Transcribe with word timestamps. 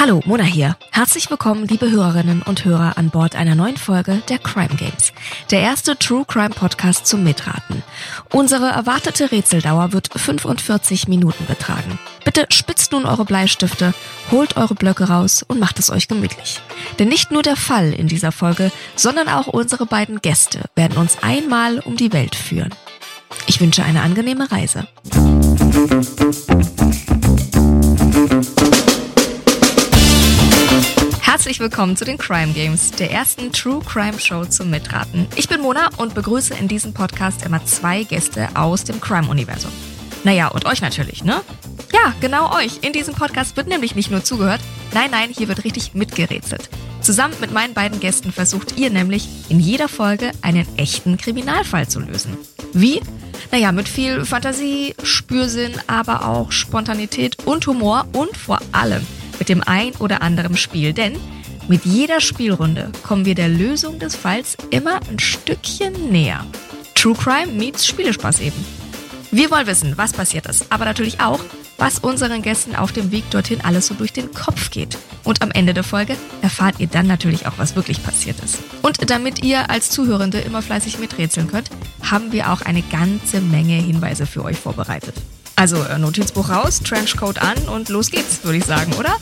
Hallo, 0.00 0.22
Mona 0.24 0.44
hier. 0.44 0.78
Herzlich 0.92 1.28
willkommen, 1.28 1.66
liebe 1.68 1.90
Hörerinnen 1.90 2.40
und 2.40 2.64
Hörer, 2.64 2.96
an 2.96 3.10
Bord 3.10 3.36
einer 3.36 3.54
neuen 3.54 3.76
Folge 3.76 4.22
der 4.30 4.38
Crime 4.38 4.74
Games. 4.74 5.12
Der 5.50 5.60
erste 5.60 5.94
True 5.98 6.24
Crime 6.26 6.54
Podcast 6.54 7.06
zum 7.06 7.22
Mitraten. 7.22 7.82
Unsere 8.32 8.68
erwartete 8.68 9.30
Rätseldauer 9.30 9.92
wird 9.92 10.08
45 10.18 11.06
Minuten 11.06 11.44
betragen. 11.44 11.98
Bitte 12.24 12.46
spitzt 12.48 12.92
nun 12.92 13.04
eure 13.04 13.26
Bleistifte, 13.26 13.92
holt 14.30 14.56
eure 14.56 14.74
Blöcke 14.74 15.04
raus 15.04 15.44
und 15.46 15.60
macht 15.60 15.78
es 15.78 15.90
euch 15.90 16.08
gemütlich. 16.08 16.62
Denn 16.98 17.08
nicht 17.08 17.30
nur 17.30 17.42
der 17.42 17.56
Fall 17.56 17.92
in 17.92 18.08
dieser 18.08 18.32
Folge, 18.32 18.72
sondern 18.96 19.28
auch 19.28 19.48
unsere 19.48 19.84
beiden 19.84 20.22
Gäste 20.22 20.62
werden 20.76 20.96
uns 20.96 21.18
einmal 21.22 21.78
um 21.80 21.96
die 21.96 22.14
Welt 22.14 22.36
führen. 22.36 22.74
Ich 23.46 23.60
wünsche 23.60 23.84
eine 23.84 24.00
angenehme 24.00 24.50
Reise. 24.50 24.88
Herzlich 31.30 31.60
willkommen 31.60 31.96
zu 31.96 32.04
den 32.04 32.18
Crime 32.18 32.52
Games, 32.54 32.90
der 32.90 33.12
ersten 33.12 33.52
True 33.52 33.80
Crime 33.86 34.18
Show 34.18 34.44
zum 34.46 34.68
Mitraten. 34.68 35.28
Ich 35.36 35.48
bin 35.48 35.60
Mona 35.60 35.88
und 35.96 36.12
begrüße 36.12 36.54
in 36.54 36.66
diesem 36.66 36.92
Podcast 36.92 37.46
immer 37.46 37.64
zwei 37.66 38.02
Gäste 38.02 38.48
aus 38.54 38.82
dem 38.82 39.00
Crime-Universum. 39.00 39.70
Naja, 40.24 40.48
und 40.48 40.66
euch 40.66 40.82
natürlich, 40.82 41.22
ne? 41.22 41.40
Ja, 41.92 42.14
genau 42.20 42.52
euch. 42.56 42.80
In 42.82 42.92
diesem 42.92 43.14
Podcast 43.14 43.56
wird 43.56 43.68
nämlich 43.68 43.94
nicht 43.94 44.10
nur 44.10 44.24
zugehört, 44.24 44.60
nein, 44.92 45.12
nein, 45.12 45.30
hier 45.30 45.46
wird 45.46 45.62
richtig 45.62 45.94
mitgerätselt. 45.94 46.68
Zusammen 47.00 47.34
mit 47.40 47.52
meinen 47.52 47.74
beiden 47.74 48.00
Gästen 48.00 48.32
versucht 48.32 48.76
ihr 48.76 48.90
nämlich 48.90 49.28
in 49.48 49.60
jeder 49.60 49.86
Folge 49.86 50.32
einen 50.42 50.66
echten 50.78 51.16
Kriminalfall 51.16 51.86
zu 51.86 52.00
lösen. 52.00 52.36
Wie? 52.72 53.00
Naja, 53.52 53.70
mit 53.70 53.88
viel 53.88 54.24
Fantasie, 54.24 54.96
Spürsinn, 55.04 55.74
aber 55.86 56.26
auch 56.26 56.50
Spontanität 56.50 57.46
und 57.46 57.64
Humor 57.68 58.08
und 58.14 58.36
vor 58.36 58.58
allem 58.72 59.06
mit 59.40 59.48
dem 59.48 59.62
ein 59.66 59.92
oder 59.96 60.22
anderen 60.22 60.56
Spiel, 60.56 60.92
denn 60.92 61.16
mit 61.66 61.84
jeder 61.84 62.20
Spielrunde 62.20 62.92
kommen 63.02 63.24
wir 63.24 63.34
der 63.34 63.48
Lösung 63.48 63.98
des 63.98 64.14
Falls 64.14 64.56
immer 64.70 65.00
ein 65.08 65.18
Stückchen 65.18 66.12
näher. 66.12 66.46
True 66.94 67.14
Crime 67.14 67.52
meets 67.52 67.86
Spielespaß 67.86 68.40
eben. 68.40 68.64
Wir 69.32 69.50
wollen 69.50 69.66
wissen, 69.66 69.96
was 69.96 70.12
passiert 70.12 70.46
ist, 70.46 70.66
aber 70.70 70.84
natürlich 70.84 71.20
auch, 71.20 71.40
was 71.78 71.98
unseren 72.00 72.42
Gästen 72.42 72.76
auf 72.76 72.92
dem 72.92 73.10
Weg 73.10 73.30
dorthin 73.30 73.60
alles 73.62 73.86
so 73.86 73.94
durch 73.94 74.12
den 74.12 74.32
Kopf 74.34 74.70
geht. 74.70 74.98
Und 75.24 75.40
am 75.40 75.50
Ende 75.50 75.72
der 75.72 75.84
Folge 75.84 76.16
erfahrt 76.42 76.78
ihr 76.78 76.88
dann 76.88 77.06
natürlich 77.06 77.46
auch, 77.46 77.54
was 77.56 77.76
wirklich 77.76 78.02
passiert 78.02 78.38
ist. 78.40 78.58
Und 78.82 79.08
damit 79.08 79.42
ihr 79.44 79.70
als 79.70 79.88
Zuhörende 79.90 80.40
immer 80.40 80.62
fleißig 80.62 80.98
miträtseln 80.98 81.48
könnt, 81.48 81.70
haben 82.02 82.32
wir 82.32 82.52
auch 82.52 82.62
eine 82.62 82.82
ganze 82.82 83.40
Menge 83.40 83.74
Hinweise 83.74 84.26
für 84.26 84.44
euch 84.44 84.58
vorbereitet. 84.58 85.14
Also 85.60 85.84
äh, 85.84 85.98
Notizbuch 85.98 86.48
raus, 86.48 86.80
Trenchcoat 86.80 87.42
an 87.42 87.58
und 87.68 87.90
los 87.90 88.10
geht's, 88.10 88.42
würde 88.44 88.56
ich 88.56 88.64
sagen, 88.64 88.94
oder? 88.94 89.14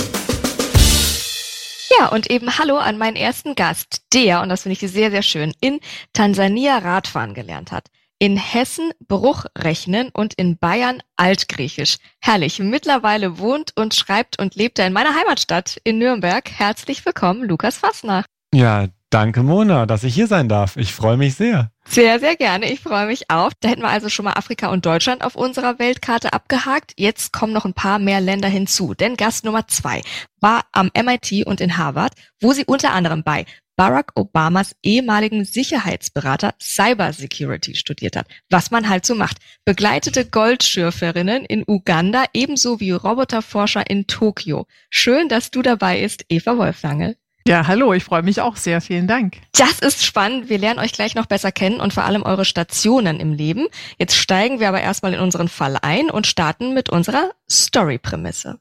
Ja, 1.98 2.10
und 2.10 2.30
eben 2.30 2.60
Hallo 2.60 2.76
an 2.76 2.96
meinen 2.96 3.16
ersten 3.16 3.56
Gast, 3.56 4.02
der, 4.14 4.40
und 4.40 4.48
das 4.48 4.62
finde 4.62 4.78
ich 4.80 4.88
sehr, 4.88 5.10
sehr 5.10 5.22
schön, 5.22 5.52
in 5.60 5.80
Tansania 6.12 6.78
Radfahren 6.78 7.34
gelernt 7.34 7.72
hat. 7.72 7.88
In 8.20 8.36
Hessen 8.36 8.92
Bruch 9.08 9.46
rechnen 9.58 10.10
und 10.12 10.34
in 10.34 10.58
Bayern 10.58 11.02
Altgriechisch. 11.16 11.96
Herrlich. 12.20 12.60
Mittlerweile 12.60 13.40
wohnt 13.40 13.72
und 13.74 13.96
schreibt 13.96 14.38
und 14.38 14.54
lebt 14.54 14.78
er 14.78 14.86
in 14.86 14.92
meiner 14.92 15.16
Heimatstadt 15.16 15.80
in 15.82 15.98
Nürnberg. 15.98 16.48
Herzlich 16.48 17.04
willkommen, 17.04 17.48
Lukas 17.48 17.78
Fassnach. 17.78 18.26
Ja, 18.54 18.86
danke 19.10 19.42
Mona, 19.42 19.86
dass 19.86 20.04
ich 20.04 20.14
hier 20.14 20.26
sein 20.26 20.48
darf. 20.48 20.76
Ich 20.76 20.92
freue 20.92 21.16
mich 21.16 21.34
sehr. 21.34 21.70
Sehr, 21.86 22.20
sehr 22.20 22.36
gerne. 22.36 22.70
Ich 22.70 22.80
freue 22.80 23.06
mich 23.06 23.30
auch. 23.30 23.52
Da 23.60 23.68
hätten 23.68 23.82
wir 23.82 23.88
also 23.88 24.08
schon 24.08 24.24
mal 24.24 24.34
Afrika 24.34 24.68
und 24.68 24.84
Deutschland 24.84 25.24
auf 25.24 25.36
unserer 25.36 25.78
Weltkarte 25.78 26.32
abgehakt. 26.32 26.92
Jetzt 26.96 27.32
kommen 27.32 27.52
noch 27.52 27.64
ein 27.64 27.74
paar 27.74 27.98
mehr 27.98 28.20
Länder 28.20 28.48
hinzu. 28.48 28.94
Denn 28.94 29.16
Gast 29.16 29.44
Nummer 29.44 29.66
zwei 29.68 30.02
war 30.40 30.64
am 30.72 30.90
MIT 30.94 31.46
und 31.46 31.60
in 31.60 31.78
Harvard, 31.78 32.12
wo 32.40 32.52
sie 32.52 32.64
unter 32.66 32.92
anderem 32.92 33.22
bei 33.22 33.46
Barack 33.78 34.10
Obamas 34.16 34.74
ehemaligen 34.82 35.44
Sicherheitsberater 35.44 36.54
Cybersecurity 36.60 37.76
studiert 37.76 38.16
hat. 38.16 38.26
Was 38.50 38.72
man 38.72 38.88
halt 38.88 39.06
so 39.06 39.14
macht. 39.14 39.38
Begleitete 39.64 40.26
Goldschürferinnen 40.26 41.44
in 41.44 41.62
Uganda 41.64 42.24
ebenso 42.34 42.80
wie 42.80 42.90
Roboterforscher 42.90 43.88
in 43.88 44.08
Tokio. 44.08 44.66
Schön, 44.90 45.28
dass 45.28 45.52
du 45.52 45.62
dabei 45.62 46.02
bist, 46.02 46.24
Eva 46.28 46.58
Wolflange. 46.58 47.16
Ja, 47.48 47.66
hallo, 47.66 47.94
ich 47.94 48.04
freue 48.04 48.20
mich 48.20 48.42
auch 48.42 48.56
sehr. 48.56 48.82
Vielen 48.82 49.06
Dank. 49.06 49.38
Das 49.56 49.78
ist 49.78 50.04
spannend. 50.04 50.50
Wir 50.50 50.58
lernen 50.58 50.80
euch 50.80 50.92
gleich 50.92 51.14
noch 51.14 51.24
besser 51.24 51.50
kennen 51.50 51.80
und 51.80 51.94
vor 51.94 52.04
allem 52.04 52.22
eure 52.22 52.44
Stationen 52.44 53.20
im 53.20 53.32
Leben. 53.32 53.68
Jetzt 53.98 54.16
steigen 54.16 54.60
wir 54.60 54.68
aber 54.68 54.82
erstmal 54.82 55.14
in 55.14 55.20
unseren 55.20 55.48
Fall 55.48 55.78
ein 55.80 56.10
und 56.10 56.26
starten 56.26 56.74
mit 56.74 56.90
unserer 56.90 57.30
Story-Prämisse. 57.50 58.58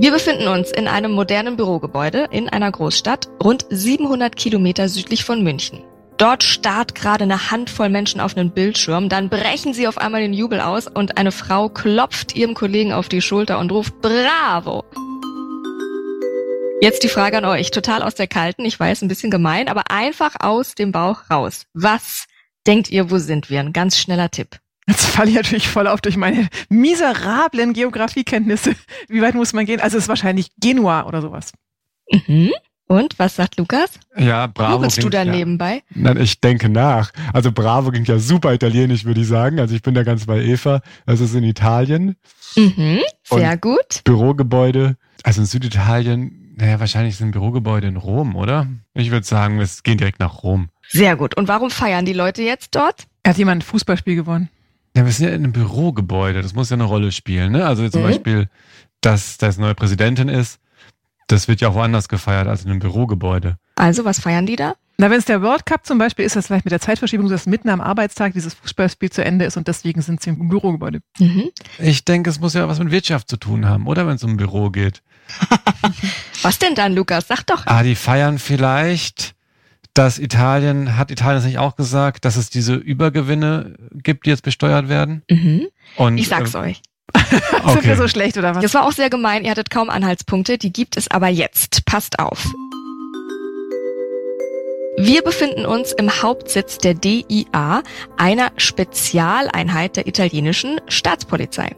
Wir 0.00 0.10
befinden 0.10 0.48
uns 0.48 0.72
in 0.72 0.88
einem 0.88 1.12
modernen 1.12 1.54
Bürogebäude 1.54 2.26
in 2.32 2.48
einer 2.48 2.72
Großstadt, 2.72 3.28
rund 3.40 3.64
700 3.70 4.34
Kilometer 4.34 4.88
südlich 4.88 5.22
von 5.22 5.44
München. 5.44 5.84
Dort 6.16 6.42
starrt 6.42 6.96
gerade 6.96 7.22
eine 7.22 7.52
Handvoll 7.52 7.90
Menschen 7.90 8.20
auf 8.20 8.36
einen 8.36 8.50
Bildschirm, 8.50 9.08
dann 9.08 9.28
brechen 9.28 9.72
sie 9.72 9.86
auf 9.86 9.98
einmal 9.98 10.20
den 10.20 10.32
Jubel 10.32 10.60
aus 10.60 10.88
und 10.88 11.16
eine 11.16 11.30
Frau 11.30 11.68
klopft 11.68 12.34
ihrem 12.34 12.54
Kollegen 12.54 12.92
auf 12.92 13.08
die 13.08 13.22
Schulter 13.22 13.60
und 13.60 13.70
ruft 13.70 14.00
Bravo! 14.00 14.84
Jetzt 16.82 17.02
die 17.02 17.08
Frage 17.08 17.36
an 17.36 17.44
euch, 17.44 17.70
total 17.70 18.02
aus 18.02 18.14
der 18.14 18.26
Kalten, 18.26 18.64
ich 18.64 18.80
weiß, 18.80 19.02
ein 19.02 19.08
bisschen 19.08 19.30
gemein, 19.30 19.68
aber 19.68 19.90
einfach 19.90 20.36
aus 20.40 20.74
dem 20.74 20.92
Bauch 20.92 21.30
raus. 21.30 21.66
Was 21.74 22.24
denkt 22.66 22.90
ihr, 22.90 23.10
wo 23.10 23.18
sind 23.18 23.50
wir? 23.50 23.60
Ein 23.60 23.74
ganz 23.74 23.98
schneller 23.98 24.30
Tipp. 24.30 24.58
Jetzt 24.86 25.04
falle 25.04 25.30
ich 25.30 25.36
natürlich 25.36 25.68
voll 25.68 25.86
auf 25.86 26.00
durch 26.00 26.16
meine 26.16 26.48
miserablen 26.70 27.74
Geografiekenntnisse. 27.74 28.74
Wie 29.08 29.20
weit 29.20 29.34
muss 29.34 29.52
man 29.52 29.66
gehen? 29.66 29.80
Also 29.80 29.98
es 29.98 30.04
ist 30.04 30.08
wahrscheinlich 30.08 30.52
Genua 30.58 31.06
oder 31.06 31.20
sowas. 31.20 31.52
Mhm. 32.10 32.50
Und 32.86 33.18
was 33.18 33.36
sagt 33.36 33.56
Lukas? 33.58 33.90
Ja, 34.16 34.48
Bravo. 34.48 34.78
Bist 34.78 35.02
du 35.02 35.10
da 35.10 35.22
ja, 35.22 35.30
nebenbei? 35.30 35.82
Nein, 35.90 36.16
ich 36.16 36.40
denke 36.40 36.68
nach. 36.68 37.12
Also 37.32 37.52
Bravo 37.52 37.90
klingt 37.90 38.08
ja 38.08 38.18
super 38.18 38.52
italienisch, 38.52 39.04
würde 39.04 39.20
ich 39.20 39.28
sagen. 39.28 39.60
Also 39.60 39.76
ich 39.76 39.82
bin 39.82 39.94
da 39.94 40.02
ganz 40.02 40.26
bei 40.26 40.42
Eva. 40.42 40.80
Das 41.06 41.20
ist 41.20 41.34
in 41.34 41.44
Italien. 41.44 42.16
Mhm, 42.56 43.00
sehr 43.22 43.52
Und 43.52 43.60
gut. 43.60 44.02
Bürogebäude. 44.02 44.96
Also 45.22 45.42
in 45.42 45.46
Süditalien 45.46 46.39
naja, 46.60 46.78
wahrscheinlich 46.78 47.16
sind 47.16 47.30
Bürogebäude 47.30 47.88
in 47.88 47.96
Rom, 47.96 48.36
oder? 48.36 48.66
Ich 48.94 49.10
würde 49.10 49.26
sagen, 49.26 49.58
wir 49.58 49.68
gehen 49.82 49.98
direkt 49.98 50.20
nach 50.20 50.42
Rom. 50.42 50.68
Sehr 50.88 51.16
gut. 51.16 51.36
Und 51.36 51.48
warum 51.48 51.70
feiern 51.70 52.04
die 52.04 52.12
Leute 52.12 52.42
jetzt 52.42 52.74
dort? 52.74 53.06
Hat 53.26 53.38
jemand 53.38 53.62
ein 53.62 53.66
Fußballspiel 53.66 54.16
gewonnen? 54.16 54.48
Ja, 54.96 55.04
wir 55.04 55.12
sind 55.12 55.28
ja 55.28 55.34
in 55.34 55.44
einem 55.44 55.52
Bürogebäude. 55.52 56.42
Das 56.42 56.54
muss 56.54 56.70
ja 56.70 56.74
eine 56.74 56.84
Rolle 56.84 57.12
spielen. 57.12 57.52
Ne? 57.52 57.64
Also 57.64 57.88
zum 57.88 58.02
mhm. 58.02 58.06
Beispiel, 58.06 58.48
dass 59.00 59.38
das 59.38 59.56
neue 59.56 59.74
Präsidentin 59.74 60.28
ist. 60.28 60.58
Das 61.28 61.46
wird 61.48 61.60
ja 61.60 61.68
auch 61.68 61.74
woanders 61.74 62.08
gefeiert 62.08 62.48
als 62.48 62.64
in 62.64 62.70
einem 62.70 62.80
Bürogebäude. 62.80 63.56
Also, 63.76 64.04
was 64.04 64.18
feiern 64.18 64.46
die 64.46 64.56
da? 64.56 64.74
Na, 64.98 65.08
wenn 65.08 65.18
es 65.18 65.24
der 65.24 65.40
World 65.40 65.64
Cup 65.64 65.86
zum 65.86 65.96
Beispiel 65.96 66.24
ist, 66.24 66.36
das 66.36 66.48
vielleicht 66.48 66.66
mit 66.66 66.72
der 66.72 66.80
Zeitverschiebung, 66.80 67.28
dass 67.30 67.46
mitten 67.46 67.70
am 67.70 67.80
Arbeitstag 67.80 68.34
dieses 68.34 68.52
Fußballspiel 68.52 69.10
zu 69.10 69.24
Ende 69.24 69.46
ist 69.46 69.56
und 69.56 69.68
deswegen 69.68 70.02
sind 70.02 70.20
sie 70.20 70.30
im 70.30 70.48
Bürogebäude. 70.48 71.00
Mhm. 71.18 71.50
Ich 71.78 72.04
denke, 72.04 72.28
es 72.28 72.40
muss 72.40 72.52
ja 72.52 72.68
was 72.68 72.80
mit 72.80 72.90
Wirtschaft 72.90 73.30
zu 73.30 73.38
tun 73.38 73.66
haben, 73.66 73.86
oder 73.86 74.06
wenn 74.06 74.16
es 74.16 74.24
um 74.24 74.32
ein 74.32 74.36
Büro 74.36 74.68
geht. 74.68 75.02
was 76.42 76.58
denn 76.58 76.74
dann, 76.74 76.94
Lukas? 76.94 77.28
Sag 77.28 77.44
doch. 77.46 77.66
Ah, 77.66 77.82
die 77.82 77.94
feiern 77.94 78.38
vielleicht, 78.38 79.34
dass 79.94 80.18
Italien, 80.18 80.96
hat 80.96 81.10
Italien 81.10 81.36
das 81.36 81.44
nicht 81.44 81.58
auch 81.58 81.76
gesagt, 81.76 82.24
dass 82.24 82.36
es 82.36 82.50
diese 82.50 82.74
Übergewinne 82.74 83.74
gibt, 83.92 84.26
die 84.26 84.30
jetzt 84.30 84.42
besteuert 84.42 84.88
werden? 84.88 85.22
Mhm. 85.30 85.66
Und, 85.96 86.18
ich 86.18 86.28
sag's 86.28 86.54
äh, 86.54 86.58
euch. 86.58 86.82
okay. 87.14 87.40
Sind 87.72 87.84
wir 87.84 87.96
so 87.96 88.08
schlecht 88.08 88.36
oder 88.36 88.54
was? 88.54 88.62
Das 88.62 88.74
war 88.74 88.84
auch 88.86 88.92
sehr 88.92 89.10
gemein. 89.10 89.44
Ihr 89.44 89.50
hattet 89.50 89.70
kaum 89.70 89.90
Anhaltspunkte. 89.90 90.58
Die 90.58 90.72
gibt 90.72 90.96
es 90.96 91.10
aber 91.10 91.28
jetzt. 91.28 91.84
Passt 91.84 92.18
auf. 92.18 92.46
Wir 94.96 95.22
befinden 95.22 95.64
uns 95.64 95.92
im 95.92 96.10
Hauptsitz 96.22 96.76
der 96.76 96.94
DIA, 96.94 97.82
einer 98.18 98.52
Spezialeinheit 98.58 99.96
der 99.96 100.06
italienischen 100.06 100.80
Staatspolizei. 100.88 101.74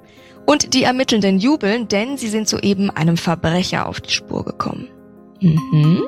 Und 0.47 0.75
die 0.75 0.83
Ermittelnden 0.83 1.39
jubeln, 1.39 1.89
denn 1.89 2.17
sie 2.17 2.29
sind 2.29 2.49
soeben 2.49 2.91
einem 2.91 3.17
Verbrecher 3.17 3.87
auf 3.87 4.01
die 4.01 4.11
Spur 4.11 4.45
gekommen. 4.45 4.89
Mhm. 5.41 6.03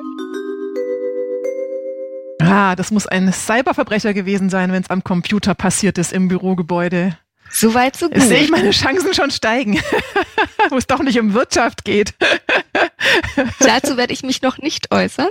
Ah, 2.41 2.75
das 2.75 2.91
muss 2.91 3.07
ein 3.07 3.31
Cyberverbrecher 3.31 4.13
gewesen 4.13 4.49
sein, 4.49 4.71
wenn 4.71 4.83
es 4.83 4.89
am 4.89 5.03
Computer 5.03 5.55
passiert 5.55 5.97
ist 5.97 6.13
im 6.13 6.27
Bürogebäude. 6.27 7.17
Soweit 7.49 7.95
so 7.95 8.07
gut. 8.07 8.17
Jetzt 8.17 8.27
sehe 8.27 8.41
ich 8.41 8.51
meine 8.51 8.71
Chancen 8.71 9.13
schon 9.13 9.31
steigen, 9.31 9.79
wo 10.69 10.77
es 10.77 10.87
doch 10.87 11.01
nicht 11.01 11.19
um 11.19 11.33
Wirtschaft 11.33 11.85
geht. 11.85 12.13
Dazu 13.59 13.97
werde 13.97 14.13
ich 14.13 14.23
mich 14.23 14.41
noch 14.41 14.57
nicht 14.57 14.91
äußern. 14.91 15.29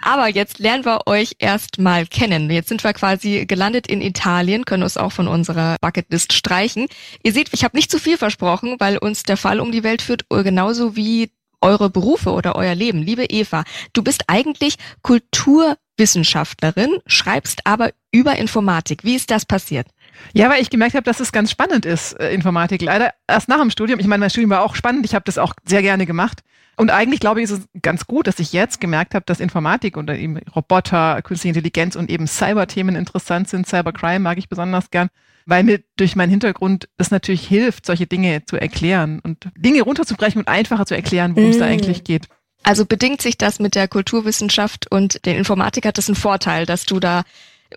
Aber 0.00 0.28
jetzt 0.28 0.58
lernen 0.58 0.84
wir 0.84 1.06
euch 1.06 1.36
erstmal 1.38 2.06
kennen. 2.06 2.50
Jetzt 2.50 2.68
sind 2.68 2.84
wir 2.84 2.92
quasi 2.92 3.46
gelandet 3.46 3.86
in 3.86 4.00
Italien, 4.00 4.64
können 4.64 4.82
uns 4.82 4.96
auch 4.96 5.12
von 5.12 5.28
unserer 5.28 5.76
Bucketlist 5.80 6.32
streichen. 6.32 6.88
Ihr 7.22 7.32
seht, 7.32 7.50
ich 7.52 7.64
habe 7.64 7.76
nicht 7.76 7.90
zu 7.90 7.98
viel 7.98 8.18
versprochen, 8.18 8.76
weil 8.78 8.98
uns 8.98 9.22
der 9.22 9.36
Fall 9.36 9.60
um 9.60 9.72
die 9.72 9.82
Welt 9.82 10.02
führt, 10.02 10.24
genauso 10.28 10.96
wie 10.96 11.30
eure 11.62 11.90
Berufe 11.90 12.30
oder 12.32 12.56
euer 12.56 12.74
Leben. 12.74 13.02
Liebe 13.02 13.24
Eva, 13.24 13.64
du 13.92 14.02
bist 14.02 14.24
eigentlich 14.26 14.76
Kulturwissenschaftlerin, 15.02 16.98
schreibst 17.06 17.66
aber 17.66 17.92
über 18.10 18.36
Informatik. 18.36 19.04
Wie 19.04 19.14
ist 19.14 19.30
das 19.30 19.46
passiert? 19.46 19.86
Ja, 20.34 20.50
weil 20.50 20.60
ich 20.60 20.70
gemerkt 20.70 20.94
habe, 20.94 21.04
dass 21.04 21.20
es 21.20 21.32
ganz 21.32 21.50
spannend 21.50 21.86
ist, 21.86 22.12
äh, 22.14 22.32
Informatik. 22.32 22.82
Leider 22.82 23.14
erst 23.26 23.48
nach 23.48 23.60
dem 23.60 23.70
Studium. 23.70 23.98
Ich 23.98 24.06
meine, 24.06 24.20
mein 24.20 24.30
Studium 24.30 24.50
war 24.50 24.62
auch 24.62 24.74
spannend. 24.74 25.04
Ich 25.06 25.14
habe 25.14 25.24
das 25.24 25.38
auch 25.38 25.54
sehr 25.64 25.82
gerne 25.82 26.06
gemacht. 26.06 26.42
Und 26.76 26.90
eigentlich 26.90 27.20
glaube 27.20 27.40
ich, 27.40 27.50
ist 27.50 27.58
es 27.58 27.68
ganz 27.82 28.06
gut, 28.06 28.26
dass 28.26 28.38
ich 28.38 28.52
jetzt 28.52 28.80
gemerkt 28.80 29.14
habe, 29.14 29.24
dass 29.26 29.40
Informatik 29.40 29.96
und 29.96 30.08
eben 30.10 30.38
Roboter, 30.54 31.20
künstliche 31.22 31.56
Intelligenz 31.56 31.96
und 31.96 32.10
eben 32.10 32.26
Cyberthemen 32.26 32.96
interessant 32.96 33.48
sind. 33.48 33.66
Cybercrime 33.66 34.20
mag 34.20 34.38
ich 34.38 34.48
besonders 34.48 34.90
gern, 34.90 35.08
weil 35.44 35.64
mir 35.64 35.80
durch 35.96 36.16
meinen 36.16 36.30
Hintergrund 36.30 36.88
es 36.96 37.10
natürlich 37.10 37.46
hilft, 37.46 37.84
solche 37.86 38.06
Dinge 38.06 38.44
zu 38.46 38.56
erklären 38.56 39.20
und 39.22 39.48
Dinge 39.56 39.82
runterzubrechen 39.82 40.40
und 40.40 40.48
einfacher 40.48 40.86
zu 40.86 40.94
erklären, 40.94 41.36
worum 41.36 41.50
es 41.50 41.56
mm. 41.56 41.60
da 41.60 41.66
eigentlich 41.66 42.04
geht. 42.04 42.28
Also 42.62 42.86
bedingt 42.86 43.20
sich 43.20 43.36
das 43.36 43.58
mit 43.58 43.74
der 43.74 43.88
Kulturwissenschaft 43.88 44.90
und 44.90 45.24
der 45.26 45.36
Informatik 45.36 45.84
hat 45.84 45.98
das 45.98 46.08
einen 46.08 46.16
Vorteil, 46.16 46.64
dass 46.64 46.86
du 46.86 47.00
da 47.00 47.22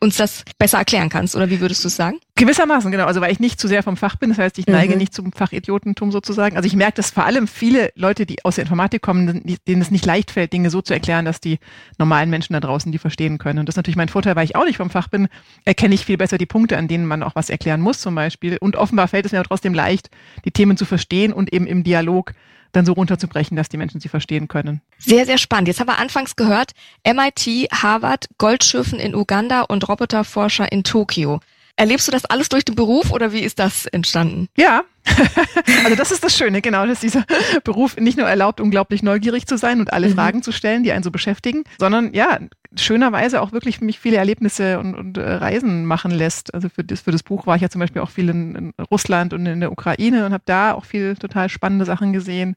uns 0.01 0.18
das 0.18 0.44
besser 0.57 0.77
erklären 0.77 1.09
kannst, 1.09 1.36
oder 1.36 1.50
wie 1.50 1.59
würdest 1.59 1.83
du 1.83 1.88
es 1.88 1.95
sagen? 1.95 2.19
Gewissermaßen, 2.36 2.92
genau. 2.92 3.06
Also 3.06 3.21
weil 3.21 3.31
ich 3.31 3.39
nicht 3.39 3.59
zu 3.59 3.68
sehr 3.68 3.81
vom 3.81 3.95
Fach 3.95 4.18
bin, 4.18 4.30
das 4.30 4.38
heißt, 4.38 4.57
ich 4.59 4.68
neige 4.68 4.94
mhm. 4.94 5.00
nicht 5.00 5.13
zum 5.13 5.31
Fachidiotentum 5.31 6.12
sozusagen. 6.12 6.57
Also 6.57 6.68
ich 6.68 6.75
merke, 6.75 6.97
dass 6.97 7.12
vor 7.12 7.25
allem 7.25 7.47
viele 7.47 7.92
Leute, 7.95 8.25
die 8.25 8.44
aus 8.44 8.56
der 8.56 8.63
Informatik 8.63 9.01
kommen, 9.01 9.42
denen 9.68 9.81
es 9.81 9.89
nicht 9.89 10.06
leicht 10.06 10.31
fällt, 10.31 10.51
Dinge 10.51 10.69
so 10.69 10.81
zu 10.81 10.94
erklären, 10.94 11.24
dass 11.24 11.39
die 11.39 11.59
normalen 11.97 12.30
Menschen 12.30 12.53
da 12.53 12.59
draußen 12.59 12.92
die 12.92 12.97
verstehen 12.97 13.38
können. 13.38 13.59
Und 13.59 13.68
das 13.68 13.74
ist 13.74 13.77
natürlich 13.77 13.95
mein 13.95 14.09
Vorteil, 14.09 14.36
weil 14.36 14.45
ich 14.45 14.56
auch 14.56 14.65
nicht 14.65 14.77
vom 14.77 14.89
Fach 14.89 15.07
bin, 15.07 15.30
erkenne 15.63 15.95
ich 15.95 16.06
viel 16.06 16.18
besser 16.18 16.38
die 16.38 16.45
Punkte, 16.45 16.77
an 16.77 16.88
denen 16.88 17.06
man 17.06 17.24
auch 17.24 17.36
was 17.36 17.50
erklären 17.50 17.80
muss 17.80 18.00
zum 18.00 18.15
Beispiel. 18.15 18.57
Und 18.59 18.75
offenbar 18.75 19.07
fällt 19.07 19.25
es 19.25 19.31
mir 19.31 19.44
trotzdem 19.44 19.74
leicht, 19.74 20.09
die 20.44 20.51
Themen 20.51 20.75
zu 20.75 20.86
verstehen 20.86 21.31
und 21.31 21.53
eben 21.53 21.68
im 21.68 21.83
Dialog 21.83 22.33
dann 22.75 22.86
so 22.86 22.94
runterzubrechen, 22.94 23.56
dass 23.56 23.69
die 23.69 23.77
Menschen 23.77 24.01
sie 24.01 24.10
verstehen 24.10 24.48
können. 24.48 24.81
Sehr, 25.00 25.25
sehr 25.25 25.38
spannend. 25.38 25.68
Jetzt 25.68 25.80
haben 25.80 25.88
wir 25.88 26.00
anfangs 26.00 26.36
gehört, 26.36 26.72
MIT, 27.06 27.72
Harvard, 27.72 28.27
Goldschiffen 28.38 29.00
in 29.00 29.16
Uganda 29.16 29.62
und 29.62 29.88
Roboterforscher 29.88 30.72
in 30.72 30.83
Tokio. 30.83 31.39
Erlebst 31.77 32.07
du 32.07 32.12
das 32.12 32.25
alles 32.25 32.50
durch 32.50 32.63
den 32.63 32.75
Beruf 32.75 33.12
oder 33.12 33.33
wie 33.33 33.42
ist 33.42 33.60
das 33.60 33.86
entstanden? 33.86 34.48
Ja, 34.56 34.83
also 35.84 35.96
das 35.96 36.12
ist 36.12 36.24
das 36.24 36.38
Schöne, 36.38 36.62
genau, 36.62 36.86
dass 36.86 37.00
dieser 37.00 37.25
Beruf 37.63 37.98
nicht 37.98 38.18
nur 38.18 38.28
erlaubt, 38.28 38.60
unglaublich 38.60 39.04
neugierig 39.04 39.48
zu 39.48 39.57
sein 39.57 39.80
und 39.80 39.94
alle 39.94 40.10
mhm. 40.10 40.13
Fragen 40.13 40.44
zu 40.44 40.52
stellen, 40.52 40.84
die 40.84 40.92
einen 40.92 41.04
so 41.04 41.12
beschäftigen, 41.12 41.63
sondern 41.80 42.13
ja, 42.13 42.40
schönerweise 42.75 43.42
auch 43.42 43.52
wirklich 43.52 43.81
mich 43.81 44.00
viele 44.00 44.18
Erlebnisse 44.18 44.80
und, 44.80 44.96
und 44.96 45.18
äh, 45.18 45.34
Reisen 45.34 45.86
machen 45.86 46.12
lässt. 46.12 46.54
Also 46.54 46.69
für 46.69 46.84
das, 46.84 47.02
für 47.02 47.12
das 47.12 47.24
Buch 47.24 47.48
war 47.48 47.56
ich 47.56 47.62
ja 47.62 47.69
zum 47.69 47.80
Beispiel 47.80 48.02
auch 48.02 48.10
viel 48.10 48.30
in, 48.30 48.56
in 48.56 48.74
Russland 48.92 49.34
und 49.34 49.46
in 49.46 49.60
der 49.60 49.72
Ukraine 49.72 50.25
und 50.25 50.34
habe 50.34 50.44
da 50.46 50.74
auch 50.74 50.86
viel 50.86 51.16
total 51.16 51.50
spannende 51.50 51.86
Sachen 51.86 52.13
gesehen. 52.13 52.56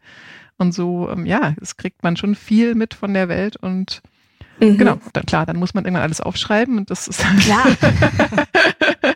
Und 0.56 0.72
so, 0.72 1.08
ähm, 1.10 1.24
ja, 1.24 1.54
es 1.60 1.76
kriegt 1.76 2.02
man 2.02 2.16
schon 2.16 2.34
viel 2.34 2.74
mit 2.74 2.94
von 2.94 3.14
der 3.14 3.28
Welt 3.28 3.56
und 3.56 4.02
Mhm. 4.60 4.78
Genau, 4.78 4.98
dann, 5.12 5.26
klar, 5.26 5.46
dann 5.46 5.56
muss 5.56 5.74
man 5.74 5.84
irgendwann 5.84 6.02
alles 6.02 6.20
aufschreiben 6.20 6.78
und 6.78 6.90
das 6.90 7.08
ist 7.08 7.24
klar. 7.40 7.64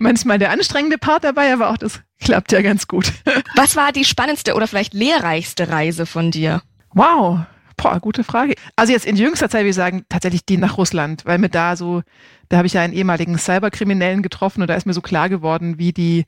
manchmal 0.00 0.38
der 0.38 0.50
anstrengende 0.50 0.98
Part 0.98 1.24
dabei, 1.24 1.52
aber 1.52 1.70
auch 1.70 1.76
das 1.76 2.00
klappt 2.20 2.52
ja 2.52 2.62
ganz 2.62 2.86
gut. 2.86 3.12
Was 3.56 3.76
war 3.76 3.92
die 3.92 4.04
spannendste 4.04 4.54
oder 4.54 4.66
vielleicht 4.66 4.94
lehrreichste 4.94 5.68
Reise 5.68 6.06
von 6.06 6.30
dir? 6.30 6.62
Wow, 6.92 7.40
Boah, 7.82 7.98
gute 7.98 8.24
Frage. 8.24 8.54
Also 8.76 8.92
jetzt 8.92 9.06
in 9.06 9.16
jüngster 9.16 9.48
Zeit 9.48 9.62
würde 9.62 9.70
ich 9.70 9.76
sagen, 9.76 10.04
tatsächlich 10.10 10.44
die 10.44 10.58
nach 10.58 10.76
Russland, 10.76 11.24
weil 11.24 11.38
mir 11.38 11.48
da 11.48 11.76
so, 11.76 12.02
da 12.50 12.58
habe 12.58 12.66
ich 12.66 12.74
ja 12.74 12.82
einen 12.82 12.92
ehemaligen 12.92 13.38
Cyberkriminellen 13.38 14.22
getroffen 14.22 14.60
und 14.60 14.68
da 14.68 14.74
ist 14.74 14.86
mir 14.86 14.92
so 14.92 15.00
klar 15.00 15.30
geworden, 15.30 15.78
wie 15.78 15.92
die, 15.92 16.26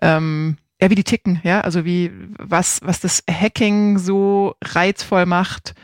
ähm, 0.00 0.56
ja, 0.80 0.88
wie 0.88 0.94
die 0.94 1.04
ticken, 1.04 1.40
ja, 1.44 1.60
also 1.60 1.84
wie, 1.84 2.10
was, 2.38 2.80
was 2.82 3.00
das 3.00 3.22
Hacking 3.30 3.98
so 3.98 4.54
reizvoll 4.64 5.26
macht 5.26 5.74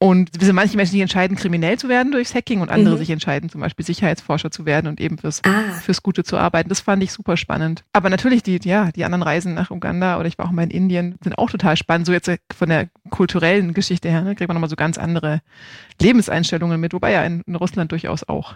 und 0.00 0.30
manche 0.52 0.76
Menschen 0.76 0.92
sich 0.92 1.00
entscheiden, 1.00 1.36
kriminell 1.36 1.76
zu 1.76 1.88
werden 1.88 2.12
durchs 2.12 2.32
Hacking 2.34 2.60
und 2.60 2.70
andere 2.70 2.94
mhm. 2.94 2.98
sich 2.98 3.10
entscheiden, 3.10 3.50
zum 3.50 3.60
Beispiel 3.60 3.84
Sicherheitsforscher 3.84 4.52
zu 4.52 4.64
werden 4.64 4.86
und 4.86 5.00
eben 5.00 5.18
fürs, 5.18 5.42
ah. 5.44 5.72
fürs 5.82 6.04
Gute 6.04 6.22
zu 6.22 6.36
arbeiten. 6.36 6.68
Das 6.68 6.80
fand 6.80 7.02
ich 7.02 7.12
super 7.12 7.36
spannend. 7.36 7.82
Aber 7.92 8.08
natürlich 8.08 8.44
die, 8.44 8.60
ja, 8.62 8.92
die 8.92 9.04
anderen 9.04 9.22
Reisen 9.22 9.54
nach 9.54 9.72
Uganda 9.72 10.18
oder 10.18 10.28
ich 10.28 10.38
war 10.38 10.46
auch 10.46 10.52
mal 10.52 10.62
in 10.62 10.70
Indien, 10.70 11.16
sind 11.22 11.36
auch 11.36 11.50
total 11.50 11.76
spannend. 11.76 12.06
So 12.06 12.12
jetzt 12.12 12.30
von 12.56 12.68
der 12.68 12.88
kulturellen 13.10 13.74
Geschichte 13.74 14.08
her, 14.08 14.22
ne, 14.22 14.36
kriegt 14.36 14.48
man 14.48 14.54
nochmal 14.54 14.70
so 14.70 14.76
ganz 14.76 14.98
andere 14.98 15.40
Lebenseinstellungen 16.00 16.80
mit, 16.80 16.92
wobei 16.92 17.10
ja 17.10 17.24
in, 17.24 17.42
in 17.46 17.56
Russland 17.56 17.90
durchaus 17.90 18.22
auch. 18.28 18.54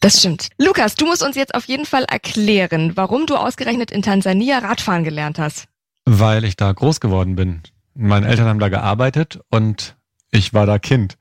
Das 0.00 0.18
stimmt. 0.18 0.48
Lukas, 0.58 0.96
du 0.96 1.06
musst 1.06 1.22
uns 1.22 1.36
jetzt 1.36 1.54
auf 1.54 1.66
jeden 1.66 1.86
Fall 1.86 2.02
erklären, 2.10 2.96
warum 2.96 3.26
du 3.26 3.36
ausgerechnet 3.36 3.92
in 3.92 4.02
Tansania 4.02 4.58
Radfahren 4.58 5.04
gelernt 5.04 5.38
hast. 5.38 5.68
Weil 6.04 6.42
ich 6.42 6.56
da 6.56 6.72
groß 6.72 6.98
geworden 6.98 7.36
bin. 7.36 7.60
Meine 7.94 8.26
Eltern 8.26 8.46
haben 8.46 8.58
da 8.58 8.68
gearbeitet 8.68 9.38
und 9.48 9.94
ich 10.32 10.52
war 10.52 10.66
da 10.66 10.80
Kind. 10.80 11.16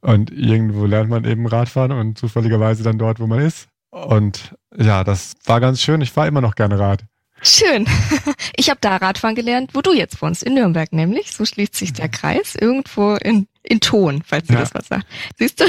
Und 0.00 0.30
irgendwo 0.30 0.84
lernt 0.84 1.08
man 1.08 1.24
eben 1.24 1.46
Radfahren 1.46 1.92
und 1.92 2.18
zufälligerweise 2.18 2.82
dann 2.82 2.98
dort, 2.98 3.18
wo 3.18 3.26
man 3.26 3.40
ist. 3.40 3.68
Und 3.90 4.54
ja, 4.76 5.02
das 5.02 5.34
war 5.46 5.60
ganz 5.60 5.80
schön. 5.80 6.00
Ich 6.02 6.12
fahre 6.12 6.28
immer 6.28 6.40
noch 6.40 6.54
gerne 6.54 6.78
Rad. 6.78 7.04
Schön. 7.40 7.86
Ich 8.60 8.70
habe 8.70 8.80
da 8.80 8.96
Radfahren 8.96 9.36
gelernt, 9.36 9.70
wo 9.74 9.82
du 9.82 9.92
jetzt 9.92 10.20
wohnst, 10.20 10.42
in 10.42 10.54
Nürnberg 10.54 10.92
nämlich. 10.92 11.32
So 11.32 11.44
schließt 11.44 11.76
sich 11.76 11.92
der 11.92 12.08
Kreis, 12.08 12.56
irgendwo 12.56 13.14
in, 13.14 13.46
in 13.68 13.80
Ton, 13.80 14.22
falls 14.26 14.46
du 14.46 14.54
ja. 14.54 14.60
das 14.60 14.74
was 14.74 14.88
sagst. 14.88 15.06
Siehst 15.38 15.60
du? 15.60 15.64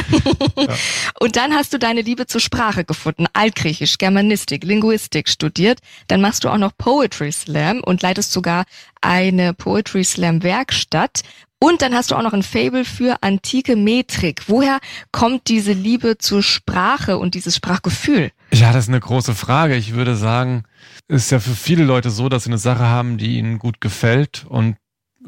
Ja. 0.57 0.73
Und 1.19 1.35
dann 1.35 1.53
hast 1.53 1.73
du 1.73 1.79
deine 1.79 2.01
Liebe 2.01 2.27
zur 2.27 2.41
Sprache 2.41 2.85
gefunden. 2.85 3.25
Altgriechisch, 3.33 3.97
Germanistik, 3.97 4.63
Linguistik 4.63 5.27
studiert. 5.27 5.79
Dann 6.07 6.21
machst 6.21 6.43
du 6.43 6.49
auch 6.49 6.57
noch 6.57 6.71
Poetry 6.77 7.31
Slam 7.31 7.81
und 7.83 8.01
leitest 8.01 8.31
sogar 8.31 8.65
eine 9.01 9.53
Poetry 9.53 10.03
Slam 10.03 10.43
Werkstatt. 10.43 11.23
Und 11.61 11.81
dann 11.81 11.93
hast 11.93 12.11
du 12.11 12.15
auch 12.15 12.21
noch 12.21 12.31
ein 12.31 12.43
Fable 12.43 12.85
für 12.85 13.21
antike 13.21 13.75
Metrik. 13.75 14.43
Woher 14.47 14.79
kommt 15.11 15.49
diese 15.49 15.73
Liebe 15.73 16.17
zur 16.17 16.41
Sprache 16.41 17.17
und 17.17 17.35
dieses 17.35 17.57
Sprachgefühl? 17.57 18.31
Ja, 18.53 18.71
das 18.71 18.85
ist 18.85 18.89
eine 18.89 19.01
große 19.01 19.35
Frage. 19.35 19.75
Ich 19.75 19.93
würde 19.93 20.15
sagen, 20.15 20.63
es 21.09 21.23
ist 21.23 21.31
ja 21.31 21.39
für 21.39 21.55
viele 21.55 21.83
Leute 21.83 22.11
so, 22.11 22.29
dass 22.29 22.45
sie 22.45 22.49
eine 22.49 22.57
Sache 22.57 22.85
haben, 22.85 23.17
die 23.17 23.37
ihnen 23.37 23.59
gut 23.59 23.81
gefällt 23.81 24.45
und 24.47 24.77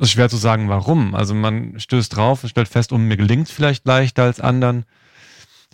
es 0.01 0.07
ist 0.07 0.13
schwer 0.13 0.29
zu 0.29 0.37
sagen, 0.37 0.67
warum. 0.67 1.13
Also 1.13 1.35
man 1.35 1.79
stößt 1.79 2.15
drauf 2.15 2.43
und 2.43 2.49
stellt 2.49 2.67
fest, 2.67 2.91
um 2.91 3.07
mir 3.07 3.17
gelingt 3.17 3.47
es 3.47 3.53
vielleicht 3.53 3.85
leichter 3.85 4.23
als 4.23 4.39
anderen. 4.39 4.85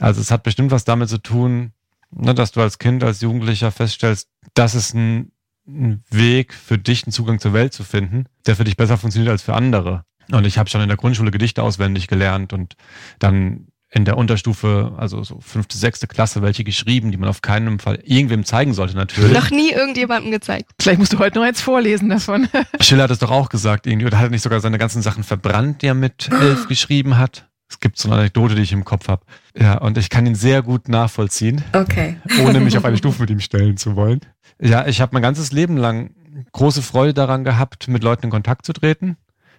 Also 0.01 0.19
es 0.19 0.31
hat 0.31 0.43
bestimmt 0.43 0.71
was 0.71 0.83
damit 0.83 1.07
zu 1.07 1.17
tun, 1.17 1.71
ne, 2.11 2.35
dass 2.35 2.51
du 2.51 2.61
als 2.61 2.77
Kind, 2.77 3.05
als 3.05 3.21
Jugendlicher 3.21 3.71
feststellst, 3.71 4.29
dass 4.53 4.73
es 4.73 4.93
ein, 4.93 5.31
ein 5.65 6.03
Weg 6.09 6.53
für 6.53 6.77
dich, 6.77 7.05
einen 7.05 7.13
Zugang 7.13 7.39
zur 7.39 7.53
Welt 7.53 7.71
zu 7.71 7.85
finden, 7.85 8.25
der 8.45 8.57
für 8.57 8.65
dich 8.65 8.75
besser 8.75 8.97
funktioniert 8.97 9.31
als 9.31 9.43
für 9.43 9.53
andere. 9.53 10.03
Und 10.29 10.45
ich 10.45 10.57
habe 10.57 10.69
schon 10.69 10.81
in 10.81 10.89
der 10.89 10.97
Grundschule 10.97 11.31
Gedichte 11.31 11.63
auswendig 11.63 12.09
gelernt 12.09 12.51
und 12.51 12.75
dann 13.19 13.66
in 13.89 14.05
der 14.05 14.17
Unterstufe, 14.17 14.93
also 14.97 15.23
so 15.23 15.39
fünfte, 15.39 15.77
sechste 15.77 16.07
Klasse, 16.07 16.41
welche 16.41 16.63
geschrieben, 16.63 17.11
die 17.11 17.17
man 17.17 17.29
auf 17.29 17.41
keinen 17.41 17.79
Fall 17.79 17.99
irgendwem 18.03 18.43
zeigen 18.43 18.73
sollte, 18.73 18.95
natürlich. 18.95 19.31
Noch 19.31 19.49
nie 19.49 19.71
irgendjemandem 19.71 20.31
gezeigt. 20.31 20.71
Vielleicht 20.79 20.99
musst 20.99 21.13
du 21.13 21.19
heute 21.19 21.39
noch 21.39 21.45
eins 21.45 21.61
vorlesen 21.61 22.09
davon. 22.09 22.49
Schiller 22.81 23.03
hat 23.03 23.11
es 23.11 23.19
doch 23.19 23.31
auch 23.31 23.49
gesagt, 23.49 23.87
irgendwie, 23.87 24.05
oder 24.05 24.17
hat 24.17 24.25
er 24.25 24.31
nicht 24.31 24.41
sogar 24.41 24.59
seine 24.59 24.77
ganzen 24.77 25.01
Sachen 25.01 25.23
verbrannt, 25.23 25.81
die 25.81 25.87
er 25.87 25.93
mit 25.93 26.29
elf 26.31 26.67
geschrieben 26.69 27.17
hat? 27.17 27.47
Es 27.69 27.79
gibt 27.79 27.97
so 27.97 28.09
eine 28.09 28.19
Anekdote, 28.19 28.55
die 28.55 28.61
ich 28.61 28.71
im 28.71 28.85
Kopf 28.85 29.09
habe. 29.09 29.25
Ja, 29.57 29.77
und 29.77 29.97
ich 29.97 30.09
kann 30.09 30.25
ihn 30.25 30.35
sehr 30.35 30.61
gut 30.61 30.87
nachvollziehen. 30.87 31.63
Okay. 31.73 32.17
Ohne 32.45 32.59
mich 32.59 32.77
auf 32.77 32.85
eine 32.85 32.97
Stufe 32.97 33.21
mit 33.21 33.29
ihm 33.29 33.41
stellen 33.41 33.77
zu 33.77 33.95
wollen. 33.95 34.21
Ja, 34.59 34.87
ich 34.87 35.01
habe 35.01 35.11
mein 35.13 35.21
ganzes 35.21 35.51
Leben 35.51 35.75
lang 35.75 36.11
große 36.51 36.81
Freude 36.81 37.13
daran 37.13 37.43
gehabt, 37.43 37.87
mit 37.87 38.03
Leuten 38.03 38.25
in 38.25 38.29
Kontakt 38.29 38.65
zu 38.65 38.73
treten. 38.73 39.17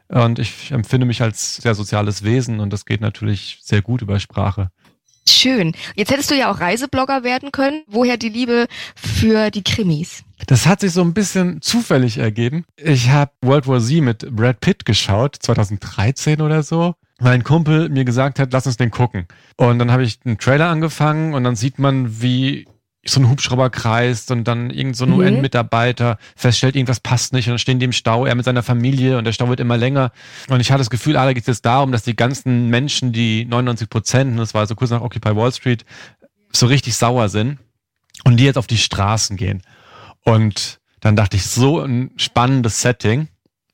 Und 0.08 0.38
ich 0.38 0.70
empfinde 0.70 1.06
mich 1.06 1.22
als 1.22 1.56
sehr 1.56 1.74
soziales 1.74 2.24
Wesen 2.24 2.60
und 2.60 2.72
das 2.72 2.86
geht 2.86 3.00
natürlich 3.00 3.58
sehr 3.62 3.82
gut 3.82 4.02
über 4.02 4.18
Sprache. 4.20 4.70
Schön. 5.28 5.72
Jetzt 5.94 6.10
hättest 6.10 6.30
du 6.30 6.34
ja 6.34 6.50
auch 6.50 6.60
Reiseblogger 6.60 7.22
werden 7.22 7.52
können. 7.52 7.82
Woher 7.86 8.16
die 8.16 8.30
Liebe 8.30 8.66
für 8.96 9.50
die 9.50 9.62
Krimis? 9.62 10.24
Das 10.46 10.66
hat 10.66 10.80
sich 10.80 10.92
so 10.92 11.02
ein 11.02 11.12
bisschen 11.12 11.60
zufällig 11.60 12.18
ergeben. 12.18 12.64
Ich 12.76 13.10
habe 13.10 13.32
World 13.42 13.66
War 13.66 13.80
Z 13.80 14.02
mit 14.02 14.34
Brad 14.34 14.60
Pitt 14.60 14.86
geschaut, 14.86 15.36
2013 15.38 16.40
oder 16.40 16.62
so. 16.62 16.94
Weil 17.18 17.34
ein 17.34 17.44
Kumpel 17.44 17.88
mir 17.88 18.04
gesagt 18.04 18.38
hat, 18.38 18.52
lass 18.52 18.66
uns 18.66 18.76
den 18.76 18.90
gucken. 18.90 19.26
Und 19.56 19.78
dann 19.80 19.90
habe 19.90 20.04
ich 20.04 20.20
einen 20.24 20.38
Trailer 20.38 20.68
angefangen 20.68 21.34
und 21.34 21.44
dann 21.44 21.56
sieht 21.56 21.78
man, 21.78 22.22
wie 22.22 22.66
so 23.06 23.20
ein 23.20 23.28
Hubschrauber 23.28 23.70
kreist 23.70 24.30
und 24.30 24.44
dann 24.44 24.70
irgend 24.70 24.96
so 24.96 25.04
ein 25.04 25.10
mhm. 25.10 25.18
UN-Mitarbeiter 25.18 26.18
feststellt, 26.36 26.76
irgendwas 26.76 27.00
passt 27.00 27.32
nicht 27.32 27.46
und 27.46 27.52
dann 27.52 27.58
stehen 27.58 27.78
die 27.78 27.84
im 27.84 27.92
Stau, 27.92 28.26
er 28.26 28.34
mit 28.34 28.44
seiner 28.44 28.62
Familie 28.62 29.18
und 29.18 29.24
der 29.24 29.32
Stau 29.32 29.48
wird 29.48 29.60
immer 29.60 29.76
länger. 29.76 30.12
Und 30.48 30.60
ich 30.60 30.70
hatte 30.70 30.80
das 30.80 30.90
Gefühl, 30.90 31.16
ah, 31.16 31.24
da 31.24 31.32
geht 31.32 31.42
es 31.42 31.46
jetzt 31.46 31.64
darum, 31.64 31.92
dass 31.92 32.02
die 32.02 32.16
ganzen 32.16 32.68
Menschen, 32.68 33.12
die 33.12 33.44
99 33.44 33.88
Prozent, 33.88 34.38
das 34.38 34.54
war 34.54 34.66
so 34.66 34.74
kurz 34.74 34.90
nach 34.90 35.00
Occupy 35.00 35.36
Wall 35.36 35.52
Street, 35.52 35.84
so 36.52 36.66
richtig 36.66 36.96
sauer 36.96 37.28
sind 37.28 37.58
und 38.24 38.38
die 38.38 38.44
jetzt 38.44 38.58
auf 38.58 38.66
die 38.66 38.78
Straßen 38.78 39.36
gehen. 39.36 39.62
Und 40.24 40.80
dann 41.00 41.16
dachte 41.16 41.36
ich, 41.36 41.46
so 41.46 41.80
ein 41.80 42.10
spannendes 42.16 42.82
Setting 42.82 43.28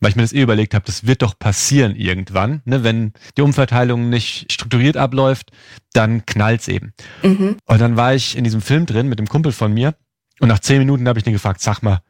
weil 0.05 0.11
ich 0.11 0.17
mir 0.17 0.23
das 0.23 0.35
eh 0.35 0.43
überlegt 0.43 0.75
habe, 0.75 0.85
das 0.85 1.07
wird 1.07 1.23
doch 1.23 1.39
passieren 1.39 1.97
irgendwann. 1.97 2.61
Ne? 2.67 2.85
Wenn 2.85 3.15
die 3.39 3.41
Umverteilung 3.41 4.11
nicht 4.11 4.53
strukturiert 4.53 4.99
abläuft, 4.99 5.51
dann 5.95 6.27
knallt's 6.27 6.69
eben. 6.69 6.93
Mhm. 7.23 7.57
Und 7.65 7.81
dann 7.81 7.97
war 7.97 8.15
ich 8.15 8.37
in 8.37 8.45
diesem 8.45 8.61
Film 8.61 8.85
drin 8.85 9.09
mit 9.09 9.19
dem 9.19 9.27
Kumpel 9.27 9.51
von 9.51 9.73
mir 9.73 9.95
und 10.41 10.49
nach 10.49 10.59
zehn 10.59 10.79
Minuten 10.79 11.09
habe 11.09 11.19
ich 11.19 11.25
den 11.25 11.33
gefragt, 11.33 11.63
sag 11.63 11.81
mal, 11.81 12.03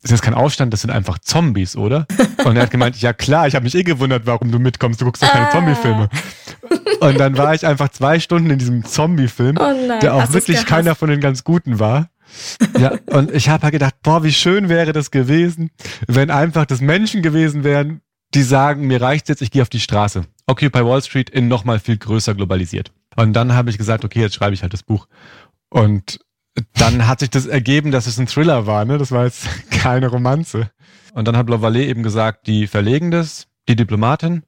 ist 0.00 0.12
das 0.12 0.22
kein 0.22 0.34
Aufstand, 0.34 0.72
das 0.72 0.82
sind 0.82 0.90
einfach 0.90 1.18
Zombies, 1.18 1.74
oder? 1.74 2.06
Und 2.44 2.54
er 2.54 2.62
hat 2.62 2.70
gemeint, 2.70 3.00
ja 3.00 3.12
klar, 3.12 3.48
ich 3.48 3.56
habe 3.56 3.64
mich 3.64 3.74
eh 3.74 3.82
gewundert, 3.82 4.26
warum 4.26 4.52
du 4.52 4.60
mitkommst, 4.60 5.00
du 5.00 5.04
guckst 5.04 5.24
doch 5.24 5.32
keine 5.32 5.48
ah. 5.48 5.50
Zombie-Filme. 5.50 6.08
Und 7.00 7.18
dann 7.18 7.36
war 7.36 7.52
ich 7.52 7.66
einfach 7.66 7.88
zwei 7.88 8.20
Stunden 8.20 8.48
in 8.50 8.60
diesem 8.60 8.84
Zombie-Film, 8.84 9.58
oh 9.58 9.98
der 10.00 10.14
auch 10.14 10.32
wirklich 10.32 10.64
keiner 10.66 10.94
von 10.94 11.08
den 11.08 11.20
ganz 11.20 11.42
Guten 11.42 11.80
war. 11.80 12.10
Ja, 12.78 12.92
und 13.06 13.30
ich 13.32 13.48
habe 13.48 13.62
halt 13.62 13.72
gedacht, 13.72 13.94
boah, 14.02 14.22
wie 14.22 14.32
schön 14.32 14.68
wäre 14.68 14.92
das 14.92 15.10
gewesen, 15.10 15.70
wenn 16.06 16.30
einfach 16.30 16.66
das 16.66 16.80
Menschen 16.80 17.22
gewesen 17.22 17.64
wären, 17.64 18.00
die 18.34 18.42
sagen, 18.42 18.86
mir 18.86 19.00
reicht's 19.00 19.28
jetzt, 19.28 19.42
ich 19.42 19.50
gehe 19.50 19.62
auf 19.62 19.68
die 19.68 19.80
Straße. 19.80 20.24
Occupy 20.46 20.84
Wall 20.84 21.02
Street 21.02 21.30
in 21.30 21.48
nochmal 21.48 21.78
viel 21.78 21.96
größer 21.96 22.34
globalisiert. 22.34 22.92
Und 23.16 23.32
dann 23.32 23.54
habe 23.54 23.70
ich 23.70 23.78
gesagt, 23.78 24.04
okay, 24.04 24.20
jetzt 24.20 24.34
schreibe 24.34 24.54
ich 24.54 24.62
halt 24.62 24.72
das 24.72 24.82
Buch. 24.82 25.08
Und 25.70 26.20
dann 26.74 27.06
hat 27.06 27.20
sich 27.20 27.30
das 27.30 27.46
ergeben, 27.46 27.90
dass 27.90 28.06
es 28.06 28.18
ein 28.18 28.26
Thriller 28.26 28.66
war, 28.66 28.84
ne? 28.84 28.98
Das 28.98 29.12
war 29.12 29.24
jetzt 29.24 29.46
keine 29.70 30.08
Romanze. 30.08 30.70
Und 31.14 31.26
dann 31.26 31.36
hat 31.36 31.46
Blau 31.46 31.70
eben 31.72 32.02
gesagt, 32.02 32.46
die 32.46 32.66
verlegen 32.66 33.10
das, 33.10 33.46
die 33.68 33.76
Diplomatin, 33.76 34.42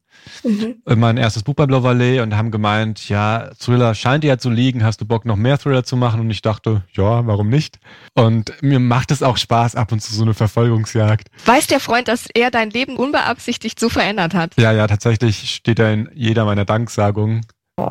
mhm. 0.44 0.76
mein 0.96 1.16
erstes 1.16 1.42
Buch 1.42 1.54
bei 1.54 1.66
Blau 1.66 1.80
und 1.80 2.36
haben 2.36 2.50
gemeint, 2.50 3.08
ja, 3.08 3.50
Thriller 3.58 3.94
scheint 3.94 4.24
dir 4.24 4.28
ja 4.28 4.38
zu 4.38 4.50
liegen, 4.50 4.84
hast 4.84 5.00
du 5.00 5.06
Bock 5.06 5.24
noch 5.24 5.36
mehr 5.36 5.58
Thriller 5.58 5.84
zu 5.84 5.96
machen? 5.96 6.20
Und 6.20 6.30
ich 6.30 6.42
dachte, 6.42 6.82
ja, 6.92 7.26
warum 7.26 7.48
nicht? 7.48 7.78
Und 8.14 8.52
mir 8.62 8.80
macht 8.80 9.10
es 9.10 9.22
auch 9.22 9.36
Spaß, 9.36 9.76
ab 9.76 9.92
und 9.92 10.00
zu 10.00 10.14
so 10.14 10.22
eine 10.22 10.34
Verfolgungsjagd. 10.34 11.28
Weiß 11.46 11.66
der 11.66 11.80
Freund, 11.80 12.08
dass 12.08 12.26
er 12.34 12.50
dein 12.50 12.70
Leben 12.70 12.96
unbeabsichtigt 12.96 13.80
so 13.80 13.88
verändert 13.88 14.34
hat? 14.34 14.52
Ja, 14.58 14.72
ja, 14.72 14.86
tatsächlich 14.86 15.50
steht 15.50 15.78
er 15.78 15.92
in 15.92 16.08
jeder 16.14 16.44
meiner 16.44 16.64
Danksagungen. 16.64 17.42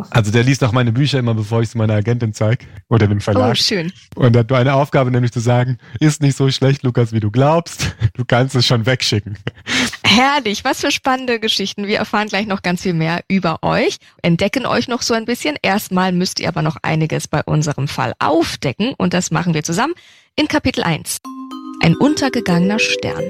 Also 0.10 0.32
der 0.32 0.44
liest 0.44 0.64
auch 0.64 0.72
meine 0.72 0.92
Bücher 0.92 1.20
immer, 1.20 1.34
bevor 1.34 1.62
ich 1.62 1.70
sie 1.70 1.78
meiner 1.78 1.96
Agentin 1.96 2.34
zeige 2.34 2.66
oder 2.90 3.08
dem 3.08 3.22
Verlag. 3.22 3.52
Oh, 3.52 3.56
schön. 3.56 3.92
Und 4.16 4.36
hat 4.36 4.52
eine 4.52 4.74
Aufgabe, 4.74 5.12
nämlich 5.12 5.32
zu 5.32 5.40
sagen, 5.40 5.78
ist 6.00 6.22
nicht 6.22 6.38
so 6.38 6.50
schlecht, 6.50 6.84
Lukas, 6.84 7.12
wie 7.14 7.20
du 7.20 7.32
glaubst. 7.32 7.96
Du 8.14 8.26
kannst 8.26 8.56
es 8.56 8.66
schon 8.66 8.86
wegschicken. 8.86 9.38
Herrlich, 10.04 10.66
was 10.66 10.82
für 10.82 10.92
spannende 10.92 11.40
Geschichten. 11.40 11.88
Wir 11.88 12.00
erfahren 12.00 12.28
gleich 12.28 12.48
noch 12.48 12.62
ganz 12.62 12.82
viel 12.82 12.94
mehr 12.94 13.24
über 13.28 13.60
euch, 13.62 13.98
entdecken 14.22 14.66
euch 14.66 14.88
noch 14.88 15.02
so 15.02 15.14
ein 15.14 15.26
bisschen. 15.26 15.56
Erstmal 15.62 16.12
müsst 16.12 16.40
ihr 16.40 16.48
aber 16.48 16.62
noch 16.62 16.78
einiges 16.82 17.28
bei 17.28 17.44
unserem 17.44 17.88
Fall 17.88 18.14
aufdecken 18.20 18.94
und 18.98 19.14
das 19.14 19.32
machen 19.32 19.54
wir 19.54 19.64
zusammen 19.64 19.94
in 20.36 20.48
Kapitel 20.48 20.84
1. 20.84 21.20
Ein 21.82 21.96
untergegangener 21.96 22.80
Stern. 22.80 23.24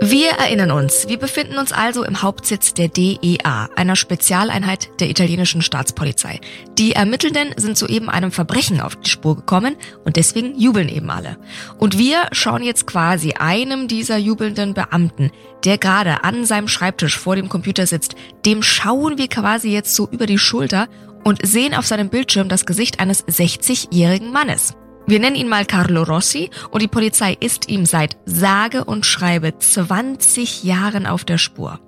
Wir 0.00 0.30
erinnern 0.32 0.72
uns, 0.72 1.08
wir 1.08 1.18
befinden 1.18 1.56
uns 1.56 1.72
also 1.72 2.04
im 2.04 2.20
Hauptsitz 2.20 2.74
der 2.74 2.88
DEA, 2.88 3.68
einer 3.76 3.96
Spezialeinheit 3.96 4.88
der 5.00 5.08
italienischen 5.08 5.62
Staatspolizei. 5.62 6.40
Die 6.76 6.92
Ermittelnden 6.92 7.54
sind 7.56 7.78
soeben 7.78 8.10
einem 8.10 8.32
Verbrechen 8.32 8.80
auf 8.80 8.96
die 8.96 9.08
Spur 9.08 9.36
gekommen 9.36 9.76
und 10.04 10.16
deswegen 10.16 10.58
jubeln 10.58 10.88
eben 10.88 11.10
alle. 11.10 11.38
Und 11.78 11.96
wir 11.96 12.26
schauen 12.32 12.64
jetzt 12.64 12.86
quasi 12.86 13.34
einem 13.34 13.86
dieser 13.86 14.18
jubelnden 14.18 14.74
Beamten, 14.74 15.30
der 15.64 15.78
gerade 15.78 16.24
an 16.24 16.44
seinem 16.44 16.68
Schreibtisch 16.68 17.16
vor 17.16 17.36
dem 17.36 17.48
Computer 17.48 17.86
sitzt, 17.86 18.16
dem 18.44 18.62
schauen 18.62 19.16
wir 19.16 19.28
quasi 19.28 19.70
jetzt 19.70 19.94
so 19.94 20.08
über 20.10 20.26
die 20.26 20.38
Schulter 20.38 20.88
und 21.22 21.46
sehen 21.46 21.72
auf 21.72 21.86
seinem 21.86 22.10
Bildschirm 22.10 22.48
das 22.48 22.66
Gesicht 22.66 23.00
eines 23.00 23.24
60-jährigen 23.26 24.32
Mannes. 24.32 24.74
Wir 25.06 25.20
nennen 25.20 25.36
ihn 25.36 25.48
mal 25.48 25.66
Carlo 25.66 26.02
Rossi 26.02 26.48
und 26.70 26.80
die 26.80 26.88
Polizei 26.88 27.36
ist 27.38 27.68
ihm 27.68 27.84
seit 27.84 28.16
sage 28.24 28.84
und 28.84 29.04
schreibe 29.04 29.58
20 29.58 30.64
Jahren 30.64 31.06
auf 31.06 31.24
der 31.24 31.36
Spur. 31.36 31.78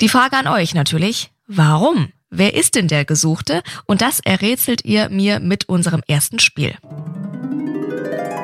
Die 0.00 0.08
Frage 0.08 0.36
an 0.36 0.48
euch 0.48 0.74
natürlich, 0.74 1.30
warum? 1.46 2.12
Wer 2.30 2.54
ist 2.54 2.74
denn 2.74 2.88
der 2.88 3.04
Gesuchte? 3.04 3.62
Und 3.86 4.00
das 4.00 4.20
errätselt 4.20 4.84
ihr 4.84 5.08
mir 5.10 5.38
mit 5.38 5.68
unserem 5.68 6.02
ersten 6.08 6.38
Spiel. 6.38 6.74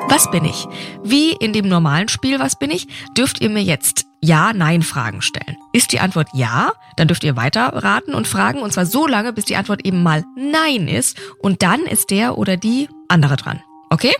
Was 0.07 0.29
bin 0.29 0.45
ich? 0.45 0.67
Wie 1.03 1.31
in 1.33 1.53
dem 1.53 1.67
normalen 1.67 2.07
Spiel 2.07 2.39
Was 2.39 2.57
bin 2.57 2.69
ich, 2.69 2.87
dürft 3.17 3.41
ihr 3.41 3.49
mir 3.49 3.63
jetzt 3.63 4.05
Ja-Nein-Fragen 4.21 5.21
stellen. 5.21 5.57
Ist 5.73 5.91
die 5.91 5.99
Antwort 5.99 6.27
Ja, 6.33 6.73
dann 6.95 7.07
dürft 7.07 7.23
ihr 7.23 7.35
weiter 7.35 7.67
raten 7.73 8.13
und 8.13 8.27
fragen 8.27 8.59
und 8.61 8.71
zwar 8.71 8.85
so 8.85 9.07
lange, 9.07 9.33
bis 9.33 9.45
die 9.45 9.55
Antwort 9.55 9.85
eben 9.85 10.03
mal 10.03 10.23
Nein 10.35 10.87
ist 10.87 11.19
und 11.39 11.63
dann 11.63 11.81
ist 11.81 12.11
der 12.11 12.37
oder 12.37 12.57
die 12.57 12.87
andere 13.07 13.35
dran. 13.35 13.61
Okay? 13.89 14.13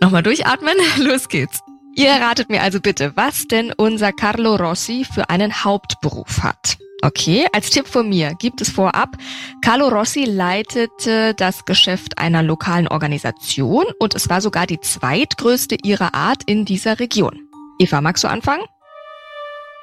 Nochmal 0.00 0.22
durchatmen, 0.22 0.74
los 0.98 1.28
geht's. 1.28 1.60
Ihr 1.94 2.10
ratet 2.10 2.50
mir 2.50 2.62
also 2.62 2.80
bitte, 2.80 3.12
was 3.16 3.48
denn 3.48 3.72
unser 3.74 4.12
Carlo 4.12 4.56
Rossi 4.56 5.06
für 5.10 5.30
einen 5.30 5.64
Hauptberuf 5.64 6.42
hat. 6.42 6.76
Okay, 7.02 7.46
als 7.52 7.70
Tipp 7.70 7.86
von 7.86 8.08
mir 8.08 8.34
gibt 8.38 8.60
es 8.60 8.70
vorab, 8.70 9.16
Carlo 9.62 9.88
Rossi 9.88 10.24
leitete 10.24 11.34
das 11.34 11.64
Geschäft 11.64 12.18
einer 12.18 12.42
lokalen 12.42 12.88
Organisation 12.88 13.84
und 13.98 14.14
es 14.14 14.28
war 14.28 14.40
sogar 14.40 14.66
die 14.66 14.80
zweitgrößte 14.80 15.76
ihrer 15.82 16.14
Art 16.14 16.42
in 16.46 16.64
dieser 16.64 16.98
Region. 16.98 17.48
Eva, 17.78 18.00
magst 18.00 18.24
du 18.24 18.28
anfangen? 18.28 18.64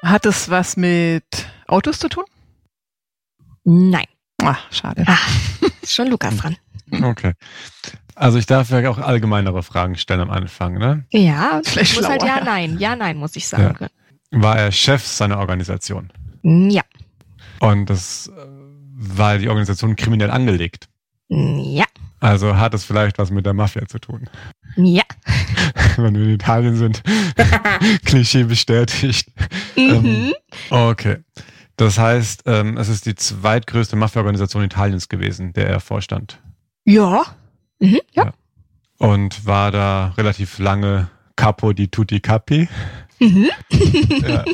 Hat 0.03 0.25
es 0.25 0.49
was 0.49 0.75
mit 0.75 1.23
Autos 1.65 1.97
zu 1.97 2.09
tun? 2.09 2.25
Nein. 3.63 4.05
Ach, 4.43 4.59
schade. 4.71 5.03
Ah, 5.07 5.17
ist 5.81 5.93
schon 5.95 6.07
Lukas 6.09 6.35
dran. 6.35 6.57
Okay. 6.91 7.33
Also 8.13 8.37
ich 8.37 8.45
darf 8.45 8.69
ja 8.69 8.87
auch 8.89 8.97
allgemeinere 8.97 9.63
Fragen 9.63 9.95
stellen 9.95 10.19
am 10.19 10.29
Anfang, 10.29 10.73
ne? 10.73 11.05
Ja, 11.09 11.61
Vielleicht 11.63 11.95
muss 11.95 12.07
halt 12.07 12.21
ja, 12.21 12.43
nein. 12.43 12.77
Ja, 12.77 12.95
nein, 12.95 13.17
muss 13.17 13.35
ich 13.35 13.47
sagen 13.47 13.75
ja. 13.79 13.87
War 14.31 14.57
er 14.57 14.71
Chef 14.71 15.05
seiner 15.05 15.39
Organisation? 15.39 16.11
Ja. 16.43 16.83
Und 17.59 17.89
das 17.89 18.27
äh, 18.27 18.31
war 18.35 19.37
die 19.37 19.47
Organisation 19.47 19.95
kriminell 19.95 20.29
angelegt. 20.31 20.89
Ja. 21.29 21.85
Also 22.19 22.57
hat 22.57 22.73
es 22.73 22.83
vielleicht 22.83 23.17
was 23.17 23.31
mit 23.31 23.45
der 23.45 23.53
Mafia 23.53 23.87
zu 23.87 23.99
tun. 23.99 24.29
Ja. 24.75 25.03
Wenn 25.97 26.15
wir 26.15 26.23
in 26.23 26.29
Italien 26.31 26.75
sind. 26.75 27.03
Klischee 28.05 28.43
bestätigt. 28.43 29.27
Mhm. 29.75 30.05
Ähm, 30.05 30.33
okay. 30.69 31.17
Das 31.77 31.97
heißt, 31.97 32.43
ähm, 32.45 32.77
es 32.77 32.89
ist 32.89 33.05
die 33.05 33.15
zweitgrößte 33.15 33.95
Mafia-Organisation 33.95 34.63
Italiens 34.63 35.09
gewesen, 35.09 35.53
der 35.53 35.67
er 35.67 35.79
vorstand. 35.79 36.39
Ja. 36.85 37.23
Mhm, 37.79 37.99
ja. 38.11 38.25
ja. 38.25 38.33
Und 38.97 39.45
war 39.45 39.71
da 39.71 40.13
relativ 40.17 40.59
lange 40.59 41.09
Capo 41.35 41.73
di 41.73 41.87
tutti 41.87 42.19
capi. 42.19 42.67
Mhm. 43.19 43.49
ja. 44.27 44.45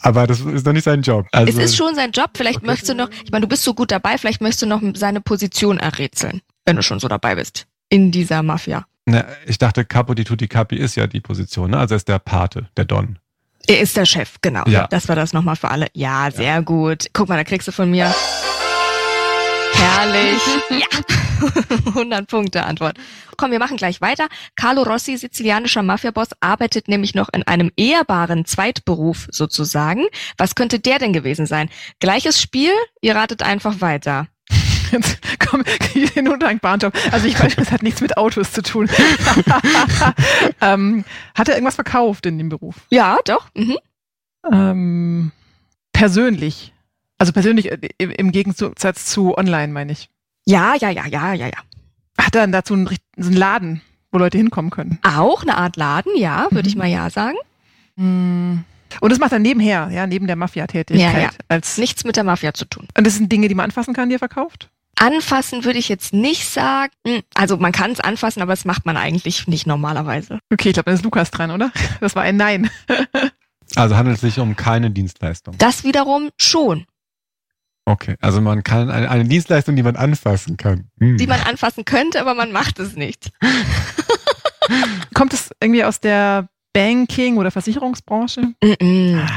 Aber 0.00 0.26
das 0.26 0.40
ist 0.40 0.66
doch 0.66 0.72
nicht 0.72 0.84
sein 0.84 1.02
Job. 1.02 1.26
Also, 1.32 1.58
es 1.58 1.70
ist 1.70 1.76
schon 1.76 1.94
sein 1.94 2.12
Job. 2.12 2.30
Vielleicht 2.34 2.58
okay. 2.58 2.66
möchtest 2.66 2.90
du 2.90 2.94
noch, 2.94 3.10
ich 3.24 3.30
meine, 3.30 3.42
du 3.42 3.48
bist 3.48 3.64
so 3.64 3.74
gut 3.74 3.90
dabei, 3.90 4.16
vielleicht 4.16 4.40
möchtest 4.40 4.62
du 4.62 4.66
noch 4.66 4.80
seine 4.94 5.20
Position 5.20 5.78
errätseln, 5.78 6.40
wenn 6.64 6.76
du 6.76 6.82
schon 6.82 7.00
so 7.00 7.08
dabei 7.08 7.34
bist. 7.34 7.66
In 7.88 8.10
dieser 8.12 8.42
Mafia. 8.42 8.86
Na, 9.08 9.24
ich 9.46 9.56
dachte, 9.56 9.86
Capo 9.86 10.12
di 10.12 10.24
Tutti 10.24 10.48
Capi 10.48 10.76
ist 10.76 10.94
ja 10.94 11.06
die 11.06 11.20
Position, 11.20 11.70
ne? 11.70 11.78
Also 11.78 11.94
er 11.94 11.96
ist 11.96 12.08
der 12.08 12.18
Pate, 12.18 12.68
der 12.76 12.84
Don. 12.84 13.18
Er 13.66 13.80
ist 13.80 13.96
der 13.96 14.04
Chef, 14.04 14.36
genau. 14.42 14.64
Ja. 14.66 14.86
Das 14.88 15.08
war 15.08 15.16
das 15.16 15.32
nochmal 15.32 15.56
für 15.56 15.70
alle. 15.70 15.86
Ja, 15.94 16.30
sehr 16.30 16.44
ja. 16.44 16.60
gut. 16.60 17.06
Guck 17.14 17.28
mal, 17.30 17.36
da 17.36 17.44
kriegst 17.44 17.66
du 17.66 17.72
von 17.72 17.90
mir. 17.90 18.14
Herrlich. 19.72 20.42
ja. 20.70 20.98
100 21.86 22.26
Punkte 22.26 22.64
Antwort. 22.64 22.98
Komm, 23.38 23.50
wir 23.50 23.58
machen 23.58 23.78
gleich 23.78 24.02
weiter. 24.02 24.28
Carlo 24.56 24.82
Rossi, 24.82 25.16
sizilianischer 25.16 25.82
Mafiaboss, 25.82 26.30
arbeitet 26.40 26.88
nämlich 26.88 27.14
noch 27.14 27.28
in 27.32 27.44
einem 27.44 27.70
ehrbaren 27.76 28.44
Zweitberuf 28.44 29.28
sozusagen. 29.30 30.04
Was 30.36 30.54
könnte 30.54 30.80
der 30.80 30.98
denn 30.98 31.14
gewesen 31.14 31.46
sein? 31.46 31.70
Gleiches 31.98 32.42
Spiel, 32.42 32.72
ihr 33.00 33.14
ratet 33.14 33.42
einfach 33.42 33.80
weiter. 33.80 34.26
Jetzt 34.90 35.18
komm, 35.38 35.64
ich 35.94 36.12
den 36.12 36.28
undankbaren 36.28 36.80
Job. 36.80 36.94
Also 37.10 37.26
ich 37.26 37.38
weiß, 37.38 37.56
das 37.56 37.72
hat 37.72 37.82
nichts 37.82 38.00
mit 38.00 38.16
Autos 38.16 38.52
zu 38.52 38.62
tun. 38.62 38.88
ähm, 40.60 41.04
hat 41.34 41.48
er 41.48 41.54
irgendwas 41.54 41.76
verkauft 41.76 42.26
in 42.26 42.38
dem 42.38 42.48
Beruf? 42.48 42.76
Ja, 42.90 43.18
doch. 43.24 43.48
Mhm. 43.54 43.78
Ähm, 44.50 45.32
persönlich. 45.92 46.72
Also 47.18 47.32
persönlich 47.32 47.70
äh, 47.70 47.78
im 47.98 48.32
Gegensatz 48.32 49.06
zu 49.06 49.36
online, 49.36 49.72
meine 49.72 49.92
ich. 49.92 50.08
Ja, 50.46 50.74
ja, 50.76 50.90
ja, 50.90 51.06
ja, 51.06 51.34
ja, 51.34 51.46
ja. 51.46 51.58
Hat 52.18 52.34
er 52.34 52.42
dann 52.42 52.52
dazu 52.52 52.74
einen, 52.74 52.88
einen 53.16 53.32
Laden, 53.32 53.82
wo 54.10 54.18
Leute 54.18 54.38
hinkommen 54.38 54.70
können? 54.70 54.98
Auch 55.02 55.42
eine 55.42 55.56
Art 55.56 55.76
Laden, 55.76 56.16
ja, 56.16 56.46
würde 56.50 56.68
mhm. 56.68 56.68
ich 56.68 56.76
mal 56.76 56.88
ja 56.88 57.10
sagen. 57.10 57.36
Mhm. 57.96 58.64
Und 59.00 59.10
das 59.10 59.18
macht 59.18 59.32
er 59.32 59.38
nebenher, 59.38 59.90
ja, 59.92 60.06
neben 60.06 60.26
der 60.26 60.36
Mafia-Tätigkeit. 60.36 61.14
Ja, 61.14 61.20
ja. 61.20 61.30
Als 61.48 61.78
Nichts 61.78 62.04
mit 62.04 62.16
der 62.16 62.24
Mafia 62.24 62.54
zu 62.54 62.64
tun. 62.64 62.88
Und 62.96 63.06
das 63.06 63.16
sind 63.16 63.30
Dinge, 63.30 63.48
die 63.48 63.54
man 63.54 63.64
anfassen 63.64 63.94
kann, 63.94 64.08
die 64.08 64.16
er 64.16 64.20
verkauft? 64.20 64.70
Anfassen 64.98 65.64
würde 65.64 65.78
ich 65.78 65.88
jetzt 65.88 66.12
nicht 66.12 66.48
sagen. 66.48 66.92
Also 67.34 67.56
man 67.56 67.72
kann 67.72 67.92
es 67.92 68.00
anfassen, 68.00 68.42
aber 68.42 68.52
das 68.52 68.64
macht 68.64 68.86
man 68.86 68.96
eigentlich 68.96 69.46
nicht 69.46 69.66
normalerweise. 69.66 70.40
Okay, 70.52 70.70
ich 70.70 70.74
glaube, 70.74 70.90
da 70.90 70.94
ist 70.94 71.04
Lukas 71.04 71.30
dran, 71.30 71.50
oder? 71.50 71.70
Das 72.00 72.14
war 72.14 72.22
ein 72.22 72.36
Nein. 72.36 72.70
also 73.76 73.96
handelt 73.96 74.16
es 74.16 74.20
sich 74.20 74.38
um 74.38 74.56
keine 74.56 74.90
Dienstleistung. 74.90 75.56
Das 75.58 75.84
wiederum 75.84 76.30
schon. 76.36 76.86
Okay, 77.84 78.16
also 78.20 78.40
man 78.40 78.62
kann 78.62 78.90
eine, 78.90 79.10
eine 79.10 79.24
Dienstleistung, 79.24 79.74
die 79.74 79.82
man 79.82 79.96
anfassen 79.96 80.56
kann. 80.56 80.90
Hm. 81.00 81.16
Die 81.16 81.26
man 81.26 81.40
anfassen 81.40 81.84
könnte, 81.84 82.20
aber 82.20 82.34
man 82.34 82.52
macht 82.52 82.78
es 82.78 82.96
nicht. 82.96 83.30
Kommt 85.14 85.32
es 85.32 85.50
irgendwie 85.60 85.84
aus 85.84 85.98
der 86.00 86.48
Banking- 86.74 87.38
oder 87.38 87.50
Versicherungsbranche? 87.50 88.42
Mm 88.62 88.66
-mm. 88.66 89.28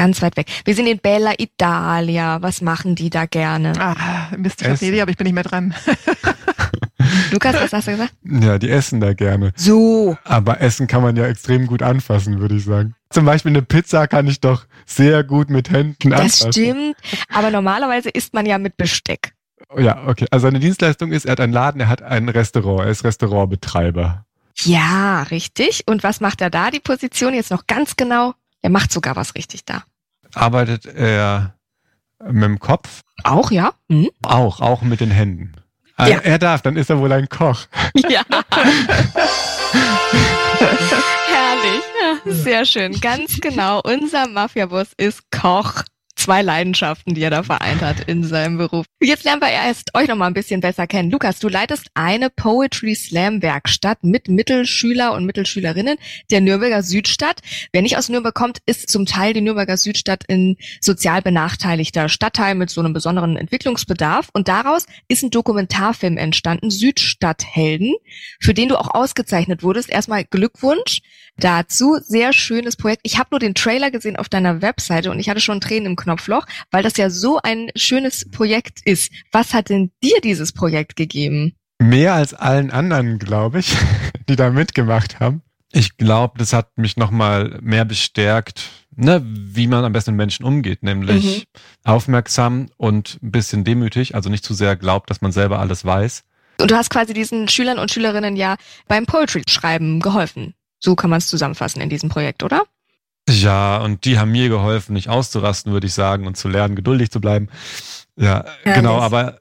Ganz 0.00 0.22
weit 0.22 0.38
weg. 0.38 0.46
Wir 0.64 0.74
sind 0.74 0.86
in 0.86 0.98
Bella 0.98 1.34
Italia. 1.36 2.40
Was 2.40 2.62
machen 2.62 2.94
die 2.94 3.10
da 3.10 3.26
gerne? 3.26 3.74
Ah, 3.78 4.34
Mist, 4.34 4.62
ich 4.62 4.66
habe 4.66 4.78
eine 4.80 4.88
Idee, 4.88 5.02
aber 5.02 5.10
ich 5.10 5.18
bin 5.18 5.26
nicht 5.26 5.34
mehr 5.34 5.44
dran. 5.44 5.74
Lukas, 7.32 7.54
was 7.56 7.70
hast 7.70 7.86
du 7.86 7.90
gesagt? 7.90 8.14
Ja, 8.24 8.56
die 8.56 8.70
essen 8.70 9.02
da 9.02 9.12
gerne. 9.12 9.52
So. 9.56 10.16
Aber 10.24 10.62
Essen 10.62 10.86
kann 10.86 11.02
man 11.02 11.16
ja 11.16 11.26
extrem 11.26 11.66
gut 11.66 11.82
anfassen, 11.82 12.40
würde 12.40 12.54
ich 12.54 12.64
sagen. 12.64 12.94
Zum 13.10 13.26
Beispiel 13.26 13.50
eine 13.50 13.60
Pizza 13.60 14.06
kann 14.06 14.26
ich 14.26 14.40
doch 14.40 14.64
sehr 14.86 15.22
gut 15.22 15.50
mit 15.50 15.68
Händen 15.70 16.08
das 16.08 16.20
anfassen. 16.20 16.46
Das 16.46 16.54
stimmt, 16.54 16.96
aber 17.28 17.50
normalerweise 17.50 18.08
isst 18.08 18.32
man 18.32 18.46
ja 18.46 18.56
mit 18.56 18.78
Besteck. 18.78 19.34
Ja, 19.76 20.06
okay. 20.06 20.24
Also 20.30 20.46
seine 20.46 20.60
Dienstleistung 20.60 21.12
ist, 21.12 21.26
er 21.26 21.32
hat 21.32 21.40
einen 21.40 21.52
Laden, 21.52 21.78
er 21.78 21.88
hat 21.88 22.00
ein 22.00 22.30
Restaurant, 22.30 22.86
er 22.86 22.90
ist 22.90 23.04
Restaurantbetreiber. 23.04 24.24
Ja, 24.62 25.24
richtig. 25.24 25.82
Und 25.84 26.02
was 26.02 26.22
macht 26.22 26.40
er 26.40 26.48
da, 26.48 26.70
die 26.70 26.80
Position 26.80 27.34
jetzt 27.34 27.50
noch 27.50 27.66
ganz 27.66 27.96
genau? 27.96 28.32
Er 28.62 28.70
macht 28.70 28.92
sogar 28.92 29.16
was 29.16 29.34
richtig 29.34 29.66
da. 29.66 29.84
Arbeitet 30.34 30.86
er 30.86 31.54
mit 32.24 32.44
dem 32.44 32.58
Kopf? 32.58 33.02
Auch, 33.24 33.50
ja. 33.50 33.72
Mhm. 33.88 34.10
Auch, 34.22 34.60
auch 34.60 34.82
mit 34.82 35.00
den 35.00 35.10
Händen. 35.10 35.54
Also 35.96 36.12
ja. 36.12 36.18
Er 36.20 36.38
darf, 36.38 36.62
dann 36.62 36.76
ist 36.76 36.90
er 36.90 36.98
wohl 36.98 37.12
ein 37.12 37.28
Koch. 37.28 37.66
Ja. 38.08 38.22
Herrlich. 41.28 41.82
Sehr 42.24 42.64
schön. 42.64 42.98
Ganz 43.00 43.40
genau. 43.40 43.80
Unser 43.82 44.28
Mafia-Boss 44.28 44.92
ist 44.96 45.30
Koch 45.30 45.82
zwei 46.20 46.42
Leidenschaften, 46.42 47.14
die 47.14 47.22
er 47.22 47.30
da 47.30 47.42
vereint 47.42 47.80
hat 47.80 48.00
in 48.06 48.22
seinem 48.24 48.58
Beruf. 48.58 48.84
Jetzt 49.02 49.24
lernen 49.24 49.40
wir 49.40 49.48
erst 49.48 49.94
euch 49.94 50.06
noch 50.06 50.16
mal 50.16 50.26
ein 50.26 50.34
bisschen 50.34 50.60
besser 50.60 50.86
kennen. 50.86 51.10
Lukas, 51.10 51.38
du 51.38 51.48
leitest 51.48 51.88
eine 51.94 52.28
Poetry 52.28 52.94
Slam 52.94 53.40
Werkstatt 53.40 54.04
mit 54.04 54.28
Mittelschüler 54.28 55.14
und 55.14 55.24
Mittelschülerinnen 55.24 55.96
der 56.30 56.42
Nürnberger 56.42 56.82
Südstadt. 56.82 57.40
Wer 57.72 57.80
nicht 57.80 57.96
aus 57.96 58.10
Nürnberg 58.10 58.34
kommt, 58.34 58.58
ist 58.66 58.90
zum 58.90 59.06
Teil 59.06 59.32
die 59.32 59.40
Nürnberger 59.40 59.78
Südstadt 59.78 60.24
in 60.28 60.56
sozial 60.82 61.22
benachteiligter 61.22 62.10
Stadtteil 62.10 62.54
mit 62.54 62.68
so 62.68 62.82
einem 62.82 62.92
besonderen 62.92 63.36
Entwicklungsbedarf. 63.36 64.28
Und 64.34 64.48
daraus 64.48 64.84
ist 65.08 65.22
ein 65.22 65.30
Dokumentarfilm 65.30 66.18
entstanden, 66.18 66.70
Südstadthelden, 66.70 67.94
für 68.40 68.52
den 68.52 68.68
du 68.68 68.78
auch 68.78 68.94
ausgezeichnet 68.94 69.62
wurdest. 69.62 69.88
Erstmal 69.88 70.24
Glückwunsch 70.24 71.00
dazu. 71.38 71.98
Sehr 72.02 72.32
schönes 72.32 72.76
Projekt. 72.76 73.00
Ich 73.04 73.18
habe 73.18 73.28
nur 73.30 73.40
den 73.40 73.54
Trailer 73.54 73.90
gesehen 73.90 74.16
auf 74.16 74.28
deiner 74.28 74.60
Webseite 74.60 75.10
und 75.10 75.18
ich 75.18 75.30
hatte 75.30 75.40
schon 75.40 75.60
Tränen 75.60 75.86
im 75.86 75.96
Knopfloch, 76.10 76.46
weil 76.70 76.82
das 76.82 76.96
ja 76.96 77.08
so 77.08 77.38
ein 77.42 77.70
schönes 77.76 78.28
Projekt 78.30 78.80
ist. 78.84 79.12
Was 79.32 79.54
hat 79.54 79.68
denn 79.68 79.92
dir 80.02 80.20
dieses 80.22 80.52
Projekt 80.52 80.96
gegeben? 80.96 81.54
Mehr 81.78 82.14
als 82.14 82.34
allen 82.34 82.70
anderen, 82.70 83.18
glaube 83.18 83.60
ich, 83.60 83.76
die 84.28 84.36
da 84.36 84.50
mitgemacht 84.50 85.20
haben. 85.20 85.42
Ich 85.72 85.96
glaube, 85.96 86.36
das 86.38 86.52
hat 86.52 86.76
mich 86.76 86.96
nochmal 86.96 87.58
mehr 87.62 87.84
bestärkt, 87.84 88.70
ne, 88.96 89.22
wie 89.24 89.68
man 89.68 89.84
am 89.84 89.92
besten 89.92 90.12
mit 90.12 90.18
Menschen 90.18 90.44
umgeht, 90.44 90.82
nämlich 90.82 91.46
mhm. 91.46 91.60
aufmerksam 91.84 92.70
und 92.76 93.18
ein 93.22 93.30
bisschen 93.30 93.62
demütig, 93.62 94.16
also 94.16 94.30
nicht 94.30 94.44
zu 94.44 94.52
sehr 94.52 94.74
glaubt, 94.74 95.10
dass 95.10 95.20
man 95.20 95.30
selber 95.30 95.60
alles 95.60 95.84
weiß. 95.84 96.24
Und 96.60 96.72
du 96.72 96.76
hast 96.76 96.90
quasi 96.90 97.14
diesen 97.14 97.48
Schülern 97.48 97.78
und 97.78 97.92
Schülerinnen 97.92 98.34
ja 98.34 98.56
beim 98.88 99.06
Poetry-Schreiben 99.06 100.00
geholfen. 100.00 100.54
So 100.80 100.96
kann 100.96 101.08
man 101.08 101.18
es 101.18 101.28
zusammenfassen 101.28 101.80
in 101.80 101.88
diesem 101.88 102.08
Projekt, 102.08 102.42
oder? 102.42 102.64
Ja, 103.30 103.78
und 103.78 104.04
die 104.04 104.18
haben 104.18 104.32
mir 104.32 104.48
geholfen, 104.48 104.92
nicht 104.92 105.08
auszurasten, 105.08 105.72
würde 105.72 105.86
ich 105.86 105.94
sagen, 105.94 106.26
und 106.26 106.36
zu 106.36 106.48
lernen, 106.48 106.74
geduldig 106.74 107.10
zu 107.10 107.20
bleiben. 107.20 107.48
Ja, 108.16 108.44
Herrlich. 108.62 108.74
genau, 108.74 108.98
aber 108.98 109.40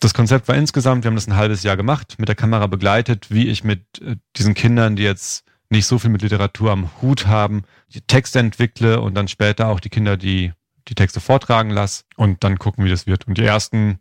das 0.00 0.12
Konzept 0.12 0.48
war 0.48 0.54
insgesamt, 0.54 1.04
wir 1.04 1.08
haben 1.08 1.16
das 1.16 1.26
ein 1.26 1.36
halbes 1.36 1.62
Jahr 1.62 1.76
gemacht, 1.76 2.16
mit 2.18 2.28
der 2.28 2.36
Kamera 2.36 2.66
begleitet, 2.66 3.30
wie 3.30 3.48
ich 3.48 3.64
mit 3.64 4.00
äh, 4.02 4.16
diesen 4.36 4.54
Kindern, 4.54 4.96
die 4.96 5.02
jetzt 5.02 5.44
nicht 5.70 5.86
so 5.86 5.98
viel 5.98 6.10
mit 6.10 6.22
Literatur 6.22 6.70
am 6.70 6.90
Hut 7.00 7.26
haben, 7.26 7.62
die 7.94 8.02
Texte 8.02 8.38
entwickle 8.38 9.00
und 9.00 9.14
dann 9.14 9.28
später 9.28 9.68
auch 9.68 9.80
die 9.80 9.88
Kinder, 9.88 10.16
die 10.16 10.52
die 10.88 10.94
Texte 10.94 11.20
vortragen 11.20 11.70
lasse 11.70 12.04
und 12.16 12.44
dann 12.44 12.58
gucken, 12.58 12.84
wie 12.84 12.90
das 12.90 13.06
wird. 13.06 13.26
Und 13.26 13.38
die 13.38 13.44
ersten, 13.44 13.98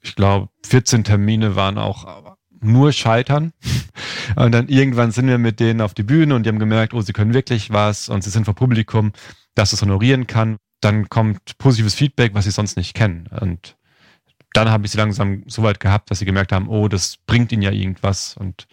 ich 0.00 0.14
glaube, 0.14 0.50
14 0.64 1.02
Termine 1.02 1.56
waren 1.56 1.78
auch 1.78 2.36
nur 2.60 2.92
Scheitern. 2.92 3.52
Und 4.36 4.52
dann 4.52 4.68
irgendwann 4.68 5.10
sind 5.10 5.28
wir 5.28 5.38
mit 5.38 5.60
denen 5.60 5.80
auf 5.80 5.94
die 5.94 6.02
Bühne 6.02 6.34
und 6.34 6.44
die 6.44 6.48
haben 6.48 6.58
gemerkt, 6.58 6.94
oh, 6.94 7.00
sie 7.02 7.12
können 7.12 7.34
wirklich 7.34 7.70
was 7.70 8.08
und 8.08 8.24
sie 8.24 8.30
sind 8.30 8.46
vor 8.46 8.54
Publikum, 8.54 9.12
das 9.54 9.72
es 9.74 9.82
honorieren 9.82 10.26
kann. 10.26 10.56
Dann 10.80 11.10
kommt 11.10 11.58
positives 11.58 11.94
Feedback, 11.94 12.34
was 12.34 12.44
sie 12.44 12.50
sonst 12.50 12.76
nicht 12.76 12.94
kennen. 12.94 13.28
Und 13.40 13.76
dann 14.54 14.70
habe 14.70 14.86
ich 14.86 14.92
sie 14.92 14.98
langsam 14.98 15.42
so 15.46 15.62
weit 15.62 15.78
gehabt, 15.78 16.10
dass 16.10 16.20
sie 16.20 16.24
gemerkt 16.24 16.52
haben, 16.52 16.68
oh, 16.68 16.88
das 16.88 17.18
bringt 17.26 17.52
ihnen 17.52 17.62
ja 17.62 17.70
irgendwas. 17.70 18.36
Und 18.36 18.66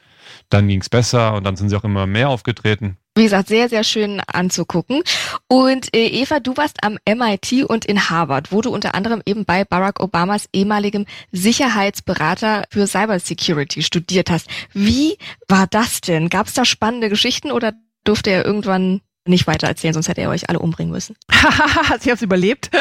dann 0.49 0.67
ging 0.67 0.81
es 0.81 0.89
besser 0.89 1.33
und 1.33 1.43
dann 1.43 1.57
sind 1.57 1.69
sie 1.69 1.75
auch 1.75 1.83
immer 1.83 2.07
mehr 2.07 2.29
aufgetreten. 2.29 2.97
Wie 3.13 3.23
gesagt, 3.23 3.49
sehr, 3.49 3.67
sehr 3.67 3.83
schön 3.83 4.21
anzugucken. 4.21 5.03
Und 5.47 5.93
äh, 5.93 6.07
Eva, 6.07 6.39
du 6.39 6.55
warst 6.55 6.81
am 6.83 6.97
MIT 7.05 7.65
und 7.65 7.83
in 7.83 8.09
Harvard, 8.09 8.53
wo 8.53 8.61
du 8.61 8.69
unter 8.69 8.95
anderem 8.95 9.21
eben 9.25 9.43
bei 9.43 9.65
Barack 9.65 9.99
Obamas 9.99 10.47
ehemaligem 10.53 11.05
Sicherheitsberater 11.33 12.63
für 12.69 12.87
Cybersecurity 12.87 13.83
studiert 13.83 14.29
hast. 14.29 14.47
Wie 14.73 15.17
war 15.49 15.67
das 15.67 15.99
denn? 15.99 16.29
Gab 16.29 16.47
es 16.47 16.53
da 16.53 16.63
spannende 16.63 17.09
Geschichten 17.09 17.51
oder 17.51 17.73
durfte 18.05 18.29
er 18.29 18.45
irgendwann 18.45 19.01
nicht 19.25 19.45
weiter 19.45 19.67
erzählen, 19.67 19.93
sonst 19.93 20.07
hätte 20.07 20.21
er 20.21 20.29
euch 20.29 20.49
alle 20.49 20.59
umbringen 20.59 20.91
müssen? 20.91 21.15
Ich 22.01 22.09
habe 22.09 22.23
überlebt. 22.23 22.71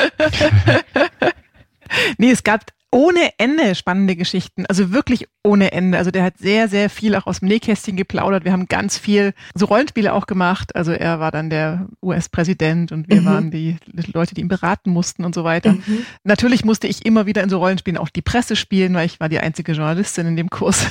nee, 2.18 2.30
es 2.30 2.44
gab 2.44 2.66
ohne 2.92 3.30
Ende 3.38 3.74
spannende 3.76 4.16
Geschichten, 4.16 4.66
also 4.66 4.90
wirklich 4.90 5.28
ohne 5.44 5.72
Ende. 5.72 5.96
Also 5.96 6.10
der 6.10 6.24
hat 6.24 6.38
sehr, 6.38 6.68
sehr 6.68 6.90
viel 6.90 7.14
auch 7.14 7.26
aus 7.26 7.38
dem 7.38 7.48
Nähkästchen 7.48 7.96
geplaudert. 7.96 8.44
Wir 8.44 8.52
haben 8.52 8.66
ganz 8.66 8.98
viel 8.98 9.32
so 9.54 9.66
Rollenspiele 9.66 10.12
auch 10.12 10.26
gemacht. 10.26 10.74
Also 10.74 10.90
er 10.92 11.20
war 11.20 11.30
dann 11.30 11.50
der 11.50 11.86
US-Präsident 12.02 12.90
und 12.90 13.08
wir 13.08 13.20
mhm. 13.20 13.26
waren 13.26 13.50
die 13.50 13.76
Leute, 14.12 14.34
die 14.34 14.40
ihn 14.40 14.48
beraten 14.48 14.90
mussten 14.90 15.24
und 15.24 15.34
so 15.34 15.44
weiter. 15.44 15.72
Mhm. 15.72 16.04
Natürlich 16.24 16.64
musste 16.64 16.88
ich 16.88 17.06
immer 17.06 17.26
wieder 17.26 17.42
in 17.42 17.48
so 17.48 17.58
Rollenspielen 17.58 17.96
auch 17.96 18.08
die 18.08 18.22
Presse 18.22 18.56
spielen, 18.56 18.92
weil 18.94 19.06
ich 19.06 19.20
war 19.20 19.28
die 19.28 19.38
einzige 19.38 19.72
Journalistin 19.72 20.26
in 20.26 20.36
dem 20.36 20.50
Kurs. 20.50 20.84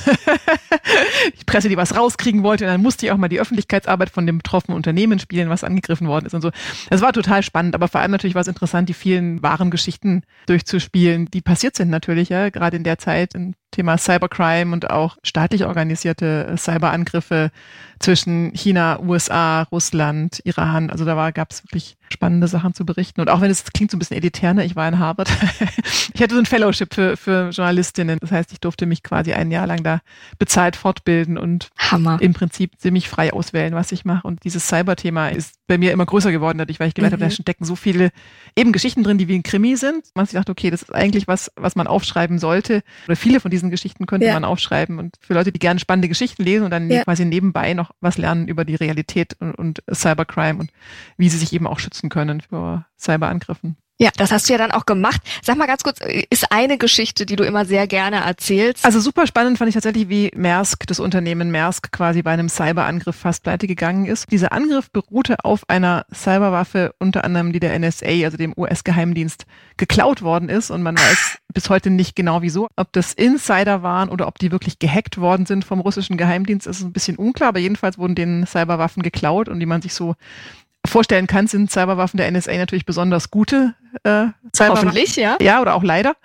die 1.39 1.43
Presse, 1.45 1.67
die 1.67 1.77
was 1.77 1.97
rauskriegen 1.97 2.43
wollte. 2.43 2.63
Und 2.63 2.71
dann 2.71 2.81
musste 2.81 3.05
ich 3.05 3.11
auch 3.11 3.17
mal 3.17 3.27
die 3.27 3.41
Öffentlichkeitsarbeit 3.41 4.09
von 4.09 4.25
dem 4.25 4.37
betroffenen 4.37 4.77
Unternehmen 4.77 5.19
spielen, 5.19 5.49
was 5.49 5.65
angegriffen 5.65 6.07
worden 6.07 6.25
ist 6.25 6.33
und 6.33 6.41
so. 6.41 6.51
Das 6.89 7.01
war 7.01 7.11
total 7.11 7.43
spannend, 7.43 7.75
aber 7.75 7.89
vor 7.89 7.99
allem 7.99 8.11
natürlich 8.11 8.35
war 8.35 8.41
es 8.41 8.47
interessant, 8.47 8.87
die 8.87 8.93
vielen 8.93 9.43
wahren 9.43 9.69
Geschichten 9.69 10.23
durchzuspielen, 10.47 11.25
die 11.25 11.41
passiert 11.41 11.75
sind 11.75 11.88
natürlich, 11.89 12.29
ja, 12.29 12.49
gerade 12.49 12.77
in 12.77 12.83
der 12.83 12.97
Zeit 12.97 13.35
im 13.35 13.53
Thema 13.71 13.97
Cybercrime 13.97 14.73
und 14.73 14.89
auch 14.89 15.17
staatlich 15.23 15.65
organisierte 15.65 16.55
Cyberangriffe 16.57 17.51
zwischen 17.99 18.51
China, 18.55 18.99
USA, 19.01 19.63
Russland, 19.63 20.41
Iran. 20.45 20.89
Also 20.89 21.05
da 21.05 21.31
gab 21.31 21.51
es 21.51 21.63
wirklich 21.63 21.97
spannende 22.11 22.47
Sachen 22.47 22.73
zu 22.73 22.85
berichten. 22.85 23.21
Und 23.21 23.29
auch 23.29 23.41
wenn 23.41 23.51
es 23.51 23.63
klingt 23.65 23.91
so 23.91 23.97
ein 23.97 23.99
bisschen 23.99 24.17
editär, 24.17 24.53
ne? 24.53 24.65
ich 24.65 24.75
war 24.75 24.87
in 24.87 24.99
Harvard. 24.99 25.29
ich 26.13 26.21
hatte 26.21 26.33
so 26.33 26.39
ein 26.39 26.45
Fellowship 26.45 26.93
für, 26.93 27.17
für 27.17 27.49
Journalistinnen. 27.49 28.17
Das 28.19 28.31
heißt, 28.31 28.51
ich 28.51 28.59
durfte 28.59 28.85
mich 28.85 29.03
quasi 29.03 29.33
ein 29.33 29.51
Jahr 29.51 29.67
lang 29.67 29.83
da 29.83 29.99
bezahlt 30.37 30.75
fortbilden 30.75 31.37
und 31.37 31.69
Hammer. 31.77 32.17
im 32.21 32.33
Prinzip 32.33 32.79
ziemlich 32.79 33.09
frei 33.09 33.33
auswählen, 33.33 33.73
was 33.73 33.91
ich 33.91 34.05
mache. 34.05 34.25
Und 34.25 34.43
dieses 34.43 34.67
Cyber-Thema 34.67 35.29
ist 35.29 35.55
bei 35.67 35.77
mir 35.77 35.91
immer 35.91 36.05
größer 36.05 36.31
geworden, 36.31 36.57
dadurch, 36.57 36.79
weil 36.79 36.87
ich 36.87 36.95
gemerkt 36.95 37.17
mhm. 37.17 37.21
habe, 37.21 37.29
da 37.29 37.35
stecken 37.35 37.65
so 37.65 37.75
viele 37.75 38.11
eben 38.55 38.71
Geschichten 38.71 39.03
drin, 39.03 39.17
die 39.17 39.27
wie 39.27 39.35
ein 39.35 39.43
Krimi 39.43 39.75
sind. 39.75 40.05
Man 40.15 40.25
sich 40.25 40.33
dachte, 40.33 40.51
okay, 40.51 40.71
das 40.71 40.83
ist 40.83 40.95
eigentlich 40.95 41.27
was, 41.27 41.51
was 41.55 41.75
man 41.75 41.85
aufschreiben 41.85 42.39
sollte. 42.39 42.81
Oder 43.07 43.15
viele 43.15 43.39
von 43.39 43.51
diesen 43.51 43.58
Geschichten 43.69 44.05
könnte 44.05 44.27
ja. 44.27 44.33
man 44.33 44.45
aufschreiben. 44.45 44.97
Und 44.97 45.17
für 45.19 45.33
Leute, 45.33 45.51
die 45.51 45.59
gerne 45.59 45.79
spannende 45.79 46.07
Geschichten 46.07 46.43
lesen 46.43 46.63
und 46.63 46.71
dann 46.71 46.89
ja. 46.89 47.03
quasi 47.03 47.25
nebenbei 47.25 47.73
noch 47.73 47.91
was 47.99 48.17
lernen 48.17 48.47
über 48.47 48.63
die 48.63 48.75
Realität 48.75 49.35
und, 49.39 49.53
und 49.55 49.83
Cybercrime 49.93 50.59
und 50.59 50.71
wie 51.17 51.29
sie 51.29 51.37
sich 51.37 51.51
eben 51.51 51.67
auch 51.67 51.79
schützen 51.79 52.09
können 52.09 52.41
vor 52.41 52.85
Cyberangriffen. 52.97 53.75
Ja, 54.01 54.11
das 54.15 54.31
hast 54.31 54.47
du 54.47 54.53
ja 54.53 54.57
dann 54.57 54.71
auch 54.71 54.85
gemacht. 54.85 55.21
Sag 55.43 55.57
mal 55.57 55.67
ganz 55.67 55.83
kurz, 55.83 55.99
ist 56.29 56.53
eine 56.53 56.77
Geschichte, 56.77 57.25
die 57.25 57.35
du 57.35 57.43
immer 57.43 57.65
sehr 57.65 57.85
gerne 57.85 58.23
erzählst? 58.23 58.85
Also 58.85 59.01
super 59.01 59.27
spannend 59.27 59.57
fand 59.57 59.67
ich 59.67 59.73
tatsächlich, 59.73 60.07
wie 60.07 60.31
Maersk, 60.37 60.87
das 60.87 61.01
Unternehmen 61.01 61.51
Maersk 61.51 61.91
quasi 61.91 62.21
bei 62.21 62.31
einem 62.31 62.47
Cyberangriff 62.47 63.17
fast 63.17 63.43
pleite 63.43 63.67
gegangen 63.67 64.05
ist. 64.05 64.31
Dieser 64.31 64.53
Angriff 64.53 64.89
beruhte 64.89 65.43
auf 65.43 65.67
einer 65.67 66.05
Cyberwaffe, 66.13 66.95
unter 66.97 67.25
anderem 67.25 67.51
die 67.51 67.59
der 67.59 67.77
NSA, 67.77 68.23
also 68.23 68.37
dem 68.37 68.53
US-Geheimdienst, 68.55 69.45
geklaut 69.75 70.21
worden 70.21 70.47
ist. 70.47 70.71
Und 70.71 70.81
man 70.81 70.97
weiß 70.97 71.39
bis 71.53 71.69
heute 71.69 71.89
nicht 71.89 72.15
genau 72.15 72.41
wieso. 72.41 72.69
Ob 72.77 72.93
das 72.93 73.11
Insider 73.13 73.83
waren 73.83 74.07
oder 74.07 74.27
ob 74.27 74.39
die 74.39 74.53
wirklich 74.53 74.79
gehackt 74.79 75.19
worden 75.19 75.45
sind 75.45 75.65
vom 75.65 75.81
russischen 75.81 76.15
Geheimdienst, 76.15 76.67
ist 76.67 76.79
ein 76.83 76.93
bisschen 76.93 77.17
unklar. 77.17 77.49
Aber 77.49 77.59
jedenfalls 77.59 77.97
wurden 77.97 78.15
den 78.15 78.47
Cyberwaffen 78.47 79.03
geklaut 79.03 79.49
und 79.49 79.59
die 79.59 79.65
man 79.65 79.81
sich 79.81 79.93
so 79.93 80.15
vorstellen 80.85 81.27
kann, 81.27 81.47
sind 81.47 81.71
Cyberwaffen 81.71 82.17
der 82.17 82.31
NSA 82.31 82.55
natürlich 82.55 82.85
besonders 82.85 83.31
gute 83.31 83.75
äh, 84.03 84.27
Hoffentlich, 84.59 85.15
ja. 85.15 85.37
Ja, 85.41 85.61
oder 85.61 85.75
auch 85.75 85.83
leider. 85.83 86.15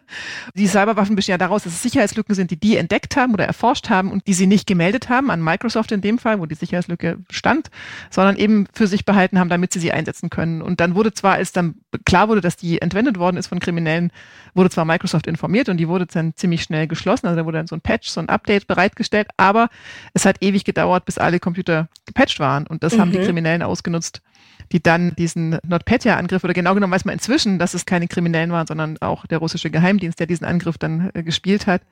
die 0.54 0.66
Cyberwaffen 0.66 1.16
bestehen 1.16 1.34
ja 1.34 1.38
daraus, 1.38 1.64
dass 1.64 1.72
es 1.72 1.82
Sicherheitslücken 1.82 2.34
sind, 2.34 2.50
die 2.50 2.58
die 2.58 2.76
entdeckt 2.76 3.16
haben 3.16 3.32
oder 3.32 3.44
erforscht 3.44 3.90
haben 3.90 4.10
und 4.10 4.26
die 4.26 4.34
sie 4.34 4.46
nicht 4.46 4.66
gemeldet 4.66 5.08
haben, 5.08 5.30
an 5.30 5.42
Microsoft 5.42 5.92
in 5.92 6.00
dem 6.00 6.18
Fall, 6.18 6.40
wo 6.40 6.46
die 6.46 6.54
Sicherheitslücke 6.54 7.18
stand, 7.30 7.70
sondern 8.10 8.36
eben 8.36 8.66
für 8.72 8.86
sich 8.86 9.04
behalten 9.04 9.38
haben, 9.38 9.48
damit 9.48 9.72
sie 9.72 9.80
sie 9.80 9.92
einsetzen 9.92 10.30
können. 10.30 10.62
Und 10.62 10.80
dann 10.80 10.94
wurde 10.94 11.12
zwar, 11.12 11.34
als 11.34 11.52
dann 11.52 11.76
klar 12.04 12.28
wurde, 12.28 12.40
dass 12.40 12.56
die 12.56 12.80
entwendet 12.80 13.18
worden 13.18 13.36
ist 13.36 13.48
von 13.48 13.60
Kriminellen, 13.60 14.12
wurde 14.54 14.70
zwar 14.70 14.84
Microsoft 14.84 15.26
informiert 15.26 15.68
und 15.68 15.78
die 15.78 15.88
wurde 15.88 16.06
dann 16.06 16.34
ziemlich 16.36 16.62
schnell 16.62 16.86
geschlossen, 16.86 17.26
also 17.26 17.38
da 17.38 17.46
wurde 17.46 17.58
dann 17.58 17.66
so 17.66 17.76
ein 17.76 17.80
Patch, 17.80 18.08
so 18.08 18.20
ein 18.20 18.28
Update 18.28 18.66
bereitgestellt, 18.66 19.28
aber 19.36 19.68
es 20.14 20.24
hat 20.24 20.36
ewig 20.40 20.64
gedauert, 20.64 21.04
bis 21.04 21.18
alle 21.18 21.40
Computer 21.40 21.88
gepatcht 22.06 22.40
waren 22.40 22.66
und 22.66 22.82
das 22.82 22.94
mhm. 22.94 23.00
haben 23.00 23.12
die 23.12 23.18
mhm. 23.18 23.24
Kriminellen 23.24 23.62
ausgenutzt 23.62 24.22
die 24.70 24.82
dann 24.82 25.14
diesen 25.16 25.58
NotPetya-Angriff, 25.66 26.44
oder 26.44 26.54
genau 26.54 26.74
genommen 26.74 26.92
weiß 26.92 27.04
man 27.04 27.14
inzwischen, 27.14 27.58
dass 27.58 27.74
es 27.74 27.86
keine 27.86 28.08
Kriminellen 28.08 28.52
waren, 28.52 28.66
sondern 28.66 28.98
auch 29.00 29.26
der 29.26 29.38
russische 29.38 29.70
Geheimdienst, 29.70 30.20
der 30.20 30.26
diesen 30.26 30.44
Angriff 30.44 30.78
dann 30.78 31.10
äh, 31.14 31.22
gespielt 31.22 31.66
hat, 31.66 31.82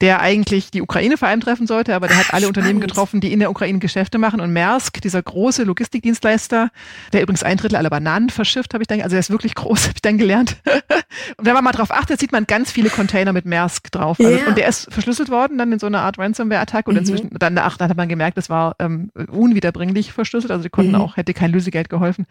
der 0.00 0.20
eigentlich 0.20 0.70
die 0.70 0.82
Ukraine 0.82 1.16
vor 1.16 1.28
allem 1.28 1.40
treffen 1.40 1.66
sollte, 1.66 1.94
aber 1.94 2.08
der 2.08 2.18
hat 2.18 2.34
alle 2.34 2.48
Unternehmen 2.48 2.80
getroffen, 2.80 3.20
die 3.20 3.32
in 3.32 3.40
der 3.40 3.50
Ukraine 3.50 3.78
Geschäfte 3.78 4.18
machen. 4.18 4.40
Und 4.40 4.52
Maersk, 4.52 5.00
dieser 5.00 5.22
große 5.22 5.64
Logistikdienstleister, 5.64 6.70
der 7.12 7.22
übrigens 7.22 7.42
ein 7.42 7.56
Drittel 7.56 7.76
aller 7.76 7.90
Bananen 7.90 8.30
verschifft, 8.30 8.74
habe 8.74 8.82
ich 8.82 8.88
dann, 8.88 9.00
also 9.00 9.10
der 9.10 9.20
ist 9.20 9.30
wirklich 9.30 9.54
groß, 9.54 9.82
habe 9.88 9.94
ich 9.96 10.02
dann 10.02 10.18
gelernt. 10.18 10.56
und 11.36 11.46
wenn 11.46 11.54
man 11.54 11.64
mal 11.64 11.72
drauf 11.72 11.90
achtet, 11.90 12.20
sieht 12.20 12.32
man 12.32 12.46
ganz 12.46 12.70
viele 12.70 12.90
Container 12.90 13.32
mit 13.32 13.44
Maersk 13.44 13.90
drauf. 13.90 14.18
Also, 14.20 14.30
yeah. 14.30 14.46
Und 14.46 14.58
der 14.58 14.68
ist 14.68 14.92
verschlüsselt 14.92 15.30
worden 15.30 15.58
dann 15.58 15.72
in 15.72 15.78
so 15.78 15.86
einer 15.86 16.00
Art 16.00 16.18
Ransomware-Attacke 16.18 16.88
und 16.88 16.94
mhm. 16.94 17.00
inzwischen, 17.00 17.30
dann, 17.38 17.56
ach, 17.58 17.76
dann 17.76 17.88
hat 17.88 17.96
man 17.96 18.08
gemerkt, 18.08 18.36
das 18.36 18.50
war 18.50 18.76
ähm, 18.78 19.10
unwiederbringlich 19.30 20.12
verschlüsselt, 20.12 20.50
also 20.50 20.62
die 20.62 20.70
konnten 20.70 20.92
mhm. 20.92 21.00
auch, 21.00 21.16
hätte 21.16 21.34
kein 21.34 21.50
Lösegeld 21.50 21.88
geholfen 21.88 22.11
greifen. 22.12 22.26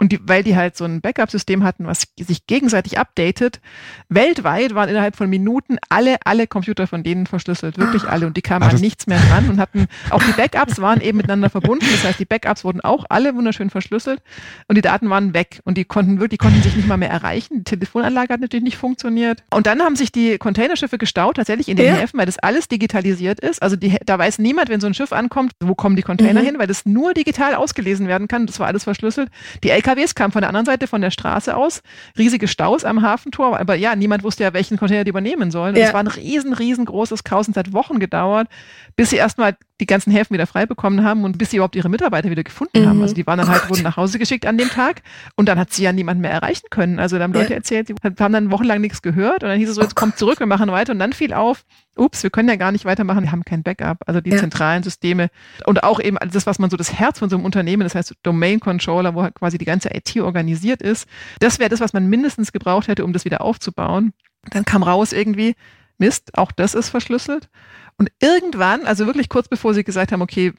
Und 0.00 0.12
die, 0.12 0.20
weil 0.22 0.44
die 0.44 0.54
halt 0.54 0.76
so 0.76 0.84
ein 0.84 1.00
Backup-System 1.00 1.64
hatten, 1.64 1.86
was 1.86 2.06
sich 2.16 2.46
gegenseitig 2.46 2.98
updatet, 2.98 3.60
weltweit 4.08 4.74
waren 4.74 4.88
innerhalb 4.88 5.16
von 5.16 5.28
Minuten 5.28 5.76
alle, 5.88 6.18
alle 6.24 6.46
Computer 6.46 6.86
von 6.86 7.02
denen 7.02 7.26
verschlüsselt, 7.26 7.78
wirklich 7.78 8.04
alle. 8.04 8.26
Und 8.28 8.36
die 8.36 8.42
kamen 8.42 8.68
an 8.68 8.76
nichts 8.76 9.08
mehr 9.08 9.18
dran 9.18 9.50
und 9.50 9.58
hatten, 9.58 9.88
auch 10.10 10.22
die 10.22 10.32
Backups 10.32 10.80
waren 10.80 11.00
eben 11.00 11.16
miteinander 11.16 11.50
verbunden. 11.50 11.84
Das 11.90 12.04
heißt, 12.04 12.20
die 12.20 12.26
Backups 12.26 12.62
wurden 12.62 12.80
auch 12.80 13.06
alle 13.08 13.34
wunderschön 13.34 13.70
verschlüsselt 13.70 14.22
und 14.68 14.76
die 14.76 14.82
Daten 14.82 15.10
waren 15.10 15.34
weg. 15.34 15.60
Und 15.64 15.76
die 15.76 15.84
konnten 15.84 16.20
wirklich, 16.20 16.38
die 16.38 16.44
konnten 16.46 16.62
sich 16.62 16.76
nicht 16.76 16.86
mal 16.86 16.96
mehr 16.96 17.10
erreichen. 17.10 17.58
Die 17.58 17.64
Telefonanlage 17.64 18.32
hat 18.32 18.40
natürlich 18.40 18.64
nicht 18.64 18.76
funktioniert. 18.76 19.42
Und 19.52 19.66
dann 19.66 19.80
haben 19.80 19.96
sich 19.96 20.12
die 20.12 20.38
Containerschiffe 20.38 20.98
gestaut, 20.98 21.36
tatsächlich 21.36 21.68
in 21.68 21.76
den 21.76 21.86
ja. 21.86 21.94
Häfen, 21.94 22.18
weil 22.20 22.26
das 22.26 22.38
alles 22.38 22.68
digitalisiert 22.68 23.40
ist. 23.40 23.62
Also 23.62 23.74
die, 23.74 23.96
da 24.06 24.16
weiß 24.16 24.38
niemand, 24.38 24.68
wenn 24.68 24.80
so 24.80 24.86
ein 24.86 24.94
Schiff 24.94 25.12
ankommt, 25.12 25.52
wo 25.60 25.74
kommen 25.74 25.96
die 25.96 26.02
Container 26.02 26.40
mhm. 26.40 26.46
hin, 26.46 26.58
weil 26.58 26.68
das 26.68 26.86
nur 26.86 27.14
digital 27.14 27.56
ausgelesen 27.56 28.06
werden 28.06 28.28
kann. 28.28 28.46
Das 28.46 28.60
war 28.60 28.68
alles 28.68 28.84
verschlüsselt. 28.84 29.28
Die 29.64 29.70
LKW 29.70 29.87
LKWs 29.88 30.14
kamen 30.14 30.32
von 30.32 30.42
der 30.42 30.48
anderen 30.48 30.66
Seite 30.66 30.86
von 30.86 31.00
der 31.00 31.10
Straße 31.10 31.56
aus, 31.56 31.82
riesige 32.16 32.48
Staus 32.48 32.84
am 32.84 33.02
Hafentor, 33.02 33.58
aber 33.58 33.74
ja, 33.74 33.96
niemand 33.96 34.22
wusste 34.22 34.44
ja, 34.44 34.52
welchen 34.52 34.76
Container 34.76 35.04
die 35.04 35.10
übernehmen 35.10 35.50
sollen. 35.50 35.74
Und 35.74 35.80
es 35.80 35.92
war 35.92 36.00
ein 36.00 36.06
riesen, 36.06 36.52
riesengroßes 36.52 37.24
Chaos 37.24 37.48
und 37.48 37.52
es 37.52 37.58
hat 37.58 37.72
Wochen 37.72 37.98
gedauert, 37.98 38.48
bis 38.96 39.10
sie 39.10 39.16
erstmal 39.16 39.56
die 39.80 39.86
ganzen 39.86 40.12
Häfen 40.12 40.34
wieder 40.34 40.46
frei 40.46 40.66
bekommen 40.66 41.04
haben 41.04 41.24
und 41.24 41.38
bis 41.38 41.50
sie 41.50 41.56
überhaupt 41.56 41.76
ihre 41.76 41.88
Mitarbeiter 41.88 42.30
wieder 42.30 42.42
gefunden 42.42 42.82
mhm. 42.82 42.88
haben. 42.88 43.02
Also 43.02 43.14
die 43.14 43.26
waren 43.26 43.38
dann 43.38 43.48
oh 43.48 43.52
halt, 43.52 43.62
Gott. 43.62 43.70
wurden 43.70 43.82
nach 43.82 43.96
Hause 43.96 44.18
geschickt 44.18 44.44
an 44.46 44.58
dem 44.58 44.68
Tag 44.68 45.02
und 45.36 45.48
dann 45.48 45.58
hat 45.58 45.72
sie 45.72 45.84
ja 45.84 45.92
niemand 45.92 46.20
mehr 46.20 46.30
erreichen 46.30 46.66
können. 46.70 46.98
Also 46.98 47.16
da 47.16 47.24
haben 47.24 47.32
Leute 47.32 47.50
ja. 47.50 47.56
erzählt, 47.56 47.88
die 47.88 47.94
haben 48.04 48.32
dann 48.32 48.50
wochenlang 48.50 48.80
nichts 48.80 49.02
gehört 49.02 49.42
und 49.42 49.48
dann 49.48 49.58
hieß 49.58 49.68
es 49.68 49.76
so, 49.76 49.82
jetzt 49.82 49.92
oh 49.92 50.00
kommt 50.00 50.18
zurück, 50.18 50.40
wir 50.40 50.46
machen 50.46 50.70
weiter 50.70 50.92
und 50.92 50.98
dann 50.98 51.12
fiel 51.12 51.32
auf, 51.32 51.64
ups, 51.98 52.22
wir 52.22 52.30
können 52.30 52.48
ja 52.48 52.56
gar 52.56 52.72
nicht 52.72 52.84
weitermachen, 52.84 53.24
wir 53.24 53.32
haben 53.32 53.44
kein 53.44 53.62
Backup. 53.62 53.98
Also 54.06 54.20
die 54.20 54.30
ja. 54.30 54.38
zentralen 54.38 54.82
Systeme 54.82 55.28
und 55.66 55.82
auch 55.82 56.00
eben 56.00 56.16
das, 56.30 56.46
was 56.46 56.58
man 56.58 56.70
so 56.70 56.76
das 56.76 56.92
Herz 56.92 57.18
von 57.18 57.30
so 57.30 57.36
einem 57.36 57.44
Unternehmen, 57.44 57.82
das 57.82 57.94
heißt 57.94 58.14
Domain 58.22 58.60
Controller, 58.60 59.14
wo 59.14 59.22
halt 59.22 59.34
quasi 59.34 59.58
die 59.58 59.64
ganze 59.64 59.90
IT 59.94 60.16
organisiert 60.20 60.82
ist, 60.82 61.08
das 61.40 61.58
wäre 61.58 61.70
das, 61.70 61.80
was 61.80 61.92
man 61.92 62.06
mindestens 62.08 62.52
gebraucht 62.52 62.88
hätte, 62.88 63.04
um 63.04 63.12
das 63.12 63.24
wieder 63.24 63.40
aufzubauen. 63.40 64.12
Dann 64.50 64.64
kam 64.64 64.82
raus 64.82 65.12
irgendwie, 65.12 65.54
Mist, 65.98 66.30
auch 66.38 66.52
das 66.52 66.74
ist 66.74 66.88
verschlüsselt. 66.88 67.48
Und 67.96 68.10
irgendwann, 68.20 68.86
also 68.86 69.06
wirklich 69.06 69.28
kurz 69.28 69.48
bevor 69.48 69.74
sie 69.74 69.84
gesagt 69.84 70.12
haben, 70.12 70.22
okay, 70.22 70.52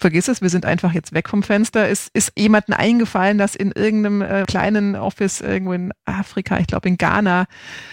vergiss 0.00 0.28
es, 0.28 0.42
wir 0.42 0.48
sind 0.48 0.64
einfach 0.64 0.92
jetzt 0.92 1.12
weg 1.12 1.28
vom 1.28 1.42
Fenster. 1.42 1.88
Es 1.88 2.08
ist 2.12 2.32
jemandem 2.36 2.74
eingefallen, 2.74 3.38
dass 3.38 3.54
in 3.54 3.72
irgendeinem 3.72 4.22
äh, 4.22 4.44
kleinen 4.46 4.96
Office 4.96 5.40
irgendwo 5.40 5.72
in 5.72 5.92
Afrika, 6.04 6.58
ich 6.58 6.66
glaube 6.66 6.88
in 6.88 6.96
Ghana, 6.96 7.46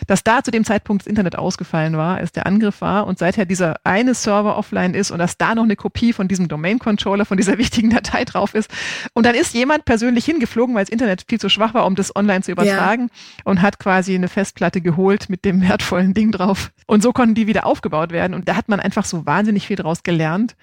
dass 0.07 0.23
da 0.23 0.43
zu 0.43 0.51
dem 0.51 0.63
Zeitpunkt 0.63 1.03
das 1.03 1.07
Internet 1.07 1.37
ausgefallen 1.37 1.97
war, 1.97 2.17
als 2.17 2.31
der 2.31 2.47
Angriff 2.47 2.81
war 2.81 3.07
und 3.07 3.19
seither 3.19 3.45
dieser 3.45 3.75
eine 3.83 4.13
Server 4.13 4.57
offline 4.57 4.93
ist 4.93 5.11
und 5.11 5.19
dass 5.19 5.37
da 5.37 5.55
noch 5.55 5.63
eine 5.63 5.75
Kopie 5.75 6.13
von 6.13 6.27
diesem 6.27 6.47
Domain 6.47 6.79
Controller, 6.79 7.25
von 7.25 7.37
dieser 7.37 7.57
wichtigen 7.57 7.89
Datei 7.89 8.25
drauf 8.25 8.55
ist. 8.55 8.71
Und 9.13 9.25
dann 9.25 9.35
ist 9.35 9.53
jemand 9.53 9.85
persönlich 9.85 10.25
hingeflogen, 10.25 10.75
weil 10.75 10.83
das 10.83 10.91
Internet 10.91 11.25
viel 11.27 11.39
zu 11.39 11.49
schwach 11.49 11.73
war, 11.73 11.85
um 11.85 11.95
das 11.95 12.15
online 12.15 12.41
zu 12.41 12.51
übertragen 12.51 13.09
ja. 13.11 13.41
und 13.43 13.61
hat 13.61 13.79
quasi 13.79 14.15
eine 14.15 14.27
Festplatte 14.27 14.81
geholt 14.81 15.29
mit 15.29 15.45
dem 15.45 15.61
wertvollen 15.61 16.13
Ding 16.13 16.31
drauf. 16.31 16.71
Und 16.85 17.03
so 17.03 17.11
konnten 17.11 17.35
die 17.35 17.47
wieder 17.47 17.65
aufgebaut 17.65 18.11
werden. 18.11 18.33
Und 18.33 18.47
da 18.47 18.55
hat 18.55 18.69
man 18.69 18.79
einfach 18.79 19.05
so 19.05 19.25
wahnsinnig 19.25 19.67
viel 19.67 19.75
draus 19.75 20.03
gelernt. 20.03 20.55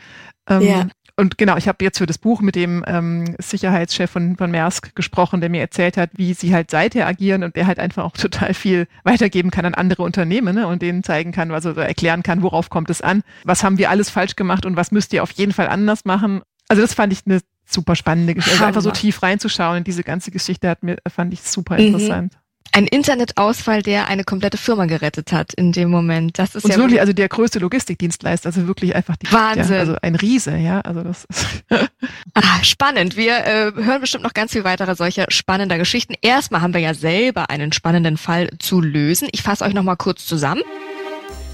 Ähm, 0.49 0.63
ja. 0.63 0.87
Und 1.17 1.39
genau, 1.39 1.57
ich 1.57 1.69
habe 1.69 1.85
jetzt 1.85 1.99
für 1.99 2.07
das 2.07 2.19
Buch 2.19 2.41
mit 2.41 2.57
dem 2.57 2.85
ähm, 2.89 3.37
Sicherheitschef 3.39 4.11
von, 4.11 4.37
von 4.37 4.51
Maersk 4.51 4.97
gesprochen, 4.97 5.41
der 5.41 5.49
mir 5.49 5.61
erzählt 5.61 5.97
hat, 5.97 6.11
wie 6.15 6.35
sie 6.35 6.53
halt 6.53 6.73
seither 6.73 7.07
agieren 7.07 7.45
und 7.45 7.55
der 7.55 7.69
halt 7.69 7.79
einfach 7.79 8.05
auch 8.05 8.13
total 8.17 8.53
viel 8.53 8.89
weitergeben 9.05 9.51
kann 9.51 9.65
an 9.65 9.75
andere 9.75 10.03
Unternehmen 10.03 10.57
ne, 10.57 10.67
und 10.67 10.83
denen 10.83 11.05
zeigen 11.05 11.31
kann, 11.31 11.53
also 11.53 11.71
erklären 11.71 12.25
kann, 12.25 12.43
worauf 12.43 12.69
kommt 12.69 12.91
es 12.91 13.01
an, 13.01 13.23
was 13.45 13.63
haben 13.63 13.79
wir 13.79 13.91
alles 13.91 14.11
falsch 14.11 14.35
gemacht 14.35 14.67
und 14.67 14.77
was 14.77 14.91
müsst 14.91 15.13
ihr 15.13 15.23
auf 15.23 15.31
jeden 15.31 15.53
Fall 15.53 15.69
anders 15.69 16.05
machen. 16.05 16.43
Also 16.69 16.83
das 16.83 16.95
fand 16.95 17.13
ich 17.13 17.21
eine 17.27 17.41
super 17.65 17.95
spannende 17.95 18.35
Geschichte. 18.35 18.57
Also 18.57 18.65
einfach 18.65 18.83
so 18.83 18.91
tief 18.91 19.23
reinzuschauen 19.23 19.79
in 19.79 19.85
diese 19.85 20.03
ganze 20.03 20.33
Geschichte 20.33 20.69
hat 20.69 20.83
mir, 20.83 20.99
fand 21.09 21.33
ich 21.33 21.43
super 21.43 21.81
mhm. 21.81 22.31
Ein 22.73 22.87
Internetausfall, 22.87 23.83
der 23.83 24.09
eine 24.09 24.25
komplette 24.25 24.57
Firma 24.59 24.87
gerettet 24.87 25.33
hat 25.33 25.55
in 25.55 25.73
dem 25.73 25.91
Moment. 25.91 26.39
Das 26.39 26.55
ist 26.55 26.65
und 26.65 26.73
ja 26.73 26.77
wirklich, 26.77 27.01
also 27.01 27.13
der 27.13 27.29
größte 27.29 27.61
Logistikdienstleister, 27.61 28.49
also 28.49 28.67
wirklich 28.67 28.97
einfach 28.97 29.17
die 29.17 29.31
Wahnsinn. 29.31 29.75
Ja, 29.75 29.81
also 29.81 29.97
ein 30.03 30.17
Riese, 30.17 30.57
ja. 30.57 30.81
Also 30.81 31.03
das 31.03 31.25
ist 31.25 31.47
ah, 32.35 32.63
spannend. 32.63 33.17
Wir 33.17 33.39
äh, 33.47 33.73
hören 33.75 34.01
bestimmt 34.01 34.25
noch 34.25 34.35
ganz 34.35 34.53
viel 34.53 34.65
weitere 34.65 34.97
solcher 34.97 35.27
spannender 35.29 35.79
Geschichten. 35.79 36.15
Erstmal 36.21 36.63
haben 36.63 36.75
wir 36.75 36.81
ja 36.81 36.95
selber 36.95 37.49
einen 37.49 37.73
spannenden 37.73 38.17
Fall 38.17 38.51
zu 38.59 38.81
lösen. 38.81 39.29
Ich 39.33 39.43
fasse 39.43 39.65
euch 39.65 39.75
noch 39.75 39.85
mal 39.85 39.97
kurz 39.97 40.27
zusammen. 40.27 40.63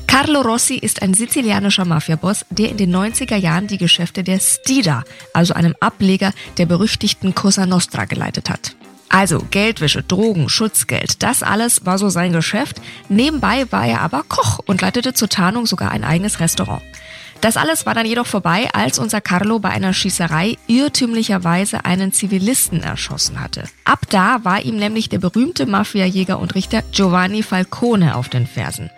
Carlo 0.07 0.41
Rossi 0.41 0.75
ist 0.75 1.03
ein 1.03 1.15
sizilianischer 1.15 1.85
Mafiaboss, 1.85 2.45
der 2.51 2.71
in 2.71 2.77
den 2.77 2.95
90er 2.95 3.37
Jahren 3.37 3.69
die 3.69 3.79
Geschäfte 3.79 4.25
der 4.25 4.41
Stida, 4.41 5.05
also 5.33 5.55
einem 5.55 5.77
Ableger 5.79 6.33
der 6.59 6.67
berüchtigten 6.67 7.35
Cosa 7.35 7.65
Nostra, 7.65 8.07
geleitet 8.07 8.51
hat. 8.51 8.75
Also 9.11 9.45
Geldwäsche, 9.51 10.05
Drogen, 10.05 10.49
Schutzgeld, 10.49 11.23
das 11.23 11.43
alles 11.43 11.85
war 11.85 11.99
so 11.99 12.09
sein 12.09 12.33
Geschäft. 12.33 12.81
Nebenbei 13.09 13.71
war 13.71 13.85
er 13.85 14.01
aber 14.03 14.23
Koch 14.27 14.61
und 14.67 14.81
leitete 14.81 15.13
zur 15.13 15.29
Tarnung 15.29 15.67
sogar 15.67 15.91
ein 15.91 16.05
eigenes 16.05 16.39
Restaurant. 16.39 16.81
Das 17.41 17.57
alles 17.57 17.87
war 17.87 17.95
dann 17.95 18.07
jedoch 18.07 18.27
vorbei, 18.27 18.69
als 18.73 18.99
unser 18.99 19.21
Carlo 19.21 19.59
bei 19.59 19.71
einer 19.71 19.95
Schießerei 19.95 20.59
irrtümlicherweise 20.69 21.85
einen 21.87 22.13
Zivilisten 22.13 22.83
erschossen 22.83 23.41
hatte. 23.41 23.65
Ab 23.85 24.07
da 24.11 24.45
war 24.45 24.63
ihm 24.63 24.77
nämlich 24.77 25.09
der 25.09 25.19
berühmte 25.19 25.67
Mafiajäger 25.67 26.39
und 26.39 26.55
Richter 26.55 26.83
Giovanni 26.93 27.43
Falcone 27.43 28.15
auf 28.15 28.29
den 28.29 28.47
Fersen. 28.47 28.91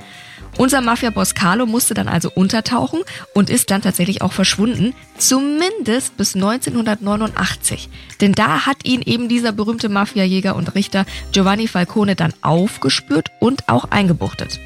Unser 0.59 0.83
Mafia-Boss 0.83 1.35
Carlo 1.35 1.65
musste 1.65 1.95
dann 1.95 2.09
also 2.09 2.31
untertauchen 2.31 3.01
und 3.33 3.49
ist 3.49 3.71
dann 3.71 3.81
tatsächlich 3.81 4.21
auch 4.21 4.33
verschwunden, 4.33 4.95
zumindest 5.17 6.17
bis 6.19 6.35
1989. 6.35 7.88
Denn 8.21 8.33
da 8.33 8.67
hat 8.67 8.85
ihn 8.85 9.01
eben 9.01 9.29
dieser 9.29 9.53
berühmte 9.53 9.88
Mafiajäger 9.88 10.55
und 10.55 10.75
Richter 10.75 11.07
Giovanni 11.33 11.69
Falcone 11.69 12.17
dann 12.17 12.35
aufgespürt 12.43 13.29
und 13.41 13.69
auch 13.69 13.87
eingebuchtet. 13.91 14.61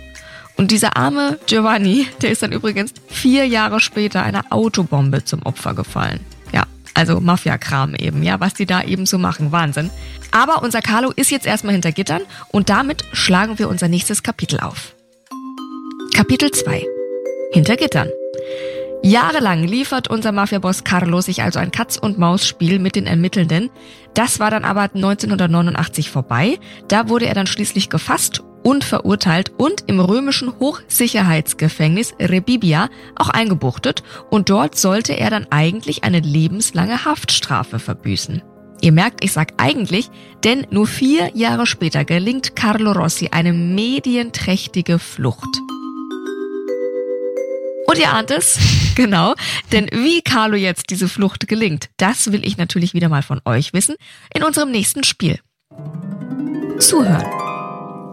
Und 0.56 0.70
dieser 0.70 0.96
arme 0.96 1.38
Giovanni, 1.46 2.08
der 2.20 2.30
ist 2.30 2.42
dann 2.42 2.52
übrigens 2.52 2.92
vier 3.08 3.46
Jahre 3.46 3.78
später 3.78 4.22
einer 4.22 4.44
Autobombe 4.50 5.24
zum 5.24 5.42
Opfer 5.42 5.74
gefallen. 5.74 6.20
Ja, 6.52 6.64
also 6.94 7.20
Mafia-Kram 7.20 7.94
eben, 7.94 8.22
ja, 8.22 8.40
was 8.40 8.54
die 8.54 8.66
da 8.66 8.82
eben 8.82 9.06
so 9.06 9.18
machen. 9.18 9.52
Wahnsinn. 9.52 9.90
Aber 10.32 10.62
unser 10.62 10.80
Carlo 10.80 11.12
ist 11.14 11.30
jetzt 11.30 11.46
erstmal 11.46 11.74
hinter 11.74 11.92
Gittern 11.92 12.22
und 12.48 12.70
damit 12.70 13.04
schlagen 13.12 13.58
wir 13.58 13.68
unser 13.68 13.88
nächstes 13.88 14.22
Kapitel 14.22 14.58
auf. 14.60 14.95
Kapitel 16.14 16.50
2 16.50 16.84
Hinter 17.52 17.76
Gittern 17.76 18.08
Jahrelang 19.02 19.64
liefert 19.64 20.08
unser 20.08 20.32
Mafiaboss 20.32 20.84
Carlo 20.84 21.20
sich 21.20 21.42
also 21.42 21.58
ein 21.58 21.70
Katz-und-Maus-Spiel 21.70 22.78
mit 22.78 22.96
den 22.96 23.06
Ermittelnden. 23.06 23.70
Das 24.14 24.40
war 24.40 24.50
dann 24.50 24.64
aber 24.64 24.90
1989 24.94 26.10
vorbei. 26.10 26.58
Da 26.88 27.08
wurde 27.08 27.26
er 27.26 27.34
dann 27.34 27.46
schließlich 27.46 27.88
gefasst 27.88 28.42
und 28.62 28.84
verurteilt 28.84 29.52
und 29.56 29.84
im 29.86 30.00
römischen 30.00 30.58
Hochsicherheitsgefängnis 30.58 32.14
Rebibia 32.20 32.88
auch 33.14 33.28
eingebuchtet 33.28 34.02
und 34.30 34.50
dort 34.50 34.76
sollte 34.76 35.12
er 35.12 35.30
dann 35.30 35.46
eigentlich 35.50 36.04
eine 36.04 36.20
lebenslange 36.20 37.04
Haftstrafe 37.04 37.78
verbüßen. 37.78 38.42
Ihr 38.80 38.92
merkt, 38.92 39.24
ich 39.24 39.32
sag 39.32 39.54
eigentlich, 39.56 40.10
denn 40.44 40.66
nur 40.70 40.86
vier 40.86 41.30
Jahre 41.34 41.66
später 41.66 42.04
gelingt 42.04 42.56
Carlo 42.56 42.92
Rossi 42.92 43.28
eine 43.32 43.52
medienträchtige 43.52 44.98
Flucht. 44.98 45.60
Ihr 47.98 48.12
ahnt 48.12 48.30
es, 48.30 48.58
genau. 48.94 49.34
Denn 49.72 49.88
wie 49.92 50.22
Carlo 50.22 50.56
jetzt 50.56 50.90
diese 50.90 51.08
Flucht 51.08 51.48
gelingt, 51.48 51.88
das 51.96 52.32
will 52.32 52.46
ich 52.46 52.56
natürlich 52.56 52.94
wieder 52.94 53.08
mal 53.08 53.22
von 53.22 53.40
euch 53.44 53.72
wissen 53.72 53.96
in 54.34 54.42
unserem 54.42 54.70
nächsten 54.70 55.04
Spiel. 55.04 55.38
Zuhören. 56.78 57.24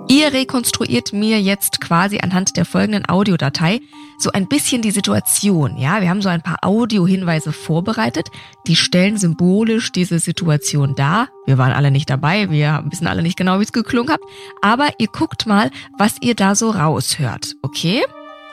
Ihr 0.09 0.33
rekonstruiert 0.33 1.13
mir 1.13 1.41
jetzt 1.41 1.79
quasi 1.79 2.19
anhand 2.19 2.57
der 2.57 2.65
folgenden 2.65 3.07
Audiodatei 3.07 3.79
so 4.17 4.31
ein 4.31 4.47
bisschen 4.47 4.81
die 4.81 4.91
Situation. 4.91 5.77
Ja, 5.77 6.01
wir 6.01 6.09
haben 6.09 6.21
so 6.21 6.29
ein 6.29 6.41
paar 6.41 6.59
Audiohinweise 6.61 7.51
vorbereitet. 7.51 8.27
Die 8.67 8.75
stellen 8.75 9.17
symbolisch 9.17 9.91
diese 9.91 10.19
Situation 10.19 10.95
dar. 10.95 11.29
Wir 11.45 11.57
waren 11.57 11.71
alle 11.71 11.89
nicht 11.89 12.09
dabei. 12.09 12.49
Wir 12.49 12.83
wissen 12.89 13.07
alle 13.07 13.23
nicht 13.23 13.37
genau, 13.37 13.59
wie 13.59 13.63
es 13.63 13.71
geklungen 13.71 14.11
hat. 14.11 14.21
Aber 14.61 14.89
ihr 14.99 15.07
guckt 15.07 15.45
mal, 15.45 15.71
was 15.97 16.17
ihr 16.21 16.35
da 16.35 16.55
so 16.55 16.69
raushört. 16.69 17.55
Okay? 17.61 18.03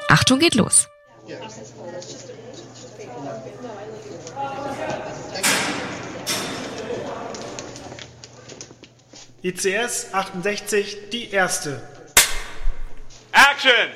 Achtung 0.08 0.38
geht 0.38 0.54
los. 0.54 0.88
ICS 9.42 10.12
68, 10.12 11.10
die 11.10 11.30
erste. 11.30 11.80
Action! 13.32 13.90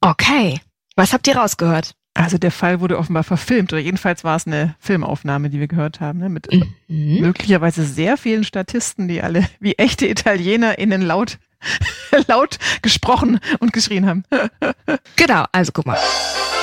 Okay. 0.00 0.60
Was 0.96 1.12
habt 1.12 1.26
ihr 1.26 1.36
rausgehört? 1.36 1.94
Also 2.16 2.38
der 2.38 2.52
Fall 2.52 2.80
wurde 2.80 2.96
offenbar 2.96 3.24
verfilmt 3.24 3.72
oder 3.72 3.82
jedenfalls 3.82 4.22
war 4.22 4.36
es 4.36 4.46
eine 4.46 4.76
Filmaufnahme, 4.78 5.50
die 5.50 5.58
wir 5.58 5.66
gehört 5.66 6.00
haben, 6.00 6.20
ne? 6.20 6.28
mit 6.28 6.48
Mhm. 6.86 7.20
möglicherweise 7.20 7.84
sehr 7.84 8.16
vielen 8.16 8.44
Statisten, 8.44 9.08
die 9.08 9.20
alle 9.20 9.44
wie 9.58 9.72
echte 9.74 10.06
ItalienerInnen 10.06 11.02
laut, 11.02 11.38
laut 12.28 12.58
gesprochen 12.82 13.40
und 13.58 13.72
geschrien 13.72 14.06
haben. 14.06 14.22
Genau, 15.16 15.44
also 15.52 15.72
guck 15.72 15.86
mal. 15.86 15.98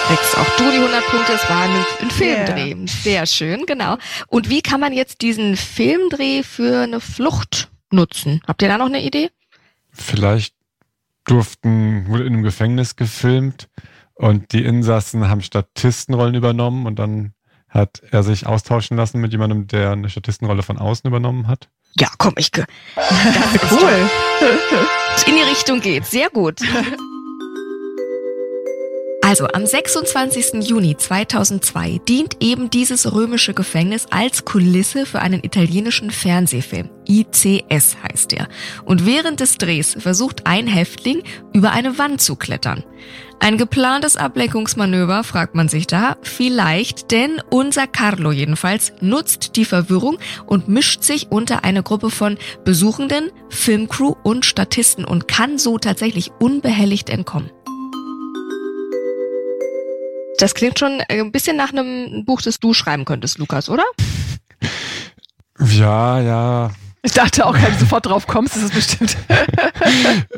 Kriegst 0.08 0.38
auch 0.38 0.58
du 0.58 0.70
die 0.72 0.78
100 0.78 1.06
Punkte, 1.08 1.34
es 1.34 1.50
war 1.50 1.62
ein, 1.64 1.86
ein 2.02 2.12
Filmdreh. 2.12 2.76
Sehr 2.88 3.26
schön, 3.26 3.66
genau. 3.66 3.98
Und 4.28 4.50
wie 4.50 4.62
kann 4.62 4.80
man 4.80 4.94
jetzt 4.94 5.22
diesen 5.22 5.56
Filmdreh 5.58 6.44
für 6.44 6.82
eine 6.84 7.00
Flucht 7.00 7.70
nutzen? 7.92 8.42
Habt 8.48 8.62
ihr 8.62 8.68
da 8.68 8.78
noch 8.78 8.88
eine 8.88 9.04
Idee? 9.04 9.30
Vielleicht 9.92 10.54
durften, 11.26 12.08
wurde 12.08 12.24
in 12.26 12.34
einem 12.34 12.44
Gefängnis 12.44 12.96
gefilmt 12.96 13.70
und 14.22 14.54
die 14.54 14.64
Insassen 14.64 15.28
haben 15.28 15.42
Statistenrollen 15.42 16.36
übernommen 16.36 16.86
und 16.86 17.00
dann 17.00 17.34
hat 17.68 18.02
er 18.12 18.24
sich 18.24 18.46
austauschen 18.46 18.98
lassen 18.98 19.20
mit 19.22 19.32
jemandem, 19.32 19.68
der 19.68 19.92
eine 19.92 20.10
Statistenrolle 20.10 20.62
von 20.64 20.78
außen 20.78 21.08
übernommen 21.08 21.48
hat. 21.48 21.70
Ja, 21.98 22.08
komm, 22.18 22.34
ich 22.38 22.52
ge- 22.52 22.66
Cool. 23.72 24.10
in 25.28 25.36
die 25.36 25.42
Richtung 25.50 25.80
geht. 25.82 26.06
Sehr 26.06 26.30
gut. 26.30 26.60
Also 29.32 29.48
am 29.48 29.66
26. 29.66 30.68
Juni 30.68 30.98
2002 30.98 32.02
dient 32.06 32.36
eben 32.42 32.70
dieses 32.70 33.14
römische 33.14 33.54
Gefängnis 33.54 34.08
als 34.10 34.44
Kulisse 34.44 35.06
für 35.06 35.22
einen 35.22 35.42
italienischen 35.42 36.12
Fernsehfilm. 36.12 36.90
ICS 37.08 37.96
heißt 38.04 38.34
er. 38.34 38.50
Und 38.84 39.06
während 39.06 39.40
des 39.40 39.58
Drehs 39.58 39.96
versucht 39.98 40.48
ein 40.48 40.68
Häftling 40.68 41.24
über 41.54 41.72
eine 41.72 41.98
Wand 41.98 42.20
zu 42.20 42.36
klettern. 42.36 42.84
Ein 43.40 43.58
geplantes 43.58 44.18
Ablenkungsmanöver, 44.18 45.24
fragt 45.24 45.56
man 45.56 45.70
sich 45.70 45.88
da, 45.88 46.18
vielleicht, 46.24 47.12
denn 47.12 47.42
unser 47.50 47.88
Carlo 47.88 48.34
jedenfalls 48.34 48.92
nutzt 49.00 49.56
die 49.56 49.64
Verwirrung 49.64 50.18
und 50.46 50.68
mischt 50.68 51.04
sich 51.04 51.32
unter 51.32 51.64
eine 51.64 51.84
Gruppe 51.84 52.10
von 52.10 52.38
Besuchenden, 52.66 53.32
Filmcrew 53.48 54.14
und 54.24 54.46
Statisten 54.46 55.06
und 55.06 55.30
kann 55.30 55.58
so 55.58 55.78
tatsächlich 55.78 56.32
unbehelligt 56.38 57.10
entkommen. 57.10 57.50
Das 60.42 60.56
klingt 60.56 60.80
schon 60.80 61.02
ein 61.08 61.32
bisschen 61.32 61.56
nach 61.56 61.72
einem 61.72 62.26
Buch, 62.26 62.42
das 62.42 62.60
du 62.60 62.74
schreiben 62.74 63.06
könntest, 63.06 63.38
Lukas, 63.38 63.70
oder? 63.70 63.84
Ja, 65.60 66.20
ja. 66.20 66.72
Ich 67.04 67.12
dachte 67.12 67.46
auch, 67.46 67.54
wenn 67.54 67.72
du 67.74 67.80
sofort 67.80 68.08
drauf 68.08 68.26
kommst, 68.26 68.56
ist 68.58 68.64
es 68.64 68.72
bestimmt. 68.72 69.18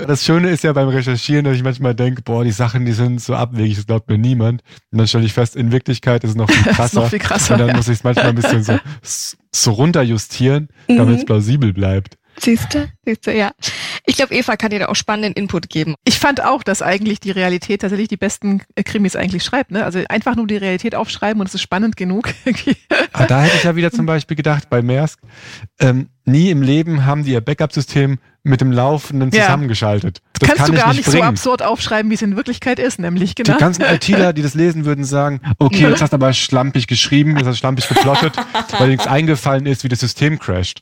Das 0.07 0.25
Schöne 0.25 0.49
ist 0.49 0.63
ja 0.63 0.73
beim 0.73 0.89
Recherchieren, 0.89 1.45
dass 1.45 1.55
ich 1.55 1.63
manchmal 1.63 1.95
denke, 1.95 2.21
boah, 2.21 2.43
die 2.43 2.51
Sachen, 2.51 2.85
die 2.85 2.91
sind 2.91 3.21
so 3.21 3.33
abwegig, 3.33 3.77
das 3.77 3.85
glaubt 3.85 4.09
mir 4.09 4.17
niemand. 4.17 4.61
Und 4.91 4.97
dann 4.97 5.07
stelle 5.07 5.23
ich 5.23 5.33
fest, 5.33 5.55
in 5.55 5.71
Wirklichkeit 5.71 6.25
ist 6.25 6.31
es 6.31 6.35
noch 6.35 6.49
viel 6.49 6.67
ist 6.71 6.75
krasser. 6.75 7.01
noch 7.01 7.09
viel 7.09 7.19
krasser. 7.19 7.53
Und 7.53 7.59
dann 7.59 7.69
ja. 7.69 7.75
muss 7.77 7.87
ich 7.87 7.99
es 7.99 8.03
manchmal 8.03 8.27
ein 8.27 8.35
bisschen 8.35 8.63
so, 8.63 8.77
so 9.53 9.71
runterjustieren, 9.71 10.67
damit 10.87 11.19
es 11.19 11.25
plausibel 11.25 11.71
bleibt. 11.71 12.17
Siehst 12.39 12.73
du? 12.73 12.89
Siehst 13.05 13.27
du, 13.27 13.35
ja. 13.35 13.51
Ich 14.05 14.15
glaube, 14.15 14.33
Eva 14.33 14.55
kann 14.57 14.69
dir 14.71 14.79
da 14.79 14.85
auch 14.87 14.95
spannenden 14.95 15.33
Input 15.33 15.69
geben. 15.69 15.95
Ich 16.05 16.19
fand 16.19 16.43
auch, 16.43 16.63
dass 16.63 16.81
eigentlich 16.81 17.19
die 17.19 17.31
Realität 17.31 17.81
tatsächlich 17.81 18.07
die 18.07 18.17
besten 18.17 18.61
Krimis 18.85 19.15
eigentlich 19.15 19.43
schreibt. 19.43 19.71
Ne? 19.71 19.83
Also 19.83 19.99
einfach 20.09 20.35
nur 20.35 20.47
die 20.47 20.57
Realität 20.57 20.95
aufschreiben 20.95 21.39
und 21.41 21.47
es 21.47 21.55
ist 21.55 21.61
spannend 21.61 21.97
genug. 21.97 22.29
Aber 23.13 23.25
da 23.25 23.41
hätte 23.43 23.57
ich 23.57 23.63
ja 23.63 23.75
wieder 23.75 23.91
zum 23.91 24.05
Beispiel 24.05 24.35
gedacht, 24.37 24.69
bei 24.69 24.81
Maersk, 24.81 25.19
ähm, 25.79 26.09
nie 26.25 26.49
im 26.49 26.61
Leben 26.61 27.05
haben 27.05 27.23
die 27.25 27.31
ihr 27.31 27.41
Backup-System 27.41 28.19
mit 28.45 28.59
dem 28.61 28.71
Laufenden 28.73 29.31
Ja. 29.31 29.43
zusammengeschaltet. 29.43 30.19
Das 30.39 30.49
Kannst 30.49 30.63
kann 30.63 30.71
du 30.71 30.77
gar 30.77 30.87
nicht 30.89 30.97
nicht 30.97 31.05
so 31.05 31.11
bringen. 31.13 31.23
absurd 31.27 31.61
aufschreiben, 31.61 32.09
wie 32.11 32.15
es 32.15 32.21
in 32.21 32.35
Wirklichkeit 32.35 32.77
ist, 32.79 32.99
nämlich 32.99 33.35
Die 33.35 33.43
genau. 33.43 33.57
ganzen 33.57 33.83
ITler, 33.83 34.33
die 34.33 34.41
das 34.41 34.53
lesen 34.53 34.83
würden, 34.83 35.05
sagen, 35.05 35.39
okay, 35.59 35.87
jetzt 35.89 36.01
hast 36.01 36.11
du 36.11 36.15
aber 36.15 36.33
schlampig 36.33 36.87
geschrieben, 36.87 37.37
jetzt 37.37 37.45
hast 37.47 37.55
du 37.55 37.59
schlampig 37.59 37.87
geplottet, 37.87 38.33
weil 38.71 38.87
dir 38.87 38.93
nichts 38.93 39.07
eingefallen 39.07 39.65
ist, 39.65 39.83
wie 39.85 39.89
das 39.89 39.99
System 40.01 40.39
crasht. 40.39 40.81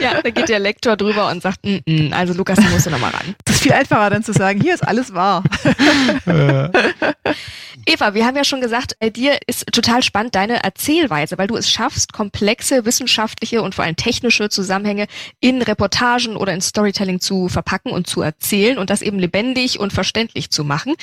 Ja, 0.00 0.20
da 0.22 0.30
geht 0.30 0.48
der 0.48 0.58
Lektor 0.60 0.96
drüber 0.96 1.23
und 1.30 1.42
sagt, 1.42 1.64
mm 1.64 1.78
-mm, 1.86 2.12
also 2.12 2.34
Lukas, 2.34 2.58
da 2.58 2.68
musst 2.70 2.86
du 2.86 2.90
nochmal 2.90 3.10
ran. 3.10 3.34
Das 3.44 3.56
ist 3.56 3.62
viel 3.62 3.72
einfacher 3.72 4.10
dann 4.10 4.22
zu 4.22 4.32
sagen, 4.32 4.60
hier 4.60 4.74
ist 4.74 4.86
alles 4.86 5.14
wahr. 5.14 5.42
Äh, 6.26 6.68
Eva, 7.86 8.14
wir 8.14 8.24
haben 8.24 8.36
ja 8.36 8.44
schon 8.44 8.60
gesagt, 8.60 8.96
bei 8.98 9.10
dir 9.10 9.38
ist 9.46 9.66
total 9.72 10.02
spannend 10.02 10.34
deine 10.34 10.62
Erzählweise, 10.62 11.36
weil 11.36 11.48
du 11.48 11.56
es 11.56 11.70
schaffst, 11.70 12.12
komplexe 12.12 12.86
wissenschaftliche 12.86 13.60
und 13.60 13.74
vor 13.74 13.84
allem 13.84 13.96
technische 13.96 14.48
Zusammenhänge 14.48 15.06
in 15.40 15.60
Reportagen 15.60 16.36
oder 16.36 16.54
in 16.54 16.62
Storytelling 16.62 17.20
zu 17.20 17.48
verpacken 17.48 17.92
und 17.92 18.06
zu 18.06 18.22
erzählen 18.22 18.78
und 18.78 18.90
das 18.90 19.02
eben 19.02 19.18
lebendig 19.18 19.78
und 19.78 19.92
verständlich 19.92 20.50
zu 20.50 20.64
machen. 20.64 20.94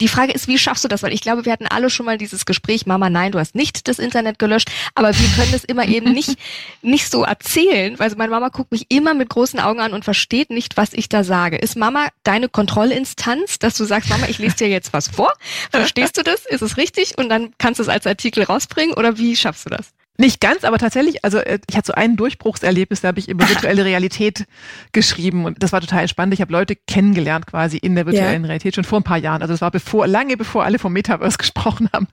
Die 0.00 0.08
Frage 0.08 0.32
ist, 0.32 0.48
wie 0.48 0.56
schaffst 0.56 0.82
du 0.82 0.88
das? 0.88 1.02
Weil 1.02 1.12
ich 1.12 1.20
glaube, 1.20 1.44
wir 1.44 1.52
hatten 1.52 1.66
alle 1.66 1.90
schon 1.90 2.06
mal 2.06 2.16
dieses 2.16 2.46
Gespräch, 2.46 2.86
Mama, 2.86 3.10
nein, 3.10 3.32
du 3.32 3.38
hast 3.38 3.54
nicht 3.54 3.86
das 3.86 3.98
Internet 3.98 4.38
gelöscht, 4.38 4.70
aber 4.94 5.08
wir 5.08 5.28
können 5.36 5.52
es 5.54 5.64
immer 5.64 5.86
eben 5.86 6.12
nicht, 6.12 6.38
nicht 6.82 7.10
so 7.10 7.22
erzählen, 7.22 7.98
weil 7.98 8.10
meine 8.16 8.30
Mama 8.30 8.48
guckt 8.48 8.72
mich 8.72 8.86
immer 8.88 9.12
mit 9.12 9.28
großen 9.28 9.60
Augen 9.60 9.69
an 9.78 9.92
und 9.92 10.04
versteht 10.04 10.50
nicht, 10.50 10.76
was 10.76 10.92
ich 10.92 11.08
da 11.08 11.22
sage. 11.22 11.56
Ist 11.56 11.76
Mama 11.76 12.08
deine 12.24 12.48
Kontrollinstanz, 12.48 13.58
dass 13.58 13.76
du 13.76 13.84
sagst, 13.84 14.10
Mama, 14.10 14.26
ich 14.28 14.38
lese 14.38 14.56
dir 14.56 14.68
jetzt 14.68 14.92
was 14.92 15.08
vor? 15.08 15.32
Verstehst 15.70 16.16
du 16.18 16.22
das? 16.22 16.44
Ist 16.46 16.62
es 16.62 16.76
richtig? 16.76 17.16
Und 17.18 17.28
dann 17.28 17.52
kannst 17.58 17.78
du 17.78 17.82
es 17.82 17.88
als 17.88 18.06
Artikel 18.06 18.42
rausbringen 18.44 18.94
oder 18.94 19.18
wie 19.18 19.36
schaffst 19.36 19.66
du 19.66 19.70
das? 19.70 19.90
Nicht 20.18 20.40
ganz, 20.40 20.64
aber 20.64 20.76
tatsächlich, 20.76 21.24
also 21.24 21.38
äh, 21.38 21.60
ich 21.70 21.76
hatte 21.78 21.86
so 21.86 21.92
ein 21.94 22.16
Durchbruchserlebnis, 22.16 23.00
da 23.00 23.08
habe 23.08 23.20
ich 23.20 23.28
über 23.30 23.48
virtuelle 23.48 23.86
Realität 23.86 24.44
geschrieben 24.92 25.46
und 25.46 25.62
das 25.62 25.72
war 25.72 25.80
total 25.80 26.08
spannend. 26.08 26.34
Ich 26.34 26.42
habe 26.42 26.52
Leute 26.52 26.76
kennengelernt 26.76 27.46
quasi 27.46 27.78
in 27.78 27.94
der 27.94 28.04
virtuellen 28.06 28.44
Realität 28.44 28.74
schon 28.74 28.84
vor 28.84 29.00
ein 29.00 29.04
paar 29.04 29.16
Jahren. 29.16 29.40
Also 29.40 29.54
das 29.54 29.62
war 29.62 29.70
bevor, 29.70 30.06
lange 30.06 30.36
bevor 30.36 30.64
alle 30.64 30.78
vom 30.78 30.92
Metaverse 30.92 31.38
gesprochen 31.38 31.88
haben. 31.94 32.08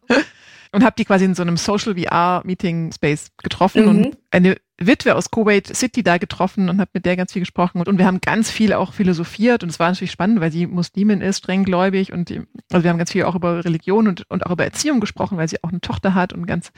Und 0.71 0.83
habe 0.83 0.95
die 0.97 1.05
quasi 1.05 1.25
in 1.25 1.35
so 1.35 1.41
einem 1.41 1.57
Social 1.57 1.95
VR 1.97 2.41
Meeting 2.45 2.91
Space 2.93 3.27
getroffen 3.41 3.83
Mhm. 3.83 3.87
und 3.89 4.17
eine 4.31 4.57
Witwe 4.79 5.15
aus 5.15 5.31
Kuwait 5.31 5.67
City 5.75 6.03
da 6.03 6.17
getroffen 6.17 6.69
und 6.69 6.79
habe 6.79 6.91
mit 6.93 7.05
der 7.05 7.15
ganz 7.17 7.33
viel 7.33 7.39
gesprochen 7.41 7.79
und, 7.79 7.87
und 7.87 7.97
wir 7.97 8.05
haben 8.05 8.21
ganz 8.21 8.51
viel 8.51 8.73
auch 8.73 8.93
philosophiert 8.93 9.63
und 9.63 9.69
es 9.69 9.79
war 9.79 9.89
natürlich 9.89 10.11
spannend, 10.11 10.39
weil 10.39 10.51
sie 10.51 10.67
Muslimin 10.67 11.21
ist, 11.21 11.39
strenggläubig 11.39 12.13
und 12.13 12.29
die, 12.29 12.41
also 12.71 12.83
wir 12.83 12.89
haben 12.91 12.97
ganz 12.97 13.11
viel 13.11 13.23
auch 13.23 13.35
über 13.35 13.65
Religion 13.65 14.07
und, 14.07 14.29
und 14.29 14.45
auch 14.45 14.51
über 14.51 14.65
Erziehung 14.65 14.99
gesprochen, 14.99 15.37
weil 15.37 15.47
sie 15.47 15.63
auch 15.63 15.69
eine 15.69 15.81
Tochter 15.81 16.13
hat 16.13 16.33
und 16.33 16.45
ganz 16.45 16.71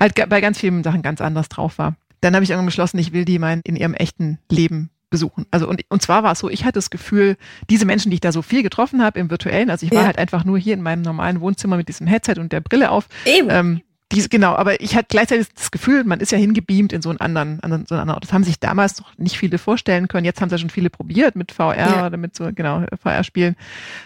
halt 0.00 0.14
bei 0.28 0.40
ganz 0.40 0.58
vielen 0.58 0.82
Sachen 0.82 1.02
ganz 1.02 1.20
anders 1.20 1.48
drauf 1.48 1.78
war. 1.78 1.96
Dann 2.22 2.34
habe 2.34 2.44
ich 2.44 2.50
irgendwann 2.50 2.66
beschlossen, 2.66 2.98
ich 2.98 3.12
will 3.12 3.24
die 3.24 3.38
mal 3.38 3.60
in 3.64 3.76
ihrem 3.76 3.94
echten 3.94 4.38
Leben 4.50 4.90
besuchen. 5.10 5.44
Also 5.50 5.68
und, 5.68 5.82
und 5.90 6.00
zwar 6.00 6.22
war 6.22 6.32
es 6.32 6.38
so, 6.38 6.48
ich 6.48 6.62
hatte 6.64 6.74
das 6.74 6.88
Gefühl, 6.88 7.36
diese 7.68 7.84
Menschen, 7.84 8.10
die 8.10 8.14
ich 8.14 8.20
da 8.22 8.32
so 8.32 8.40
viel 8.40 8.62
getroffen 8.62 9.02
habe 9.02 9.20
im 9.20 9.28
virtuellen, 9.30 9.68
also 9.68 9.84
ich 9.84 9.92
war 9.92 10.00
Ja. 10.00 10.06
halt 10.06 10.16
einfach 10.18 10.44
nur 10.44 10.58
hier 10.58 10.72
in 10.72 10.80
meinem 10.82 11.02
normalen 11.02 11.40
Wohnzimmer 11.42 11.76
mit 11.76 11.88
diesem 11.88 12.06
Headset 12.06 12.36
und 12.38 12.50
der 12.52 12.60
Brille 12.62 12.90
auf, 12.90 13.08
Eben. 13.26 13.48
ähm, 13.50 13.80
diese, 14.12 14.28
genau, 14.28 14.54
aber 14.54 14.80
ich 14.80 14.94
hatte 14.94 15.06
gleichzeitig 15.10 15.48
das 15.54 15.70
Gefühl, 15.70 16.04
man 16.04 16.20
ist 16.20 16.32
ja 16.32 16.38
hingebeamt 16.38 16.92
in 16.92 17.02
so 17.02 17.08
einen 17.10 17.20
anderen, 17.20 17.60
anderen, 17.60 17.86
so 17.86 17.94
einen 17.94 18.02
anderen 18.02 18.16
Ort. 18.16 18.24
Das 18.24 18.32
haben 18.32 18.44
sich 18.44 18.60
damals 18.60 19.00
noch 19.00 19.16
nicht 19.18 19.36
viele 19.38 19.58
vorstellen 19.58 20.08
können. 20.08 20.24
Jetzt 20.24 20.40
haben 20.40 20.48
es 20.48 20.52
ja 20.52 20.58
schon 20.58 20.70
viele 20.70 20.90
probiert 20.90 21.34
mit 21.36 21.52
VR 21.52 21.76
Ja. 21.76 22.06
oder 22.06 22.16
mit 22.16 22.36
so, 22.36 22.50
genau, 22.54 22.84
VR-Spielen. 23.02 23.56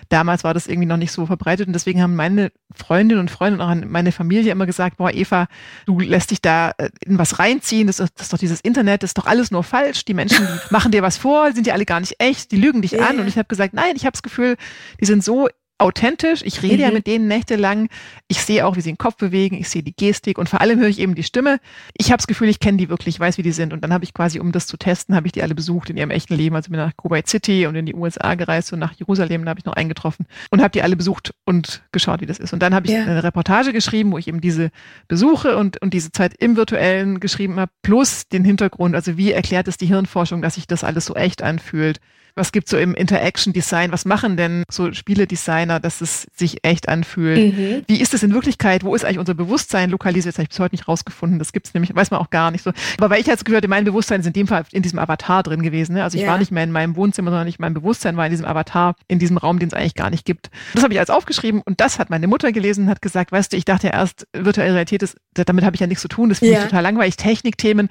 Damals 0.09 0.45
war 0.45 0.55
das 0.55 0.66
irgendwie 0.66 0.87
noch 0.87 0.97
nicht 0.97 1.12
so 1.12 1.27
verbreitet 1.27 1.66
und 1.66 1.73
deswegen 1.73 2.01
haben 2.03 2.14
meine 2.16 2.53
Freundinnen 2.75 3.21
und 3.21 3.31
Freunde 3.31 3.62
und 3.62 3.69
auch 3.83 3.88
meine 3.88 4.12
Familie 4.12 4.53
immer 4.53 4.66
gesagt, 4.66 4.97
boah, 4.99 5.12
Eva, 5.12 5.47
du 5.87 5.99
lässt 6.01 6.31
dich 6.31 6.40
da 6.42 6.73
äh, 6.79 6.90
in 7.05 7.19
was 7.19 7.38
reinziehen, 7.38 7.87
das 7.87 8.01
ist, 8.01 8.12
das 8.16 8.27
ist 8.27 8.33
doch 8.33 8.38
dieses 8.38 8.61
Internet, 8.61 9.03
das 9.03 9.11
ist 9.11 9.19
doch 9.19 9.27
alles 9.27 9.51
nur 9.51 9.64
falsch. 9.64 10.05
Die 10.05 10.14
Menschen 10.14 10.47
die 10.47 10.59
machen 10.73 10.92
dir 10.92 11.03
was 11.03 11.16
vor, 11.16 11.53
sind 11.53 11.66
ja 11.66 11.75
alle 11.75 11.85
gar 11.87 12.01
nicht 12.01 12.16
echt, 12.19 12.53
die 12.53 12.57
lügen 12.57 12.83
dich 12.83 12.92
Ja, 12.92 13.07
an. 13.07 13.19
Und 13.21 13.29
ich 13.29 13.37
habe 13.38 13.49
gesagt, 13.49 13.75
nein, 13.75 13.95
ich 13.97 14.05
habe 14.05 14.12
das 14.12 14.23
Gefühl, 14.23 14.57
die 15.01 15.05
sind 15.07 15.25
so 15.25 15.49
authentisch. 15.79 16.43
Ich 16.45 16.62
rede 16.62 16.83
ja 16.83 16.89
Mhm. 16.89 16.95
mit 16.95 17.07
denen 17.07 17.29
nächtelang. 17.29 17.89
Ich 18.29 18.41
sehe 18.41 18.67
auch, 18.67 18.77
wie 18.77 18.81
sie 18.81 18.91
den 18.91 18.99
Kopf 18.99 19.17
bewegen. 19.17 19.57
Ich 19.57 19.69
sehe 19.69 19.83
die 19.83 19.95
Gestik 19.95 20.39
und 20.39 20.49
vor 20.49 20.61
allem 20.61 20.79
höre 20.79 20.89
ich 20.89 20.99
eben 20.99 21.15
die 21.15 21.23
Stimme. 21.23 21.59
Ich 21.97 22.07
habe 22.11 22.17
das 22.17 22.27
Gefühl, 22.27 22.49
ich 22.49 22.61
kenne 22.61 22.79
die 22.79 22.89
wirklich, 22.89 23.21
weiß, 23.21 23.37
wie 23.39 23.43
die 23.43 23.53
sind. 23.53 23.73
Und 23.73 23.83
dann 23.85 23.93
habe 23.93 24.05
ich 24.05 24.15
quasi, 24.15 24.41
um 24.41 24.53
das 24.53 24.67
zu 24.67 24.77
testen, 24.79 25.15
habe 25.15 25.27
ich 25.27 25.33
die 25.33 25.43
alle 25.43 25.55
besucht 25.55 25.91
in 25.91 25.97
ihrem 25.97 26.11
echten 26.11 26.35
Leben. 26.35 26.57
Also 26.57 26.71
bin 26.71 26.79
nach 26.81 26.97
Kuwait 26.97 27.29
City 27.29 27.67
und 27.67 27.75
in 27.75 27.85
die 27.87 27.95
USA 27.95 28.35
gereist 28.37 28.73
und 28.73 28.79
nach 28.79 28.95
Jerusalem, 28.95 29.45
da 29.45 29.51
habe 29.51 29.61
ich 29.61 29.67
noch 29.67 29.75
eingetroffen 29.75 30.27
und 30.51 30.61
habe 30.61 30.71
die 30.71 30.83
alle 30.83 30.97
besucht 30.97 31.33
und 31.45 31.83
geschaut, 31.93 32.21
wie 32.21 32.27
das 32.27 32.39
ist. 32.39 32.53
Und 32.53 32.61
dann 32.61 32.75
habe 32.75 32.87
ich 32.87 32.93
Ja. 32.93 33.03
eine 33.03 33.23
Reportage 33.23 33.73
geschrieben, 33.73 34.12
wo 34.12 34.19
ich 34.19 34.29
eben 34.29 34.41
diese 34.41 34.71
Besuche 35.09 35.57
und, 35.57 35.81
und 35.83 35.93
diese 35.93 36.11
Zeit 36.11 36.35
im 36.39 36.57
Virtuellen 36.57 37.21
geschrieben 37.21 37.61
habe, 37.61 37.71
plus 37.83 38.29
den 38.29 38.45
Hintergrund. 38.45 38.95
Also 38.95 39.17
wie 39.19 39.33
erklärt 39.33 39.69
es 39.69 39.77
die 39.77 39.87
Hirnforschung, 39.87 40.41
dass 40.43 40.55
sich 40.55 40.67
das 40.67 40.85
alles 40.85 41.05
so 41.05 41.15
echt 41.15 41.43
anfühlt? 41.43 42.01
Was 42.37 42.53
gibt's 42.53 42.70
so 42.70 42.77
im 42.79 42.94
Interaction 42.94 43.53
Design, 43.53 43.90
was 43.92 44.05
machen 44.05 44.37
denn 44.37 44.62
so 44.70 44.92
Spieledesigner, 44.92 45.81
dass 45.81 46.01
es 46.01 46.27
sich 46.37 46.62
echt 46.64 46.88
anfühlt? 46.88 47.57
Mhm. 47.57 47.83
Wie 47.87 48.01
ist 48.01 48.14
es 48.14 48.22
in 48.22 48.33
Wirklichkeit? 48.33 48.85
Wo 48.85 48.94
ist 48.94 49.05
eigentlich 49.05 49.18
unser 49.18 49.35
Bewusstsein 49.35 49.90
lokalisiert? 49.90 50.35
Das 50.35 50.38
habe 50.38 50.44
ich 50.44 50.49
bis 50.51 50.59
heute 50.61 50.75
nicht 50.75 50.87
rausgefunden. 50.87 51.38
Das 51.38 51.53
gibt's 51.53 51.72
nämlich, 51.75 51.94
weiß 51.94 52.11
man 52.11 52.20
auch 52.20 52.31
gar 52.31 52.51
nicht 52.51 52.62
so. 52.62 52.72
Aber 52.99 53.11
weil 53.11 53.20
ich 53.20 53.27
jetzt 53.27 53.44
gehört, 53.44 53.66
mein 53.66 53.85
Bewusstsein 53.85 54.20
ist 54.20 54.27
in 54.27 54.33
dem 54.35 54.46
Fall 54.46 54.64
in 54.72 54.83
diesem 54.83 54.99
Avatar 54.99 55.42
drin 55.42 55.62
gewesen. 55.62 55.94
Ne? 55.94 56.03
Also 56.05 56.16
ich 56.18 56.25
Ja. 56.25 56.31
war 56.31 56.38
nicht 56.38 56.53
mehr 56.53 56.64
in 56.64 56.72
meinem 56.72 56.94
Wohnzimmer, 56.96 57.31
sondern 57.31 57.49
ich, 57.49 57.59
mein 57.59 57.75
Bewusstsein 57.75 58.16
war 58.16 58.27
in 58.27 58.31
diesem 58.31 58.46
Avatar, 58.46 58.94
in 59.09 59.18
diesem 59.18 59.38
Raum, 59.38 59.59
den 59.59 59.68
es 59.68 59.75
eigentlich 59.75 59.94
gar 59.94 60.11
nicht 60.11 60.25
gibt. 60.25 60.51
Das 60.75 60.83
habe 60.85 60.92
ich 60.92 61.01
als 61.01 61.11
aufgeschrieben 61.11 61.62
und 61.64 61.81
das 61.81 61.99
hat 61.99 62.11
meine 62.11 62.27
Mutter 62.27 62.53
gelesen 62.53 62.85
und 62.85 62.90
hat 62.90 63.01
gesagt, 63.03 63.33
weißt 63.33 63.53
du, 63.53 63.57
ich 63.57 63.64
dachte 63.64 63.87
ja 63.88 63.94
erst, 63.94 64.27
virtuelle 64.33 64.72
Realität 64.75 65.03
ist, 65.03 65.16
damit 65.35 65.64
habe 65.64 65.75
ich 65.75 65.81
ja 65.81 65.87
nichts 65.87 66.03
zu 66.03 66.09
tun, 66.09 66.29
das 66.29 66.40
finde 66.40 66.55
Ja. 66.55 66.59
ich 66.61 66.64
total 66.66 66.83
langweilig, 66.83 67.16
Technikthemen. 67.16 67.88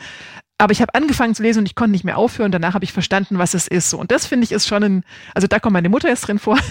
Aber 0.58 0.72
ich 0.72 0.82
habe 0.82 0.96
angefangen 0.96 1.36
zu 1.36 1.44
lesen 1.44 1.60
und 1.60 1.66
ich 1.66 1.76
konnte 1.76 1.92
nicht 1.92 2.06
mehr 2.06 2.18
aufhören. 2.18 2.52
Danach 2.52 2.76
habe 2.76 2.86
ich 2.86 2.94
verstanden, 2.94 3.38
was 3.38 3.54
es 3.54 3.68
ist. 3.68 3.90
So. 3.90 3.98
Und 3.98 4.12
das 4.12 4.26
finde 4.26 4.46
ich 4.46 4.54
ist 4.54 4.68
schon 4.68 4.84
ein, 4.84 5.04
also 5.34 5.48
da 5.48 5.60
kommt 5.60 5.74
meine 5.74 5.90
Mutter 5.90 6.08
jetzt 6.08 6.22
drin 6.22 6.40
vor. 6.40 6.58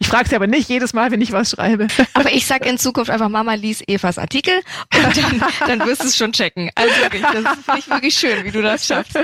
Ich 0.00 0.08
frage 0.08 0.28
sie 0.28 0.36
aber 0.36 0.46
nicht 0.46 0.68
jedes 0.68 0.92
Mal, 0.92 1.10
wenn 1.10 1.20
ich 1.20 1.32
was 1.32 1.50
schreibe. 1.50 1.88
Aber 2.14 2.32
ich 2.32 2.46
sag 2.46 2.64
in 2.66 2.78
Zukunft 2.78 3.10
einfach, 3.10 3.28
Mama 3.28 3.54
lies 3.54 3.82
Evas 3.86 4.18
Artikel 4.18 4.54
und 4.94 5.16
dann, 5.16 5.42
dann 5.78 5.86
wirst 5.86 6.02
du 6.02 6.06
es 6.06 6.16
schon 6.16 6.32
checken. 6.32 6.70
Also 6.74 6.94
wirklich, 7.00 7.22
das 7.22 7.32
finde 7.32 7.78
ich 7.78 7.90
wirklich 7.90 8.14
schön, 8.14 8.44
wie 8.44 8.50
du 8.50 8.62
das 8.62 8.86
schaffst. 8.86 9.18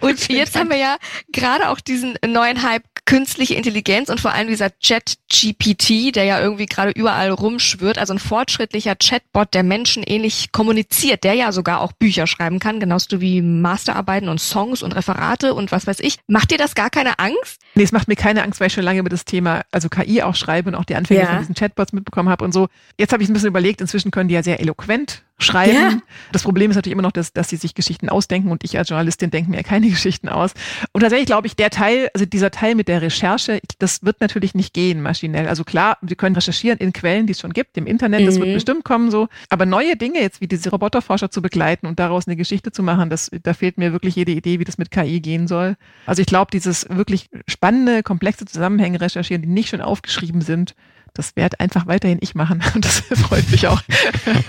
Und 0.00 0.28
jetzt 0.28 0.56
haben 0.56 0.70
wir 0.70 0.76
ja 0.76 0.96
gerade 1.32 1.68
auch 1.68 1.80
diesen 1.80 2.16
neuen 2.26 2.62
Hype 2.62 2.84
künstliche 3.10 3.54
Intelligenz 3.54 4.08
und 4.08 4.20
vor 4.20 4.32
allem 4.32 4.48
dieser 4.48 4.70
Chat-GPT, 4.78 6.14
der 6.14 6.24
ja 6.24 6.40
irgendwie 6.40 6.66
gerade 6.66 6.92
überall 6.92 7.30
rumschwirrt, 7.30 7.98
also 7.98 8.14
ein 8.14 8.18
fortschrittlicher 8.18 8.94
Chatbot, 8.94 9.52
der 9.54 9.64
Menschen 9.64 10.04
ähnlich 10.04 10.52
kommuniziert, 10.52 11.24
der 11.24 11.34
ja 11.34 11.50
sogar 11.50 11.80
auch 11.80 11.92
Bücher 11.92 12.28
schreiben 12.28 12.60
kann, 12.60 12.78
genauso 12.78 13.20
wie 13.20 13.39
Masterarbeiten 13.42 14.28
und 14.28 14.38
Songs 14.40 14.82
und 14.82 14.94
Referate 14.94 15.54
und 15.54 15.72
was 15.72 15.86
weiß 15.86 16.00
ich. 16.00 16.18
Macht 16.26 16.50
dir 16.50 16.58
das 16.58 16.74
gar 16.74 16.90
keine 16.90 17.18
Angst? 17.18 17.60
Nee, 17.74 17.82
es 17.84 17.92
macht 17.92 18.08
mir 18.08 18.16
keine 18.16 18.42
Angst, 18.42 18.60
weil 18.60 18.66
ich 18.68 18.72
schon 18.72 18.84
lange 18.84 19.00
über 19.00 19.08
das 19.08 19.24
Thema, 19.24 19.62
also 19.70 19.88
KI 19.88 20.22
auch 20.22 20.34
schreibe 20.34 20.68
und 20.70 20.74
auch 20.74 20.84
die 20.84 20.94
Anfänge 20.96 21.20
Ja. 21.20 21.26
von 21.26 21.38
diesen 21.38 21.54
Chatbots 21.54 21.92
mitbekommen 21.92 22.28
habe 22.28 22.44
und 22.44 22.52
so. 22.52 22.68
Jetzt 22.98 23.12
habe 23.12 23.22
ich 23.22 23.28
ein 23.28 23.32
bisschen 23.32 23.48
überlegt, 23.48 23.80
inzwischen 23.80 24.10
können 24.10 24.28
die 24.28 24.34
ja 24.34 24.42
sehr 24.42 24.60
eloquent 24.60 25.22
schreiben. 25.42 25.74
Ja. 25.74 25.98
Das 26.32 26.42
Problem 26.42 26.70
ist 26.70 26.76
natürlich 26.76 26.92
immer 26.92 27.02
noch, 27.02 27.12
dass, 27.12 27.32
dass 27.32 27.48
sie 27.48 27.56
sich 27.56 27.74
Geschichten 27.74 28.08
ausdenken 28.08 28.50
und 28.50 28.64
ich 28.64 28.76
als 28.78 28.88
Journalistin 28.88 29.30
denke 29.30 29.50
mir 29.50 29.62
keine 29.62 29.88
Geschichten 29.90 30.28
aus. 30.28 30.52
Und 30.92 31.00
tatsächlich 31.00 31.26
glaube 31.26 31.46
ich, 31.46 31.56
der 31.56 31.70
Teil, 31.70 32.08
also 32.14 32.26
dieser 32.26 32.50
Teil 32.50 32.74
mit 32.74 32.88
der 32.88 33.02
Recherche, 33.02 33.60
das 33.78 34.04
wird 34.04 34.20
natürlich 34.20 34.54
nicht 34.54 34.74
gehen 34.74 35.02
maschinell. 35.02 35.48
Also 35.48 35.64
klar, 35.64 35.98
wir 36.02 36.16
können 36.16 36.34
recherchieren 36.34 36.78
in 36.78 36.92
Quellen, 36.92 37.26
die 37.26 37.32
es 37.32 37.40
schon 37.40 37.52
gibt, 37.52 37.76
im 37.76 37.86
Internet, 37.86 38.26
das 38.26 38.36
Mhm. 38.36 38.40
wird 38.42 38.54
bestimmt 38.54 38.84
kommen 38.84 39.10
so. 39.10 39.28
Aber 39.48 39.66
neue 39.66 39.96
Dinge 39.96 40.20
jetzt 40.20 40.40
wie 40.40 40.46
diese 40.48 40.70
Roboterforscher 40.70 41.30
zu 41.30 41.42
begleiten 41.42 41.86
und 41.86 41.98
daraus 41.98 42.26
eine 42.26 42.36
Geschichte 42.36 42.72
zu 42.72 42.82
machen, 42.82 43.10
das, 43.10 43.30
da 43.42 43.54
fehlt 43.54 43.78
mir 43.78 43.92
wirklich 43.92 44.16
jede 44.16 44.32
Idee, 44.32 44.58
wie 44.60 44.64
das 44.64 44.78
mit 44.78 44.90
KI 44.90 45.20
gehen 45.20 45.48
soll. 45.48 45.76
Also 46.06 46.20
ich 46.22 46.26
glaube, 46.26 46.50
dieses 46.52 46.86
wirklich 46.88 47.28
spannende, 47.48 48.02
komplexe 48.02 48.44
Zusammenhänge 48.44 49.00
recherchieren, 49.00 49.42
die 49.42 49.48
nicht 49.48 49.68
schon 49.70 49.80
aufgeschrieben 49.80 50.40
sind, 50.42 50.74
das 51.14 51.36
werde 51.36 51.60
einfach 51.60 51.86
weiterhin 51.86 52.18
ich 52.20 52.34
machen. 52.34 52.62
Und 52.74 52.84
das 52.84 53.00
freut 53.20 53.50
mich 53.50 53.66
auch. 53.68 53.80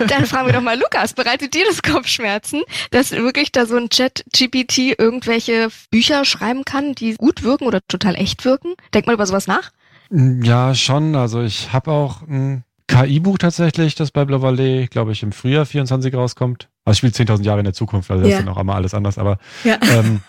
Dann 0.08 0.26
fragen 0.26 0.46
wir 0.48 0.52
doch 0.54 0.62
mal 0.62 0.78
Lukas, 0.78 1.12
bereitet 1.14 1.54
dir 1.54 1.64
das 1.68 1.82
Kopfschmerzen, 1.82 2.62
dass 2.90 3.12
wirklich 3.12 3.52
da 3.52 3.66
so 3.66 3.76
ein 3.76 3.88
Chat-GPT 3.90 4.98
irgendwelche 4.98 5.68
Bücher 5.90 6.24
schreiben 6.24 6.64
kann, 6.64 6.94
die 6.94 7.14
gut 7.14 7.42
wirken 7.42 7.64
oder 7.66 7.80
total 7.88 8.14
echt 8.16 8.44
wirken? 8.44 8.74
Denk 8.94 9.06
mal 9.06 9.14
über 9.14 9.26
sowas 9.26 9.46
nach. 9.46 9.70
Ja, 10.10 10.74
schon. 10.74 11.16
Also 11.16 11.42
ich 11.42 11.72
habe 11.72 11.90
auch 11.90 12.22
ein 12.22 12.64
KI-Buch 12.88 13.38
tatsächlich, 13.38 13.94
das 13.94 14.10
bei 14.10 14.24
Blavallee, 14.24 14.86
glaube 14.86 15.12
ich, 15.12 15.22
im 15.22 15.32
Frühjahr 15.32 15.64
24 15.64 16.14
rauskommt. 16.14 16.68
Also 16.84 16.98
spielt 16.98 17.14
10.000 17.14 17.42
Jahre 17.44 17.60
in 17.60 17.64
der 17.64 17.72
Zukunft, 17.74 18.10
also 18.10 18.22
das 18.22 18.30
Ja. 18.32 18.38
ist 18.38 18.44
dann 18.44 18.52
auch 18.52 18.58
einmal 18.58 18.76
alles 18.76 18.92
anders. 18.92 19.16
Aber 19.18 19.38
Ja. 19.64 19.78
ähm, 19.90 20.20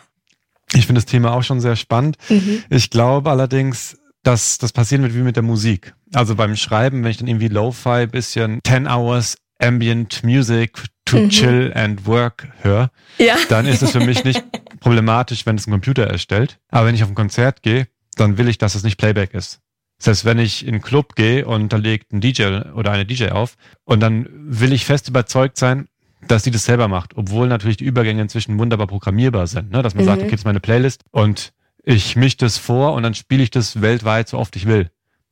ich 0.73 0.85
finde 0.85 1.01
das 1.01 1.05
Thema 1.05 1.33
auch 1.33 1.43
schon 1.43 1.59
sehr 1.59 1.75
spannend. 1.75 2.17
Mhm. 2.29 2.63
Ich 2.69 2.89
glaube 2.89 3.29
allerdings, 3.31 3.97
dass 4.23 4.57
das 4.57 4.71
passieren 4.71 5.03
wird 5.03 5.13
wie 5.13 5.19
mit 5.19 5.35
der 5.35 5.43
Musik. 5.43 5.93
Also 6.13 6.35
beim 6.35 6.55
Schreiben, 6.55 7.03
wenn 7.03 7.11
ich 7.11 7.17
dann 7.17 7.27
irgendwie 7.27 7.47
Lo-Fi 7.49 8.07
bisschen 8.07 8.59
10 8.65 8.87
Hours 8.87 9.35
Ambient 9.59 10.23
Music 10.23 10.83
to 11.05 11.17
Mhm. 11.17 11.29
chill 11.29 11.71
and 11.75 12.05
work 12.05 12.47
höre, 12.61 12.89
Ja. 13.17 13.35
dann 13.49 13.65
ist 13.65 13.81
es 13.83 13.91
für 13.91 13.99
mich 13.99 14.23
nicht 14.23 14.41
problematisch, 14.79 15.45
wenn 15.45 15.55
es 15.57 15.67
ein 15.67 15.71
Computer 15.71 16.05
erstellt. 16.07 16.59
Aber 16.69 16.87
wenn 16.87 16.95
ich 16.95 17.03
auf 17.03 17.09
ein 17.09 17.15
Konzert 17.15 17.61
gehe, 17.61 17.87
dann 18.15 18.37
will 18.37 18.47
ich, 18.47 18.57
dass 18.57 18.75
es 18.75 18.83
nicht 18.83 18.97
Playback 18.97 19.33
ist. 19.33 19.59
Selbst 19.99 20.25
wenn 20.25 20.39
ich 20.39 20.63
in 20.65 20.73
einen 20.75 20.81
Club 20.81 21.15
gehe 21.15 21.45
und 21.45 21.71
da 21.71 21.77
legt 21.77 22.11
ein 22.11 22.19
DJ 22.19 22.61
oder 22.73 22.91
eine 22.91 23.05
DJ 23.05 23.29
auf 23.29 23.55
und 23.85 23.99
dann 24.01 24.27
will 24.31 24.73
ich 24.73 24.85
fest 24.85 25.07
überzeugt 25.07 25.57
sein, 25.57 25.87
dass 26.27 26.43
die 26.43 26.51
das 26.51 26.63
selber 26.65 26.87
macht, 26.87 27.15
obwohl 27.17 27.47
natürlich 27.47 27.77
die 27.77 27.85
Übergänge 27.85 28.21
inzwischen 28.21 28.57
wunderbar 28.57 28.87
programmierbar 28.87 29.47
sind, 29.47 29.71
ne? 29.71 29.81
dass 29.81 29.93
man 29.95 30.05
sagt, 30.05 30.17
Mhm. 30.19 30.23
okay, 30.23 30.31
das 30.31 30.41
ist 30.41 30.45
meine 30.45 30.59
Playlist 30.61 31.03
und 31.11 31.51
ich 31.83 32.15
mische 32.15 32.37
das 32.37 32.57
vor 32.57 32.93
und 32.93 33.03
dann 33.03 33.13
spiele 33.13 33.43
ich 33.43 33.51
das 33.51 33.81
weltweit 33.81 34.29
so 34.29 34.37
oft 34.39 34.55
ich 34.55 34.65
will. 34.65 34.89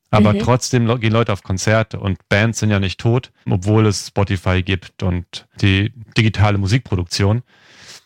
Aber 0.10 0.34
Mhm. 0.34 0.40
trotzdem 0.40 1.00
gehen 1.00 1.14
Leute 1.14 1.32
auf 1.32 1.42
Konzerte 1.44 2.00
und 2.00 2.18
Bands 2.28 2.60
sind 2.60 2.70
ja 2.70 2.80
nicht 2.80 3.00
tot, 3.00 3.32
obwohl 3.50 3.86
es 3.86 4.08
Spotify 4.08 4.62
gibt 4.62 5.04
und 5.04 5.48
die 5.62 5.94
digitale 6.18 6.58
Musikproduktion. 6.58 7.44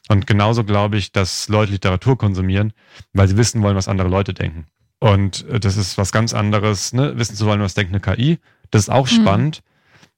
Und 0.08 0.28
genauso 0.28 0.64
glaube 0.64 0.98
ich, 0.98 1.12
dass 1.12 1.50
Leute 1.50 1.72
Literatur 1.72 2.16
konsumieren, 2.16 2.74
weil 3.14 3.28
sie 3.28 3.38
wissen 3.38 3.64
wollen, 3.64 3.76
was 3.76 3.88
andere 3.88 4.08
Leute 4.08 4.36
denken. 4.36 4.68
Und 5.00 5.48
äh, 5.50 5.60
das 5.60 5.78
ist 5.78 5.98
was 5.98 6.12
ganz 6.12 6.34
anderes, 6.36 6.94
ne? 6.94 7.18
wissen 7.18 7.36
zu 7.36 7.48
wollen, 7.48 7.62
was 7.62 7.74
denkt 7.74 7.92
eine 7.92 8.00
KI. 8.00 8.38
Das 8.70 8.84
ist 8.84 8.90
auch 8.90 9.10
Mhm. 9.10 9.16
spannend. 9.16 9.64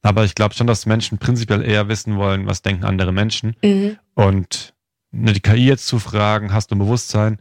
Aber 0.01 0.25
ich 0.25 0.35
glaube 0.35 0.55
schon, 0.55 0.67
dass 0.67 0.85
Menschen 0.85 1.17
prinzipiell 1.19 1.63
eher 1.63 1.87
wissen 1.87 2.17
wollen, 2.17 2.47
was 2.47 2.61
denken 2.61 2.83
andere 2.83 3.13
Menschen. 3.13 3.55
Mhm. 3.63 3.97
Und 4.13 4.73
ne, 5.11 5.31
die 5.31 5.39
KI 5.39 5.65
jetzt 5.67 5.87
zu 5.87 5.99
fragen, 5.99 6.51
hast 6.51 6.69
du 6.71 6.75
ein 6.75 6.79
Bewusstsein? 6.79 7.39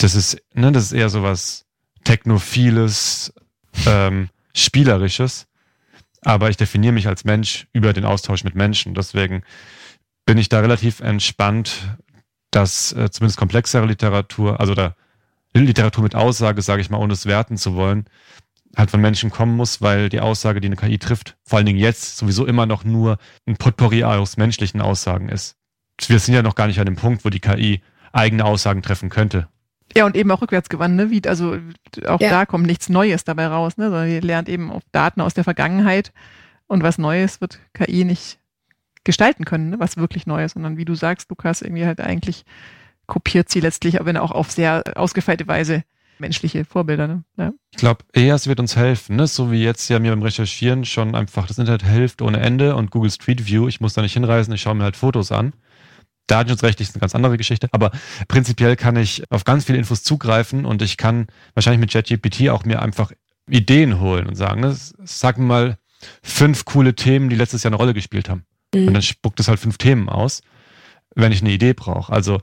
Das 0.00 0.14
ist, 0.14 0.42
ne, 0.54 0.72
das 0.72 0.84
ist 0.84 0.92
eher 0.92 1.10
so 1.10 1.22
was 1.22 1.66
Technophiles, 2.04 3.34
ähm, 3.86 4.30
Spielerisches. 4.54 5.46
Aber 6.22 6.48
ich 6.48 6.56
definiere 6.56 6.94
mich 6.94 7.06
als 7.06 7.24
Mensch 7.24 7.66
über 7.74 7.92
den 7.92 8.06
Austausch 8.06 8.42
mit 8.42 8.54
Menschen. 8.54 8.94
Deswegen 8.94 9.42
bin 10.24 10.38
ich 10.38 10.48
da 10.48 10.60
relativ 10.60 11.00
entspannt, 11.00 11.98
dass 12.50 12.92
äh, 12.92 13.10
zumindest 13.10 13.38
komplexere 13.38 13.84
Literatur, 13.84 14.58
also 14.58 14.74
da 14.74 14.96
Literatur 15.52 16.02
mit 16.02 16.14
Aussage, 16.14 16.62
sage 16.62 16.80
ich 16.80 16.88
mal, 16.88 16.98
ohne 16.98 17.12
es 17.12 17.26
werten 17.26 17.58
zu 17.58 17.74
wollen, 17.74 18.06
halt 18.76 18.90
von 18.90 19.00
Menschen 19.00 19.30
kommen 19.30 19.54
muss, 19.54 19.82
weil 19.82 20.08
die 20.08 20.20
Aussage, 20.20 20.60
die 20.60 20.68
eine 20.68 20.76
KI 20.76 20.98
trifft, 20.98 21.36
vor 21.44 21.58
allen 21.58 21.66
Dingen 21.66 21.78
jetzt 21.78 22.16
sowieso 22.16 22.46
immer 22.46 22.64
noch 22.64 22.84
nur 22.84 23.18
ein 23.46 23.56
Potpourri 23.56 24.04
aus 24.04 24.38
menschlichen 24.38 24.80
Aussagen 24.80 25.28
ist. 25.28 25.56
Wir 26.06 26.20
sind 26.20 26.34
ja 26.34 26.42
noch 26.42 26.54
gar 26.54 26.68
nicht 26.68 26.80
an 26.80 26.86
dem 26.86 26.96
Punkt, 26.96 27.24
wo 27.24 27.28
die 27.28 27.40
KI 27.40 27.82
eigene 28.12 28.46
Aussagen 28.46 28.82
treffen 28.82 29.10
könnte. 29.10 29.48
Ja, 29.96 30.06
und 30.06 30.16
eben 30.16 30.30
auch 30.30 30.40
rückwärtsgewandt, 30.40 30.96
ne? 30.96 31.10
Wie, 31.10 31.22
also 31.26 31.56
auch 32.06 32.20
Ja. 32.20 32.30
da 32.30 32.46
kommt 32.46 32.66
nichts 32.66 32.88
Neues 32.88 33.24
dabei 33.24 33.46
raus, 33.48 33.76
ne? 33.76 33.90
Sondern 33.90 34.08
ihr 34.08 34.20
lernt 34.20 34.48
eben 34.48 34.70
auf 34.70 34.82
Daten 34.92 35.20
aus 35.20 35.34
der 35.34 35.44
Vergangenheit 35.44 36.12
und 36.66 36.82
was 36.82 36.98
Neues 36.98 37.40
wird 37.40 37.58
KI 37.74 38.04
nicht 38.04 38.38
gestalten 39.04 39.44
können, 39.44 39.70
ne? 39.70 39.80
was 39.80 39.96
wirklich 39.96 40.26
Neues, 40.26 40.52
sondern 40.52 40.76
wie 40.76 40.84
du 40.84 40.94
sagst, 40.94 41.30
Lukas, 41.30 41.62
irgendwie 41.62 41.86
halt 41.86 42.00
eigentlich 42.00 42.44
kopiert 43.06 43.48
sie 43.48 43.60
letztlich, 43.60 43.96
aber 43.96 44.06
wenn 44.06 44.16
auch 44.16 44.30
auf 44.30 44.50
sehr 44.52 44.84
ausgefeilte 44.94 45.48
Weise 45.48 45.84
menschliche 46.18 46.64
Vorbilder. 46.64 47.08
Ne? 47.08 47.24
Ja. 47.36 47.52
Ich 47.72 47.78
glaube, 47.78 48.04
eher 48.12 48.34
es 48.34 48.46
wird 48.46 48.60
uns 48.60 48.76
helfen, 48.76 49.16
ne? 49.16 49.26
so 49.26 49.50
wie 49.50 49.64
jetzt 49.64 49.88
ja 49.88 49.98
mir 49.98 50.12
beim 50.12 50.22
Recherchieren 50.22 50.84
schon 50.84 51.14
einfach 51.14 51.46
das 51.46 51.58
Internet 51.58 51.82
hilft 51.84 52.22
ohne 52.22 52.38
Ende 52.40 52.76
und 52.76 52.90
Google 52.90 53.10
Street 53.10 53.46
View, 53.46 53.68
ich 53.68 53.80
muss 53.80 53.94
da 53.94 54.02
nicht 54.02 54.12
hinreisen, 54.12 54.52
ich 54.52 54.60
schaue 54.60 54.74
mir 54.74 54.84
halt 54.84 54.96
Fotos 54.96 55.32
an. 55.32 55.54
Datenschutzrechtlich 56.30 56.88
ist 56.88 56.94
eine 56.94 57.00
ganz 57.00 57.14
andere 57.14 57.36
Geschichte, 57.36 57.68
aber 57.72 57.90
prinzipiell 58.28 58.76
kann 58.76 58.96
ich 58.96 59.22
auf 59.30 59.44
ganz 59.44 59.64
viele 59.64 59.78
Infos 59.78 60.02
zugreifen 60.02 60.64
und 60.64 60.82
ich 60.82 60.96
kann 60.96 61.26
wahrscheinlich 61.54 61.80
mit 61.80 61.90
ChatGPT 61.92 62.48
auch 62.50 62.64
mir 62.64 62.80
einfach 62.82 63.12
Ideen 63.48 64.00
holen 64.00 64.26
und 64.26 64.36
sagen, 64.36 64.60
ne? 64.60 64.76
sag 65.04 65.38
mir 65.38 65.44
mal 65.44 65.78
fünf 66.22 66.64
coole 66.64 66.94
Themen, 66.94 67.28
die 67.28 67.36
letztes 67.36 67.62
Jahr 67.62 67.70
eine 67.70 67.76
Rolle 67.76 67.94
gespielt 67.94 68.28
haben. 68.28 68.44
Und 68.74 68.86
Mhm. 68.86 68.92
dann 68.94 69.02
spuckt 69.02 69.40
es 69.40 69.48
halt 69.48 69.58
fünf 69.58 69.76
Themen 69.78 70.08
aus, 70.08 70.42
wenn 71.16 71.32
ich 71.32 71.40
eine 71.40 71.50
Idee 71.50 71.72
brauche. 71.74 72.12
Also 72.12 72.40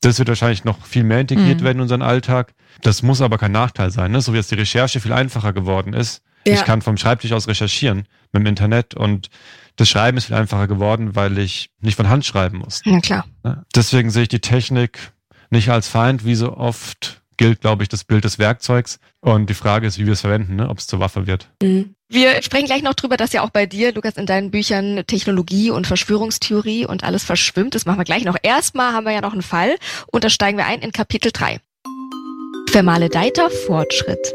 das 0.00 0.18
wird 0.18 0.28
wahrscheinlich 0.28 0.64
noch 0.64 0.84
viel 0.84 1.04
mehr 1.04 1.20
integriert 1.20 1.60
Mhm. 1.60 1.64
werden 1.64 1.78
in 1.78 1.82
unseren 1.82 2.02
Alltag. 2.02 2.52
Das 2.82 3.02
muss 3.02 3.20
aber 3.22 3.38
kein 3.38 3.52
Nachteil 3.52 3.90
sein. 3.90 4.10
Ne? 4.10 4.20
So 4.20 4.32
wie 4.32 4.36
jetzt 4.38 4.50
die 4.50 4.56
Recherche 4.56 5.00
viel 5.00 5.12
einfacher 5.12 5.52
geworden 5.52 5.94
ist. 5.94 6.22
Ja. 6.46 6.54
Ich 6.54 6.64
kann 6.64 6.82
vom 6.82 6.96
Schreibtisch 6.96 7.32
aus 7.32 7.48
recherchieren 7.48 8.06
mit 8.32 8.42
dem 8.42 8.46
Internet 8.46 8.94
und 8.94 9.30
das 9.76 9.88
Schreiben 9.88 10.16
ist 10.18 10.26
viel 10.26 10.36
einfacher 10.36 10.68
geworden, 10.68 11.16
weil 11.16 11.38
ich 11.38 11.70
nicht 11.80 11.96
von 11.96 12.08
Hand 12.08 12.24
schreiben 12.24 12.58
muss. 12.58 12.82
Na 12.84 13.00
klar. 13.00 13.26
Ne? 13.42 13.64
Deswegen 13.74 14.10
sehe 14.10 14.22
ich 14.22 14.28
die 14.28 14.40
Technik 14.40 15.12
nicht 15.50 15.70
als 15.70 15.88
Feind, 15.88 16.24
wie 16.24 16.34
so 16.34 16.56
oft 16.56 17.22
gilt, 17.36 17.60
glaube 17.60 17.82
ich, 17.82 17.88
das 17.88 18.04
Bild 18.04 18.24
des 18.24 18.38
Werkzeugs. 18.38 18.98
Und 19.20 19.50
die 19.50 19.54
Frage 19.54 19.86
ist, 19.86 19.98
wie 19.98 20.06
wir 20.06 20.12
es 20.12 20.20
verwenden, 20.20 20.56
ne? 20.56 20.68
ob 20.68 20.78
es 20.78 20.86
zur 20.86 21.00
Waffe 21.00 21.26
wird. 21.26 21.48
Mhm. 21.62 21.94
Wir 22.08 22.42
sprechen 22.42 22.66
gleich 22.66 22.82
noch 22.82 22.94
drüber, 22.94 23.16
dass 23.16 23.32
ja 23.32 23.42
auch 23.42 23.50
bei 23.50 23.66
dir, 23.66 23.92
Lukas, 23.92 24.16
in 24.16 24.26
deinen 24.26 24.50
Büchern 24.50 25.02
Technologie 25.06 25.70
und 25.70 25.86
Verschwörungstheorie 25.86 26.86
und 26.86 27.02
alles 27.02 27.24
verschwimmt. 27.24 27.74
Das 27.74 27.86
machen 27.86 27.98
wir 27.98 28.04
gleich 28.04 28.24
noch. 28.24 28.36
Erstmal 28.42 28.92
haben 28.92 29.04
wir 29.04 29.12
ja 29.12 29.20
noch 29.20 29.32
einen 29.32 29.42
Fall 29.42 29.76
und 30.12 30.22
da 30.22 30.30
steigen 30.30 30.58
wir 30.58 30.66
ein 30.66 30.80
in 30.80 30.92
Kapitel 30.92 31.32
3. 31.32 31.58
Vermaledeiter 32.70 33.50
Fortschritt. 33.50 34.34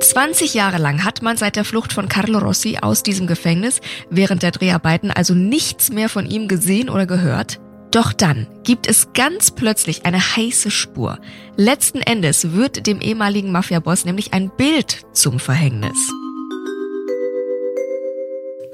20 0.00 0.54
Jahre 0.54 0.78
lang 0.78 1.04
hat 1.04 1.22
man 1.22 1.36
seit 1.36 1.56
der 1.56 1.64
Flucht 1.64 1.92
von 1.92 2.08
Carlo 2.08 2.38
Rossi 2.38 2.78
aus 2.80 3.02
diesem 3.02 3.26
Gefängnis 3.26 3.80
während 4.10 4.42
der 4.42 4.52
Dreharbeiten 4.52 5.10
also 5.10 5.34
nichts 5.34 5.90
mehr 5.90 6.08
von 6.08 6.26
ihm 6.26 6.48
gesehen 6.48 6.88
oder 6.88 7.06
gehört. 7.06 7.60
Doch 7.90 8.12
dann 8.12 8.46
gibt 8.64 8.86
es 8.86 9.12
ganz 9.14 9.50
plötzlich 9.50 10.04
eine 10.04 10.20
heiße 10.20 10.70
Spur. 10.70 11.18
Letzten 11.56 12.00
Endes 12.00 12.52
wird 12.52 12.86
dem 12.86 13.00
ehemaligen 13.00 13.50
Mafia-Boss 13.50 14.04
nämlich 14.04 14.34
ein 14.34 14.50
Bild 14.56 15.06
zum 15.14 15.40
Verhängnis. 15.40 15.98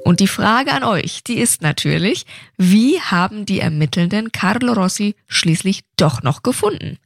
Und 0.03 0.19
die 0.19 0.27
Frage 0.27 0.71
an 0.73 0.83
euch, 0.83 1.23
die 1.23 1.39
ist 1.39 1.63
natürlich, 1.63 2.25
wie 2.57 2.99
haben 3.01 3.45
die 3.45 3.59
Ermittelnden 3.59 4.31
Carlo 4.31 4.73
Rossi 4.73 5.15
schließlich 5.27 5.81
doch 5.97 6.21
noch 6.21 6.43
gefunden? 6.43 6.99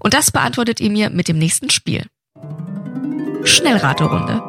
Und 0.00 0.12
das 0.12 0.30
beantwortet 0.30 0.80
ihr 0.80 0.90
mir 0.90 1.08
mit 1.08 1.28
dem 1.28 1.38
nächsten 1.38 1.70
Spiel. 1.70 2.04
Schnellraterunde. 3.44 4.42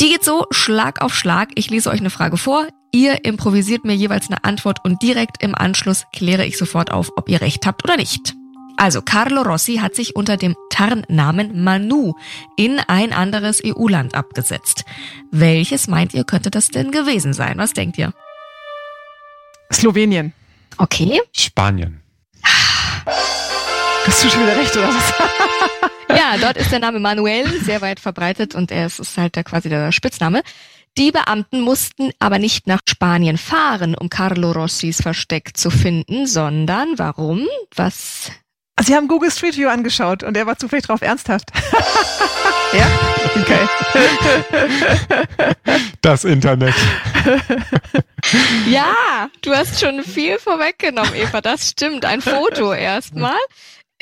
Die 0.00 0.08
geht 0.08 0.24
so 0.24 0.46
Schlag 0.50 1.02
auf 1.02 1.14
Schlag. 1.14 1.50
Ich 1.56 1.70
lese 1.70 1.90
euch 1.90 2.00
eine 2.00 2.10
Frage 2.10 2.36
vor. 2.36 2.66
Ihr 2.92 3.24
improvisiert 3.24 3.84
mir 3.84 3.94
jeweils 3.94 4.28
eine 4.28 4.44
Antwort 4.44 4.78
und 4.84 5.02
direkt 5.02 5.42
im 5.42 5.54
Anschluss 5.54 6.04
kläre 6.12 6.46
ich 6.46 6.56
sofort 6.56 6.92
auf, 6.92 7.10
ob 7.16 7.28
ihr 7.28 7.40
recht 7.40 7.66
habt 7.66 7.84
oder 7.84 7.96
nicht. 7.96 8.34
Also 8.76 9.02
Carlo 9.02 9.42
Rossi 9.42 9.76
hat 9.76 9.94
sich 9.94 10.16
unter 10.16 10.36
dem 10.36 10.56
Tarnnamen 10.70 11.62
Manu 11.62 12.14
in 12.56 12.80
ein 12.80 13.12
anderes 13.12 13.62
EU-Land 13.64 14.14
abgesetzt. 14.14 14.84
Welches 15.30 15.86
meint 15.88 16.14
ihr, 16.14 16.24
könnte 16.24 16.50
das 16.50 16.68
denn 16.68 16.90
gewesen 16.90 17.32
sein? 17.32 17.58
Was 17.58 17.72
denkt 17.72 17.98
ihr? 17.98 18.12
Slowenien. 19.72 20.32
Okay. 20.76 21.20
Spanien. 21.32 22.00
Hast 24.06 24.24
du 24.24 24.28
schon 24.28 24.42
wieder 24.42 24.56
recht, 24.56 24.76
oder 24.76 24.88
was? 24.88 25.43
Ja, 26.08 26.36
dort 26.40 26.56
ist 26.56 26.70
der 26.70 26.78
Name 26.78 27.00
Manuel 27.00 27.60
sehr 27.62 27.80
weit 27.80 27.98
verbreitet 27.98 28.54
und 28.54 28.70
er 28.70 28.86
ist, 28.86 29.00
ist 29.00 29.16
halt 29.16 29.36
der, 29.36 29.44
quasi 29.44 29.68
der 29.68 29.90
Spitzname. 29.90 30.42
Die 30.96 31.10
Beamten 31.10 31.60
mussten 31.60 32.12
aber 32.20 32.38
nicht 32.38 32.68
nach 32.68 32.80
Spanien 32.88 33.36
fahren, 33.36 33.96
um 33.96 34.08
Carlo 34.10 34.52
Rossis 34.52 35.02
Versteck 35.02 35.56
zu 35.56 35.70
finden, 35.70 36.26
sondern 36.26 36.98
warum? 36.98 37.48
Was? 37.74 38.30
Also 38.76 38.88
Sie 38.88 38.96
haben 38.96 39.08
Google 39.08 39.30
Street 39.30 39.56
View 39.56 39.68
angeschaut 39.68 40.22
und 40.22 40.36
er 40.36 40.46
war 40.46 40.56
zufällig 40.56 40.86
drauf 40.86 41.02
ernsthaft. 41.02 41.50
ja? 42.72 42.86
Okay. 43.40 43.68
Das 46.00 46.24
Internet. 46.24 46.74
Ja, 48.66 49.28
du 49.40 49.54
hast 49.54 49.80
schon 49.80 50.02
viel 50.02 50.38
vorweggenommen, 50.38 51.14
Eva. 51.14 51.40
Das 51.40 51.70
stimmt. 51.70 52.04
Ein 52.04 52.20
Foto 52.20 52.74
erstmal. 52.74 53.38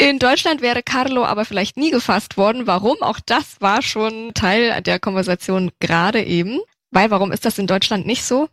In 0.02 0.18
Deutschland 0.18 0.62
wäre 0.62 0.82
Carlo 0.82 1.24
aber 1.24 1.44
vielleicht 1.44 1.76
nie 1.76 1.92
gefasst 1.92 2.36
worden. 2.36 2.66
Warum? 2.66 3.00
Auch 3.02 3.20
das 3.20 3.60
war 3.60 3.82
schon 3.82 4.34
Teil 4.34 4.82
der 4.82 4.98
Konversation 4.98 5.70
gerade 5.78 6.24
eben. 6.24 6.58
Weil 6.90 7.12
warum 7.12 7.30
ist 7.30 7.44
das 7.44 7.56
in 7.56 7.68
Deutschland 7.68 8.04
nicht 8.04 8.24
so? 8.24 8.48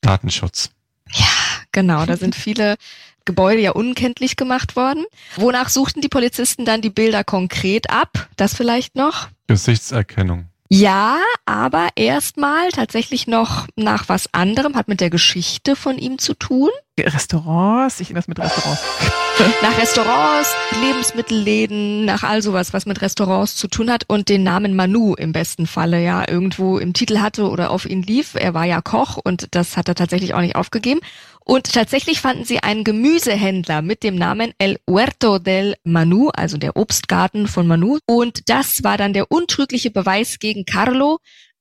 Datenschutz. 0.00 0.70
Ja, 1.10 1.26
genau. 1.72 2.06
Da 2.06 2.16
sind 2.16 2.36
viele 2.36 2.76
Gebäude 3.24 3.60
ja 3.60 3.72
unkenntlich 3.72 4.36
gemacht 4.36 4.76
worden. 4.76 5.04
Wonach 5.34 5.70
suchten 5.70 6.02
die 6.02 6.08
Polizisten 6.08 6.64
dann 6.64 6.82
die 6.82 6.90
Bilder 6.90 7.24
konkret 7.24 7.90
ab? 7.90 8.28
Das 8.36 8.54
vielleicht 8.54 8.94
noch? 8.94 9.26
Gesichtserkennung. 9.48 10.51
Ja, 10.74 11.18
aber 11.44 11.88
erstmal 11.96 12.70
tatsächlich 12.70 13.26
noch 13.26 13.66
nach 13.76 14.08
was 14.08 14.32
anderem, 14.32 14.74
hat 14.74 14.88
mit 14.88 15.02
der 15.02 15.10
Geschichte 15.10 15.76
von 15.76 15.98
ihm 15.98 16.16
zu 16.16 16.32
tun. 16.32 16.70
Restaurants, 16.98 18.00
ich 18.00 18.14
was 18.14 18.26
mit 18.26 18.38
Restaurants. 18.38 18.80
Nach 19.62 19.78
Restaurants, 19.78 20.54
Lebensmittelläden, 20.82 22.04
nach 22.04 22.22
all 22.22 22.42
sowas, 22.42 22.74
was 22.74 22.84
mit 22.84 23.00
Restaurants 23.00 23.56
zu 23.56 23.66
tun 23.66 23.90
hat 23.90 24.04
und 24.06 24.28
den 24.28 24.42
Namen 24.42 24.76
Manu 24.76 25.14
im 25.14 25.32
besten 25.32 25.66
Falle 25.66 26.02
ja 26.02 26.28
irgendwo 26.28 26.78
im 26.78 26.92
Titel 26.92 27.18
hatte 27.18 27.48
oder 27.48 27.70
auf 27.70 27.86
ihn 27.86 28.02
lief. 28.02 28.34
Er 28.34 28.52
war 28.52 28.64
ja 28.64 28.82
Koch 28.82 29.16
und 29.16 29.48
das 29.54 29.76
hat 29.78 29.88
er 29.88 29.94
tatsächlich 29.94 30.34
auch 30.34 30.40
nicht 30.40 30.54
aufgegeben. 30.54 31.00
Und 31.44 31.72
tatsächlich 31.72 32.20
fanden 32.20 32.44
sie 32.44 32.62
einen 32.62 32.84
Gemüsehändler 32.84 33.82
mit 33.82 34.02
dem 34.02 34.14
Namen 34.14 34.52
El 34.58 34.78
Huerto 34.88 35.38
del 35.38 35.74
Manu, 35.84 36.30
also 36.30 36.56
der 36.56 36.76
Obstgarten 36.76 37.48
von 37.48 37.66
Manu. 37.66 37.98
Und 38.06 38.48
das 38.48 38.84
war 38.84 38.96
dann 38.96 39.12
der 39.12 39.30
untrügliche 39.30 39.90
Beweis 39.90 40.38
gegen 40.38 40.64
Carlo. 40.64 41.18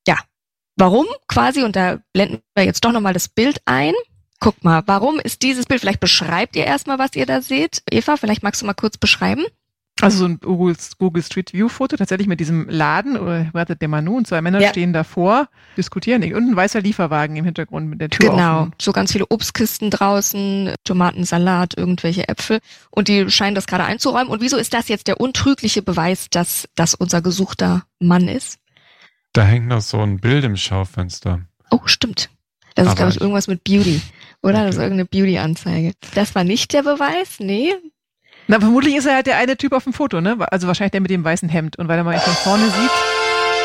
Ja, 0.07 0.17
warum 0.75 1.07
quasi? 1.27 1.63
Und 1.63 1.75
da 1.75 1.99
blenden 2.13 2.41
wir 2.55 2.65
jetzt 2.65 2.85
doch 2.85 2.91
nochmal 2.91 3.13
das 3.13 3.27
Bild 3.27 3.59
ein. 3.65 3.93
Guck 4.39 4.63
mal, 4.63 4.83
warum 4.87 5.19
ist 5.19 5.43
dieses 5.43 5.65
Bild? 5.65 5.81
Vielleicht 5.81 5.99
beschreibt 5.99 6.55
ihr 6.55 6.65
erstmal, 6.65 6.97
was 6.97 7.15
ihr 7.15 7.25
da 7.25 7.41
seht. 7.41 7.83
Eva, 7.89 8.17
vielleicht 8.17 8.43
magst 8.43 8.61
du 8.61 8.65
mal 8.65 8.73
kurz 8.73 8.97
beschreiben. 8.97 9.45
Also 10.01 10.17
so 10.19 10.25
ein 10.25 10.39
Google, 10.39 10.75
Google 10.97 11.23
Street 11.23 11.53
View 11.53 11.67
Foto 11.69 11.95
tatsächlich 11.97 12.27
mit 12.27 12.39
diesem 12.39 12.67
Laden 12.69 13.17
oder 13.17 13.47
wartet 13.53 13.81
der 13.81 13.87
Manu 13.87 14.17
und 14.17 14.27
zwei 14.27 14.41
Männer 14.41 14.59
Ja. 14.59 14.69
stehen 14.69 14.93
davor, 14.93 15.47
diskutieren 15.77 16.23
und 16.33 16.49
ein 16.51 16.55
weißer 16.55 16.81
Lieferwagen 16.81 17.35
im 17.35 17.45
Hintergrund 17.45 17.87
mit 17.89 18.01
der 18.01 18.09
Tür 18.09 18.29
Genau, 18.31 18.61
offen. 18.63 18.71
so 18.81 18.91
ganz 18.91 19.11
viele 19.11 19.25
Obstkisten 19.29 19.89
draußen, 19.89 20.73
Tomatensalat, 20.83 21.77
irgendwelche 21.77 22.27
Äpfel 22.29 22.59
und 22.89 23.07
die 23.07 23.29
scheinen 23.29 23.55
das 23.55 23.67
gerade 23.67 23.83
einzuräumen. 23.83 24.27
Und 24.29 24.41
wieso 24.41 24.57
ist 24.57 24.73
das 24.73 24.87
jetzt 24.87 25.07
der 25.07 25.19
untrügliche 25.21 25.81
Beweis, 25.81 26.27
dass 26.29 26.67
das 26.75 26.93
unser 26.95 27.21
gesuchter 27.21 27.83
Mann 27.99 28.27
ist? 28.27 28.57
Da 29.33 29.43
hängt 29.43 29.67
noch 29.67 29.81
so 29.81 29.99
ein 30.01 30.19
Bild 30.19 30.43
im 30.43 30.57
Schaufenster. 30.57 31.41
Oh, 31.69 31.79
stimmt. 31.85 32.29
Das 32.75 32.87
ist, 32.87 32.95
glaube 32.95 33.11
ich, 33.11 33.19
irgendwas 33.21 33.47
mit 33.47 33.63
Beauty. 33.63 34.01
Oder? 34.43 34.63
Das 34.65 34.69
ist 34.71 34.75
Okay. 34.77 34.85
irgendeine 34.85 35.05
Beauty-Anzeige. 35.05 35.93
Das 36.15 36.35
war 36.35 36.43
nicht 36.43 36.73
der 36.73 36.83
Beweis? 36.83 37.39
Nee. 37.39 37.73
Na, 38.51 38.59
vermutlich 38.59 38.97
ist 38.97 39.05
er 39.05 39.15
halt 39.15 39.27
der 39.27 39.37
eine 39.37 39.55
Typ 39.55 39.71
auf 39.71 39.85
dem 39.85 39.93
Foto, 39.93 40.19
ne? 40.19 40.35
Also 40.51 40.67
wahrscheinlich 40.67 40.91
der 40.91 40.99
mit 40.99 41.09
dem 41.09 41.23
weißen 41.23 41.47
Hemd. 41.47 41.79
Und 41.79 41.87
weil 41.87 41.97
er 41.97 42.03
mal 42.03 42.15
ihn 42.15 42.19
von 42.19 42.33
vorne 42.33 42.65
sieht, 42.65 42.91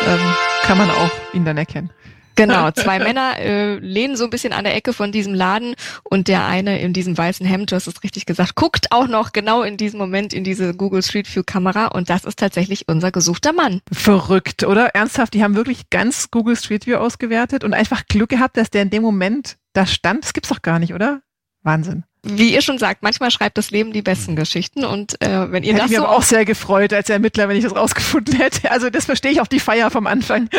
ähm, 0.06 0.20
kann 0.62 0.78
man 0.78 0.88
auch 0.90 1.10
ihn 1.34 1.44
dann 1.44 1.56
erkennen. 1.56 1.90
Genau, 2.36 2.70
zwei 2.70 3.00
Männer 3.00 3.36
äh, 3.40 3.78
lehnen 3.78 4.14
so 4.14 4.22
ein 4.22 4.30
bisschen 4.30 4.52
an 4.52 4.62
der 4.62 4.76
Ecke 4.76 4.92
von 4.92 5.10
diesem 5.10 5.34
Laden 5.34 5.74
und 6.04 6.28
der 6.28 6.46
eine 6.46 6.78
in 6.80 6.92
diesem 6.92 7.18
weißen 7.18 7.44
Hemd, 7.44 7.72
du 7.72 7.74
hast 7.74 7.88
es 7.88 8.04
richtig 8.04 8.26
gesagt, 8.26 8.54
guckt 8.54 8.92
auch 8.92 9.08
noch 9.08 9.32
genau 9.32 9.62
in 9.62 9.76
diesem 9.76 9.98
Moment 9.98 10.32
in 10.32 10.44
diese 10.44 10.72
Google 10.72 11.02
Street 11.02 11.34
View 11.34 11.42
Kamera 11.44 11.86
und 11.86 12.08
das 12.08 12.24
ist 12.24 12.38
tatsächlich 12.38 12.86
unser 12.86 13.10
gesuchter 13.10 13.52
Mann. 13.52 13.80
Verrückt, 13.90 14.62
oder? 14.62 14.94
Ernsthaft, 14.94 15.34
die 15.34 15.42
haben 15.42 15.56
wirklich 15.56 15.90
ganz 15.90 16.30
Google 16.30 16.54
Street 16.54 16.86
View 16.86 16.98
ausgewertet 16.98 17.64
und 17.64 17.74
einfach 17.74 18.06
Glück 18.06 18.28
gehabt, 18.28 18.56
dass 18.56 18.70
der 18.70 18.82
in 18.82 18.90
dem 18.90 19.02
Moment 19.02 19.56
da 19.72 19.84
stand. 19.84 20.22
Das 20.22 20.32
gibt's 20.32 20.50
doch 20.50 20.62
gar 20.62 20.78
nicht, 20.78 20.94
oder? 20.94 21.22
Wahnsinn. 21.64 22.04
Wie 22.28 22.52
ihr 22.52 22.60
schon 22.60 22.78
sagt, 22.78 23.02
manchmal 23.02 23.30
schreibt 23.30 23.56
das 23.56 23.70
Leben 23.70 23.92
die 23.92 24.02
besten 24.02 24.34
Geschichten 24.34 24.84
und 24.84 25.20
äh, 25.22 25.52
wenn 25.52 25.62
ihr 25.62 25.74
Hätte 25.74 25.82
das 25.82 25.90
mich 25.90 25.98
so 25.98 26.04
aber 26.04 26.16
auch 26.16 26.22
sehr 26.22 26.44
gefreut 26.44 26.92
als 26.92 27.08
Ermittler, 27.08 27.48
wenn 27.48 27.56
ich 27.56 27.62
das 27.62 27.74
rausgefunden 27.74 28.36
hätte. 28.36 28.70
Also 28.76 28.90
das 28.90 29.04
verstehe 29.04 29.30
ich 29.30 29.40
auch 29.40 29.46
die 29.46 29.60
Feier 29.60 29.90
vom 29.90 30.06
Anfang. 30.06 30.50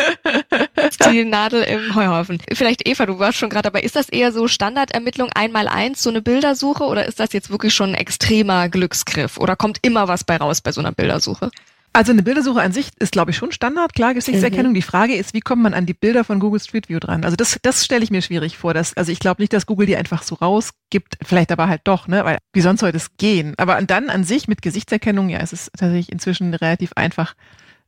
die 1.12 1.24
Nadel 1.24 1.62
im 1.62 1.94
Heuhaufen. 1.94 2.40
Vielleicht 2.52 2.88
Eva, 2.88 3.06
du 3.06 3.18
warst 3.18 3.38
schon 3.38 3.50
gerade 3.50 3.64
dabei. 3.64 3.82
Ist 3.82 3.96
das 3.96 4.08
eher 4.08 4.32
so 4.32 4.48
Standardermittlung 4.48 5.30
einmal 5.34 5.68
eins, 5.68 6.02
so 6.02 6.10
eine 6.10 6.22
Bildersuche 6.22 6.84
oder 6.84 7.06
ist 7.06 7.20
das 7.20 7.32
jetzt 7.32 7.50
wirklich 7.50 7.74
schon 7.74 7.90
ein 7.90 7.94
extremer 7.94 8.68
Glücksgriff 8.68 9.36
oder 9.36 9.56
kommt 9.56 9.78
immer 9.82 10.08
was 10.08 10.24
bei 10.24 10.36
raus 10.36 10.62
bei 10.62 10.72
so 10.72 10.80
einer 10.80 10.92
Bildersuche? 10.92 11.50
Also 11.98 12.12
eine 12.12 12.22
Bildersuche 12.22 12.60
an 12.62 12.70
sich 12.72 12.90
ist, 13.00 13.10
glaube 13.10 13.32
ich, 13.32 13.36
schon 13.36 13.50
Standard, 13.50 13.92
klar, 13.92 14.14
Gesichtserkennung. 14.14 14.72
Die 14.72 14.82
Frage 14.82 15.14
ist, 15.16 15.34
wie 15.34 15.40
kommt 15.40 15.62
man 15.62 15.74
an 15.74 15.84
die 15.84 15.94
Bilder 15.94 16.22
von 16.22 16.38
Google 16.38 16.60
Street 16.60 16.88
View 16.88 17.00
dran? 17.00 17.24
Also 17.24 17.34
das, 17.34 17.58
das 17.62 17.84
stelle 17.84 18.04
ich 18.04 18.10
mir 18.12 18.22
schwierig 18.22 18.56
vor. 18.56 18.72
Dass, 18.72 18.96
also 18.96 19.10
ich 19.10 19.18
glaube 19.18 19.42
nicht, 19.42 19.52
dass 19.52 19.66
Google 19.66 19.86
die 19.86 19.96
einfach 19.96 20.22
so 20.22 20.36
rausgibt, 20.36 21.18
vielleicht 21.24 21.50
aber 21.50 21.66
halt 21.68 21.80
doch, 21.84 22.06
ne? 22.06 22.24
Weil 22.24 22.38
wie 22.52 22.60
sonst 22.60 22.80
soll 22.80 22.92
das 22.92 23.16
gehen? 23.16 23.54
Aber 23.56 23.82
dann 23.82 24.10
an 24.10 24.22
sich 24.22 24.46
mit 24.46 24.62
Gesichtserkennung, 24.62 25.28
ja, 25.28 25.38
es 25.38 25.52
ist 25.52 25.70
tatsächlich 25.76 26.12
inzwischen 26.12 26.54
relativ 26.54 26.92
einfach, 26.94 27.34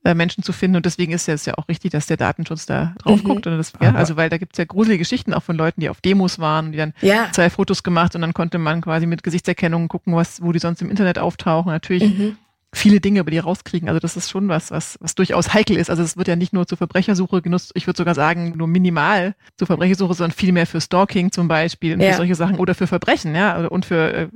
äh, 0.02 0.14
Menschen 0.14 0.42
zu 0.42 0.52
finden. 0.52 0.76
Und 0.78 0.86
deswegen 0.86 1.12
ist 1.12 1.28
es 1.28 1.44
ja 1.46 1.54
auch 1.58 1.68
richtig, 1.68 1.92
dass 1.92 2.06
der 2.06 2.16
Datenschutz 2.16 2.66
da 2.66 2.94
drauf 2.98 3.22
Mhm. 3.22 3.28
guckt. 3.28 3.46
Und 3.46 3.58
das, 3.58 3.74
ja, 3.80 3.94
also 3.94 4.16
weil 4.16 4.28
da 4.28 4.38
gibt's 4.38 4.58
ja 4.58 4.64
gruselige 4.64 4.98
Geschichten 4.98 5.32
auch 5.34 5.42
von 5.44 5.56
Leuten, 5.56 5.82
die 5.82 5.88
auf 5.88 6.00
Demos 6.00 6.38
waren, 6.40 6.72
die 6.72 6.78
dann 6.78 6.94
Ja. 7.00 7.28
zwei 7.32 7.48
Fotos 7.48 7.84
gemacht 7.84 8.14
und 8.16 8.22
dann 8.22 8.34
konnte 8.34 8.58
man 8.58 8.80
quasi 8.80 9.06
mit 9.06 9.22
Gesichtserkennung 9.22 9.86
gucken, 9.88 10.16
was, 10.16 10.42
wo 10.42 10.50
die 10.52 10.58
sonst 10.58 10.82
im 10.82 10.90
Internet 10.90 11.18
auftauchen. 11.18 11.70
Natürlich 11.70 12.02
Mhm. 12.02 12.36
Viele 12.72 13.00
Dinge 13.00 13.20
über 13.20 13.30
die 13.32 13.38
rauskriegen. 13.38 13.88
Also 13.88 13.98
das 13.98 14.16
ist 14.16 14.30
schon 14.30 14.48
was, 14.48 14.70
was, 14.70 14.96
was 15.00 15.14
durchaus 15.16 15.52
heikel 15.52 15.76
ist. 15.76 15.90
Also 15.90 16.02
es 16.04 16.16
wird 16.16 16.28
ja 16.28 16.36
nicht 16.36 16.52
nur 16.52 16.66
zur 16.68 16.78
Verbrechersuche 16.78 17.42
genutzt, 17.42 17.72
ich 17.74 17.86
würde 17.86 17.96
sogar 17.96 18.14
sagen, 18.14 18.52
nur 18.56 18.68
minimal 18.68 19.34
zur 19.56 19.66
Verbrechersuche, 19.66 20.14
sondern 20.14 20.36
viel 20.36 20.52
mehr 20.52 20.66
für 20.66 20.80
Stalking 20.80 21.32
zum 21.32 21.48
Beispiel 21.48 21.94
und 21.94 22.00
Ja. 22.00 22.12
für 22.12 22.16
solche 22.18 22.36
Sachen 22.36 22.58
oder 22.58 22.74
für 22.74 22.86
Verbrechen, 22.86 23.34
ja, 23.34 23.66
und 23.66 23.86
für 23.86 24.12
äh, 24.12 24.28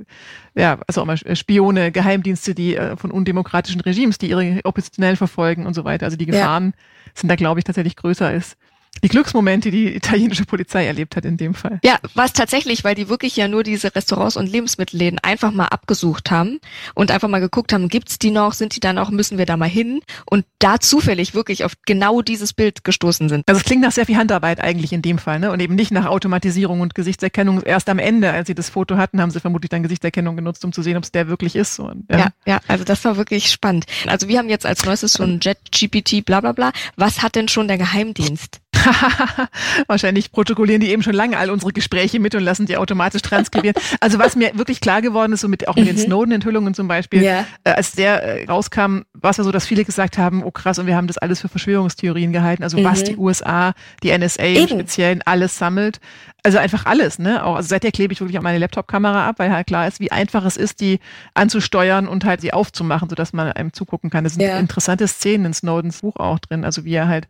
ja, 0.53 0.79
also 0.87 1.01
auch 1.01 1.05
mal 1.05 1.17
Spione, 1.35 1.91
Geheimdienste, 1.91 2.53
die 2.55 2.75
äh, 2.75 2.97
von 2.97 3.11
undemokratischen 3.11 3.79
Regimes, 3.81 4.17
die 4.17 4.29
ihre 4.29 4.59
Oppositionellen 4.65 5.15
verfolgen 5.17 5.65
und 5.65 5.73
so 5.73 5.85
weiter. 5.85 6.05
Also 6.05 6.17
die 6.17 6.25
Ja. 6.25 6.31
Gefahren 6.31 6.73
sind 7.13 7.29
da, 7.29 7.35
glaube 7.35 7.59
ich, 7.61 7.63
tatsächlich 7.63 7.95
größer 7.95 8.27
als 8.27 8.57
die 9.03 9.09
Glücksmomente, 9.09 9.71
die 9.71 9.85
die 9.85 9.95
italienische 9.95 10.45
Polizei 10.45 10.85
erlebt 10.85 11.15
hat 11.15 11.25
in 11.25 11.37
dem 11.37 11.53
Fall. 11.53 11.79
Ja, 11.83 11.97
was 12.13 12.33
tatsächlich, 12.33 12.83
weil 12.83 12.95
die 12.95 13.09
wirklich 13.09 13.35
ja 13.35 13.47
nur 13.47 13.63
diese 13.63 13.95
Restaurants 13.95 14.37
und 14.37 14.47
Lebensmittelläden 14.47 15.19
einfach 15.19 15.51
mal 15.51 15.67
abgesucht 15.67 16.31
haben 16.31 16.59
und 16.93 17.11
einfach 17.11 17.27
mal 17.27 17.39
geguckt 17.39 17.73
haben, 17.73 17.89
gibt's 17.89 18.17
die 18.17 18.31
noch, 18.31 18.53
sind 18.53 18.75
die 18.75 18.79
dann 18.79 18.97
auch, 18.97 19.11
müssen 19.11 19.37
wir 19.37 19.45
da 19.45 19.57
mal 19.57 19.69
hin 19.69 20.01
und 20.25 20.45
da 20.59 20.79
zufällig 20.79 21.33
wirklich 21.33 21.63
auf 21.63 21.73
genau 21.85 22.21
dieses 22.21 22.53
Bild 22.53 22.83
gestoßen 22.83 23.29
sind. 23.29 23.43
Also 23.47 23.59
es 23.59 23.65
klingt 23.65 23.81
nach 23.81 23.91
sehr 23.91 24.05
viel 24.05 24.17
Handarbeit 24.17 24.59
eigentlich 24.59 24.93
in 24.93 25.01
dem 25.01 25.17
Fall, 25.17 25.39
ne? 25.39 25.51
Und 25.51 25.59
eben 25.59 25.75
nicht 25.75 25.91
nach 25.91 26.05
Automatisierung 26.05 26.81
und 26.81 26.95
Gesichtserkennung. 26.95 27.61
Erst 27.61 27.89
am 27.89 27.99
Ende, 27.99 28.31
als 28.31 28.47
sie 28.47 28.55
das 28.55 28.69
Foto 28.69 28.97
hatten, 28.97 29.21
haben 29.21 29.31
sie 29.31 29.39
vermutlich 29.39 29.69
dann 29.69 29.83
Gesichtserkennung 29.83 30.35
genutzt, 30.35 30.65
um 30.65 30.71
zu 30.71 30.81
sehen, 30.81 30.97
ob 30.97 31.03
es 31.03 31.11
der 31.11 31.27
wirklich 31.27 31.55
ist. 31.55 31.79
Und, 31.79 32.05
Ja, 32.09 32.29
ja, 32.45 32.59
also 32.67 32.83
das 32.83 33.03
war 33.05 33.17
wirklich 33.17 33.51
spannend. 33.51 33.85
Also 34.07 34.27
wir 34.27 34.39
haben 34.39 34.49
jetzt 34.49 34.65
als 34.65 34.83
neuestes 34.85 35.13
so 35.13 35.23
ein 35.23 35.39
Jet 35.41 35.57
GPT 35.71 36.25
bla 36.25 36.41
bla 36.41 36.53
bla. 36.53 36.71
Was 36.95 37.21
hat 37.21 37.35
denn 37.35 37.47
schon 37.47 37.67
der 37.67 37.77
Geheimdienst? 37.77 38.61
Wahrscheinlich 39.87 40.31
protokollieren 40.31 40.81
die 40.81 40.89
eben 40.91 41.03
schon 41.03 41.13
lange 41.13 41.37
all 41.37 41.49
unsere 41.49 41.71
Gespräche 41.73 42.19
mit 42.19 42.35
und 42.35 42.43
lassen 42.43 42.65
die 42.65 42.77
automatisch 42.77 43.21
transkribieren. 43.21 43.75
Also 43.99 44.19
was 44.19 44.35
mir 44.35 44.57
wirklich 44.57 44.81
klar 44.81 45.01
geworden 45.01 45.33
ist, 45.33 45.41
so 45.41 45.47
mit 45.47 45.67
auch 45.67 45.75
mit 45.75 45.87
den 45.87 45.95
Mhm. 45.95 46.01
Snowden-Enthüllungen 46.01 46.73
zum 46.73 46.87
Beispiel, 46.87 47.23
Ja. 47.23 47.45
äh, 47.63 47.71
als 47.71 47.93
der 47.93 48.23
äh, 48.23 48.45
rauskam, 48.45 49.01
war 49.13 49.31
es 49.31 49.37
ja 49.37 49.43
so, 49.43 49.51
dass 49.51 49.65
viele 49.65 49.85
gesagt 49.85 50.17
haben, 50.17 50.43
oh 50.43 50.51
krass, 50.51 50.79
und 50.79 50.87
wir 50.87 50.95
haben 50.95 51.07
das 51.07 51.17
alles 51.17 51.41
für 51.41 51.47
Verschwörungstheorien 51.49 52.31
gehalten. 52.33 52.63
Also 52.63 52.83
was 52.83 53.01
Mhm. 53.01 53.05
die 53.05 53.17
USA, 53.17 53.73
die 54.03 54.11
NSA 54.11 54.43
im 54.43 54.55
Eben. 54.55 54.67
Speziellen 54.69 55.21
alles 55.25 55.57
sammelt. 55.57 55.99
Also 56.43 56.59
einfach 56.59 56.85
alles, 56.85 57.17
ne? 57.17 57.43
Auch, 57.43 57.55
also 57.55 57.67
seither 57.69 57.91
klebe 57.91 58.13
ich 58.13 58.19
wirklich 58.21 58.37
auch 58.37 58.43
meine 58.43 58.59
Laptop-Kamera 58.59 59.27
ab, 59.27 59.39
weil 59.39 59.51
halt 59.51 59.65
klar 59.65 59.87
ist, 59.87 59.99
wie 59.99 60.11
einfach 60.11 60.45
es 60.45 60.57
ist, 60.57 60.79
die 60.79 60.99
anzusteuern 61.33 62.07
und 62.07 62.23
halt 62.23 62.41
sie 62.41 62.53
aufzumachen, 62.53 63.09
sodass 63.09 63.33
man 63.33 63.51
einem 63.51 63.73
zugucken 63.73 64.09
kann. 64.11 64.23
Das 64.23 64.33
sind 64.33 64.43
Ja. 64.43 64.57
interessante 64.59 65.07
Szenen 65.07 65.45
in 65.45 65.53
Snowdens 65.53 66.01
Buch 66.01 66.17
auch 66.17 66.37
drin. 66.39 66.63
Also 66.63 66.85
wie 66.85 66.93
er 66.93 67.07
halt 67.07 67.27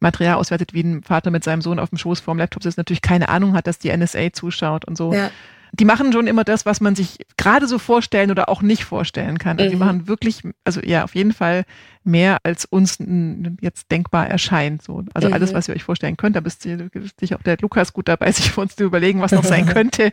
Material 0.00 0.34
auswertet, 0.36 0.74
wie 0.74 0.82
ein 0.82 1.02
Vater 1.02 1.30
mit 1.30 1.44
seinem 1.44 1.62
Sohn 1.62 1.78
auf 1.78 1.88
dem 1.90 1.98
Schoß 1.98 2.20
vorm 2.20 2.38
Laptop 2.38 2.62
sitzt, 2.62 2.78
natürlich 2.78 3.02
keine 3.02 3.28
Ahnung 3.28 3.54
hat, 3.54 3.66
dass 3.66 3.78
die 3.78 3.94
NSA 3.96 4.32
zuschaut 4.32 4.84
und 4.84 4.96
so. 4.96 5.12
Ja. 5.14 5.30
Die 5.76 5.84
machen 5.84 6.12
schon 6.12 6.28
immer 6.28 6.44
das, 6.44 6.66
was 6.66 6.80
man 6.80 6.94
sich 6.94 7.26
gerade 7.36 7.66
so 7.66 7.80
vorstellen 7.80 8.30
oder 8.30 8.48
auch 8.48 8.62
nicht 8.62 8.84
vorstellen 8.84 9.38
kann. 9.38 9.58
Also 9.58 9.68
Die 9.70 9.74
Mhm. 9.74 9.80
machen 9.80 10.06
wirklich, 10.06 10.42
also 10.62 10.80
ja, 10.80 11.02
auf 11.02 11.16
jeden 11.16 11.32
Fall 11.32 11.64
mehr, 12.04 12.38
als 12.44 12.64
uns 12.64 12.98
jetzt 13.60 13.90
denkbar 13.90 14.28
erscheint. 14.28 14.82
So. 14.82 15.02
Also 15.14 15.30
alles, 15.30 15.50
Mhm. 15.50 15.56
was 15.56 15.66
ihr 15.68 15.74
euch 15.74 15.82
vorstellen 15.82 16.16
könnt, 16.16 16.36
da 16.36 16.40
bist 16.40 16.64
du 16.64 16.88
dich 17.20 17.34
auch 17.34 17.42
der 17.42 17.56
Lukas 17.60 17.92
gut 17.92 18.06
dabei, 18.06 18.30
sich 18.30 18.52
für 18.52 18.60
uns 18.60 18.76
zu 18.76 18.84
überlegen, 18.84 19.20
was 19.20 19.32
noch 19.32 19.42
sein 19.42 19.66
könnte, 19.66 20.12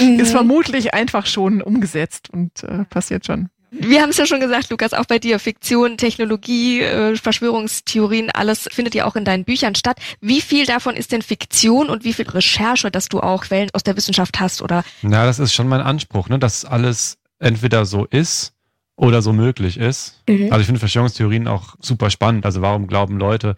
Mhm. 0.00 0.20
ist 0.20 0.30
vermutlich 0.30 0.94
einfach 0.94 1.26
schon 1.26 1.60
umgesetzt 1.60 2.30
und 2.30 2.62
äh, 2.62 2.84
passiert 2.84 3.26
schon. 3.26 3.48
Wir 3.70 4.02
haben 4.02 4.10
es 4.10 4.16
ja 4.16 4.26
schon 4.26 4.40
gesagt, 4.40 4.70
Lukas, 4.70 4.92
auch 4.92 5.04
bei 5.06 5.18
dir. 5.18 5.38
Fiktion, 5.38 5.96
Technologie, 5.96 6.80
äh, 6.80 7.16
Verschwörungstheorien, 7.16 8.30
alles 8.30 8.68
findet 8.70 8.94
ja 8.94 9.06
auch 9.06 9.16
in 9.16 9.24
deinen 9.24 9.44
Büchern 9.44 9.74
statt. 9.74 9.98
Wie 10.20 10.40
viel 10.40 10.66
davon 10.66 10.96
ist 10.96 11.12
denn 11.12 11.22
Fiktion 11.22 11.88
und 11.88 12.04
wie 12.04 12.12
viel 12.12 12.28
Recherche, 12.28 12.90
dass 12.90 13.08
du 13.08 13.20
auch 13.20 13.44
Quellen 13.44 13.70
aus 13.72 13.82
der 13.82 13.96
Wissenschaft 13.96 14.40
hast 14.40 14.62
oder 14.62 14.84
Na, 15.02 15.24
das 15.24 15.38
ist 15.38 15.54
schon 15.54 15.68
mein 15.68 15.80
Anspruch, 15.80 16.28
ne, 16.28 16.38
dass 16.38 16.64
alles 16.64 17.18
entweder 17.38 17.86
so 17.86 18.06
ist 18.06 18.52
oder 18.96 19.22
so 19.22 19.32
möglich 19.32 19.78
ist. 19.78 20.22
Mhm. 20.28 20.48
Also 20.50 20.60
ich 20.60 20.66
finde 20.66 20.80
Verschwörungstheorien 20.80 21.48
auch 21.48 21.76
super 21.80 22.10
spannend. 22.10 22.44
Also 22.44 22.62
warum 22.62 22.86
glauben 22.86 23.18
Leute, 23.18 23.56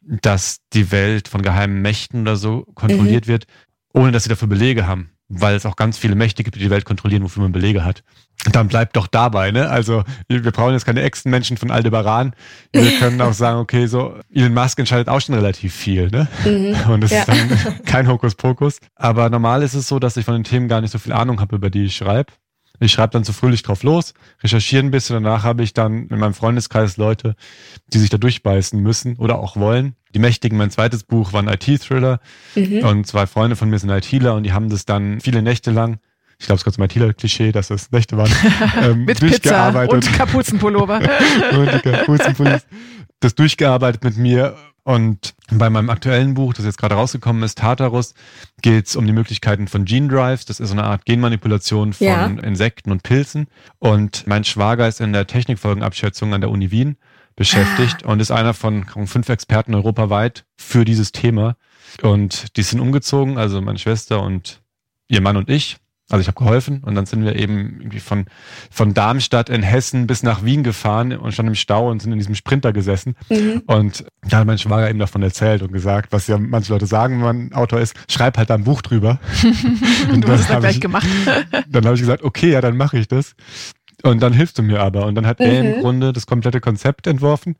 dass 0.00 0.58
die 0.72 0.90
Welt 0.90 1.28
von 1.28 1.42
geheimen 1.42 1.82
Mächten 1.82 2.22
oder 2.22 2.36
so 2.36 2.66
kontrolliert 2.74 3.26
wird, 3.26 3.44
ohne 3.92 4.10
dass 4.10 4.24
sie 4.24 4.28
dafür 4.30 4.48
Belege 4.48 4.86
haben? 4.86 5.10
Weil 5.32 5.54
es 5.54 5.64
auch 5.64 5.76
ganz 5.76 5.96
viele 5.96 6.16
Mächte 6.16 6.42
gibt, 6.42 6.56
die 6.56 6.60
die 6.60 6.70
Welt 6.70 6.84
kontrollieren, 6.84 7.22
wofür 7.22 7.42
man 7.44 7.52
Belege 7.52 7.84
hat. 7.84 8.02
Und 8.46 8.56
dann 8.56 8.68
bleibt 8.68 8.96
doch 8.96 9.06
dabei, 9.06 9.50
ne? 9.52 9.68
Also 9.70 10.02
wir 10.28 10.42
brauchen 10.50 10.72
jetzt 10.72 10.86
keine 10.86 11.02
Echsenmenschen 11.02 11.56
von 11.56 11.70
Aldebaran. 11.70 12.32
Wir 12.72 12.98
können 12.98 13.20
auch 13.20 13.34
sagen, 13.34 13.58
okay, 13.60 13.86
so 13.86 14.18
Elon 14.34 14.54
Musk 14.54 14.78
entscheidet 14.78 15.08
auch 15.08 15.20
schon 15.20 15.34
relativ 15.36 15.74
viel, 15.74 16.08
ne? 16.10 16.26
Und 16.88 17.02
das 17.02 17.10
Ja. 17.10 17.20
ist 17.20 17.28
dann 17.28 17.78
kein 17.84 18.08
Hokuspokus. 18.08 18.78
Aber 18.96 19.30
normal 19.30 19.62
ist 19.62 19.74
es 19.74 19.86
so, 19.86 19.98
dass 20.00 20.16
ich 20.16 20.24
von 20.24 20.34
den 20.34 20.44
Themen 20.44 20.68
gar 20.68 20.80
nicht 20.80 20.90
so 20.90 20.98
viel 20.98 21.12
Ahnung 21.12 21.40
habe, 21.40 21.54
über 21.56 21.70
die 21.70 21.84
ich 21.84 21.96
schreibe. 21.96 22.32
Ich 22.82 22.92
schreibe 22.92 23.12
dann 23.12 23.24
zu 23.24 23.32
fröhlich 23.32 23.62
drauf 23.62 23.82
los, 23.82 24.14
recherchiere 24.42 24.82
ein 24.82 24.90
bisschen, 24.90 25.22
danach 25.22 25.44
habe 25.44 25.62
ich 25.62 25.74
dann 25.74 26.08
in 26.08 26.18
meinem 26.18 26.34
Freundeskreis 26.34 26.96
Leute, 26.96 27.36
die 27.92 27.98
sich 27.98 28.08
da 28.10 28.16
durchbeißen 28.18 28.80
müssen 28.80 29.16
oder 29.16 29.38
auch 29.38 29.56
wollen. 29.56 29.94
Die 30.14 30.18
Mächtigen, 30.18 30.56
mein 30.58 30.70
zweites 30.70 31.04
Buch, 31.04 31.32
war 31.32 31.42
ein 31.42 31.48
IT-Thriller 31.48 32.20
Mhm. 32.56 32.84
und 32.84 33.06
zwei 33.06 33.26
Freunde 33.26 33.54
von 33.54 33.68
mir 33.70 33.78
sind 33.78 33.90
ITler 33.90 34.34
und 34.34 34.44
die 34.44 34.52
haben 34.52 34.70
das 34.70 34.86
dann 34.86 35.20
viele 35.20 35.42
Nächte 35.42 35.70
lang, 35.70 35.98
ich 36.38 36.46
glaube, 36.46 36.56
es 36.56 36.60
ist 36.60 36.64
gerade 36.64 36.74
zum 36.76 36.84
ITler-Klischee, 36.84 37.52
dass 37.52 37.68
es 37.68 37.90
Nächte 37.92 38.16
waren, 38.16 38.32
ähm, 38.82 39.04
Mit 39.04 39.20
Pizza 39.20 39.86
und 39.88 40.10
Kapuzenpullover. 40.14 40.96
und 41.52 41.70
die 41.74 41.80
Kapuzenpullis, 41.90 42.66
das 43.20 43.34
durchgearbeitet 43.34 44.02
mit 44.02 44.16
mir. 44.16 44.56
Und 44.82 45.34
bei 45.50 45.68
meinem 45.70 45.90
aktuellen 45.90 46.34
Buch, 46.34 46.54
das 46.54 46.64
jetzt 46.64 46.78
gerade 46.78 46.94
rausgekommen 46.94 47.42
ist, 47.42 47.58
Tartarus, 47.58 48.14
geht 48.62 48.86
es 48.86 48.96
um 48.96 49.06
die 49.06 49.12
Möglichkeiten 49.12 49.68
von 49.68 49.84
Gene 49.84 50.08
Drives. 50.08 50.46
Das 50.46 50.60
ist 50.60 50.68
so 50.68 50.74
eine 50.74 50.84
Art 50.84 51.04
Genmanipulation 51.04 51.92
von 51.92 52.06
Ja. 52.06 52.26
Insekten 52.26 52.90
und 52.90 53.02
Pilzen. 53.02 53.48
Und 53.78 54.26
mein 54.26 54.44
Schwager 54.44 54.88
ist 54.88 55.00
in 55.00 55.12
der 55.12 55.26
Technikfolgenabschätzung 55.26 56.32
an 56.34 56.40
der 56.40 56.50
Uni 56.50 56.70
Wien 56.70 56.96
beschäftigt 57.36 58.02
und 58.02 58.20
ist 58.20 58.30
einer 58.30 58.54
von 58.54 58.84
fünf 59.06 59.28
Experten 59.28 59.74
europaweit 59.74 60.44
für 60.56 60.84
dieses 60.84 61.12
Thema. 61.12 61.56
Und 62.02 62.56
die 62.56 62.62
sind 62.62 62.80
umgezogen, 62.80 63.38
also 63.38 63.60
meine 63.60 63.78
Schwester 63.78 64.22
und 64.22 64.62
ihr 65.08 65.20
Mann 65.20 65.36
und 65.36 65.48
ich. 65.50 65.78
Also 66.10 66.20
ich 66.22 66.26
habe 66.26 66.36
geholfen 66.38 66.82
und 66.84 66.94
dann 66.96 67.06
sind 67.06 67.24
wir 67.24 67.36
eben 67.36 67.76
irgendwie 67.80 68.00
von, 68.00 68.26
von 68.70 68.94
Darmstadt 68.94 69.48
in 69.48 69.62
Hessen 69.62 70.06
bis 70.08 70.22
nach 70.24 70.44
Wien 70.44 70.64
gefahren 70.64 71.12
und 71.16 71.32
standen 71.32 71.50
im 71.52 71.54
Stau 71.54 71.88
und 71.88 72.02
sind 72.02 72.12
in 72.12 72.18
diesem 72.18 72.34
Sprinter 72.34 72.72
gesessen. 72.72 73.14
Mhm. 73.28 73.62
Und 73.66 74.04
da 74.28 74.38
hat 74.38 74.46
mein 74.46 74.58
Schwager 74.58 74.90
eben 74.90 74.98
davon 74.98 75.22
erzählt 75.22 75.62
und 75.62 75.72
gesagt, 75.72 76.12
was 76.12 76.26
ja 76.26 76.36
manche 76.38 76.72
Leute 76.72 76.86
sagen, 76.86 77.14
wenn 77.24 77.48
man 77.48 77.52
Autor 77.52 77.80
ist, 77.80 77.94
schreib 78.10 78.36
halt 78.38 78.50
da 78.50 78.54
ein 78.56 78.64
Buch 78.64 78.82
drüber. 78.82 79.20
Und 80.12 80.22
du 80.24 80.28
hast 80.28 80.40
es 80.40 80.46
dann 80.48 80.60
gleich 80.60 80.76
ich- 80.76 80.80
gemacht. 80.80 81.06
Dann 81.68 81.84
habe 81.84 81.94
ich 81.94 82.00
gesagt, 82.00 82.22
okay, 82.24 82.50
ja, 82.50 82.60
dann 82.60 82.76
mache 82.76 82.98
ich 82.98 83.06
das. 83.08 83.34
Und 84.02 84.20
dann 84.22 84.32
hilfst 84.32 84.58
du 84.58 84.62
mir 84.62 84.80
aber. 84.80 85.06
Und 85.06 85.14
dann 85.14 85.26
hat 85.26 85.40
er 85.40 85.62
Mhm. 85.62 85.68
im 85.74 85.80
Grunde 85.80 86.12
das 86.12 86.26
komplette 86.26 86.60
Konzept 86.60 87.06
entworfen. 87.06 87.56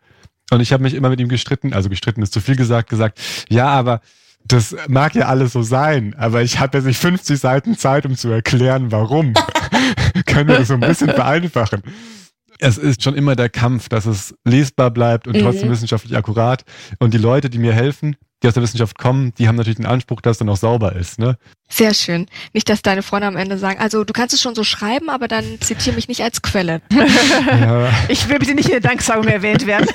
Und 0.51 0.61
ich 0.61 0.73
habe 0.73 0.83
mich 0.83 0.95
immer 0.95 1.11
mit 1.11 1.21
ihm 1.21 1.29
gestritten, 1.29 1.73
also 1.73 1.89
gestritten 1.89 2.23
ist 2.23 2.33
zu 2.33 2.41
viel 2.41 2.57
gesagt, 2.57 2.89
gesagt, 2.91 3.21
ja, 3.49 3.69
aber 3.69 4.01
das 4.47 4.75
mag 4.89 5.15
ja 5.15 5.27
alles 5.27 5.53
so 5.53 5.63
sein, 5.63 6.15
aber 6.19 6.43
ich 6.43 6.59
habe 6.59 6.79
jetzt 6.79 6.87
nicht 6.87 6.99
50 6.99 7.39
Seiten 7.39 7.77
Zeit, 7.77 8.05
um 8.07 8.17
zu 8.17 8.29
erklären, 8.31 8.91
warum. 8.91 9.35
Können 10.27 10.49
wir 10.49 10.59
das 10.59 10.69
so 10.69 10.75
ein 10.75 10.81
bisschen 10.81 11.11
vereinfachen? 11.11 11.83
Es 12.59 12.77
ist 12.77 13.03
schon 13.03 13.15
immer 13.15 13.37
der 13.37 13.49
Kampf, 13.49 13.89
dass 13.89 14.07
es 14.07 14.35
lesbar 14.45 14.91
bleibt 14.91 15.27
und 15.27 15.37
Mhm. 15.37 15.41
trotzdem 15.43 15.71
wissenschaftlich 15.71 16.17
akkurat. 16.17 16.65
Und 16.99 17.15
die 17.15 17.19
Leute, 17.19 17.49
die 17.49 17.59
mir 17.59 17.73
helfen, 17.73 18.17
die 18.43 18.49
aus 18.49 18.55
der 18.55 18.63
Wissenschaft 18.63 18.99
kommen, 18.99 19.33
die 19.39 19.49
haben 19.49 19.57
natürlich 19.57 19.77
den 19.77 19.87
Anspruch, 19.87 20.21
dass 20.21 20.33
es 20.33 20.39
dann 20.39 20.49
auch 20.49 20.57
sauber 20.57 20.97
ist. 20.97 21.19
Ne? 21.19 21.37
Sehr 21.69 21.93
schön. 21.95 22.27
Nicht, 22.53 22.69
dass 22.69 22.83
deine 22.83 23.03
Freunde 23.03 23.27
am 23.29 23.37
Ende 23.37 23.59
sagen, 23.59 23.79
also 23.81 24.03
du 24.03 24.13
kannst 24.13 24.35
es 24.35 24.41
schon 24.41 24.55
so 24.55 24.65
schreiben, 24.65 25.11
aber 25.11 25.29
dann 25.29 25.45
zitiere 25.61 25.95
mich 25.95 26.09
nicht 26.09 26.23
als 26.23 26.43
Quelle. 26.43 26.81
Ja, 27.51 27.91
Ich 28.09 28.29
will 28.29 28.39
bitte 28.39 28.55
nicht 28.55 28.67
in 28.67 28.73
der 28.73 28.81
Danksagung 28.81 29.27
erwähnt 29.29 29.67
werden. 29.67 29.87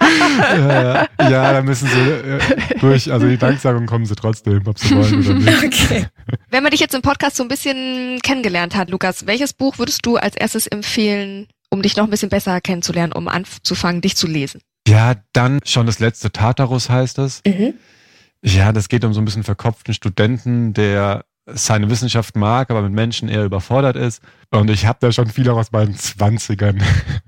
ja, 0.00 1.06
ja, 1.18 1.52
da 1.52 1.62
müssen 1.62 1.88
sie 1.88 2.10
äh, 2.10 2.38
durch, 2.80 3.10
also 3.12 3.26
die 3.26 3.38
Danksagung 3.38 3.86
kommen 3.86 4.06
sie 4.06 4.14
trotzdem, 4.14 4.66
ob 4.66 4.78
sie 4.78 4.94
wollen 4.94 5.24
oder 5.24 5.34
nicht. 5.34 5.64
Okay. 5.64 6.06
Wenn 6.50 6.62
man 6.62 6.70
dich 6.72 6.80
jetzt 6.80 6.94
im 6.94 7.02
Podcast 7.02 7.36
so 7.36 7.42
ein 7.42 7.48
bisschen 7.48 8.18
kennengelernt 8.22 8.74
hat, 8.74 8.90
Lukas, 8.90 9.26
welches 9.26 9.52
Buch 9.52 9.78
würdest 9.78 10.04
du 10.04 10.16
als 10.16 10.36
erstes 10.36 10.66
empfehlen, 10.66 11.46
um 11.70 11.82
dich 11.82 11.96
noch 11.96 12.04
ein 12.04 12.10
bisschen 12.10 12.28
besser 12.30 12.60
kennenzulernen, 12.60 13.12
um 13.12 13.28
anzufangen, 13.28 14.00
dich 14.00 14.16
zu 14.16 14.26
lesen? 14.26 14.60
Ja, 14.86 15.14
dann 15.32 15.60
schon 15.64 15.86
das 15.86 16.00
letzte 16.00 16.32
Tartarus 16.32 16.90
heißt 16.90 17.18
es. 17.18 17.42
Mhm. 17.46 17.74
Ja, 18.44 18.72
das 18.72 18.88
geht 18.88 19.04
um 19.04 19.14
so 19.14 19.20
ein 19.20 19.24
bisschen 19.24 19.44
verkopften 19.44 19.94
Studenten, 19.94 20.74
der 20.74 21.24
seine 21.46 21.90
Wissenschaft 21.90 22.36
mag, 22.36 22.70
aber 22.70 22.82
mit 22.82 22.92
Menschen 22.92 23.28
eher 23.28 23.44
überfordert 23.44 23.96
ist. 23.96 24.22
Und 24.50 24.70
ich 24.70 24.86
habe 24.86 24.98
da 25.00 25.10
schon 25.10 25.28
viel 25.28 25.48
auch 25.50 25.58
aus 25.58 25.72
meinen 25.72 25.96
Zwanzigern 25.96 26.80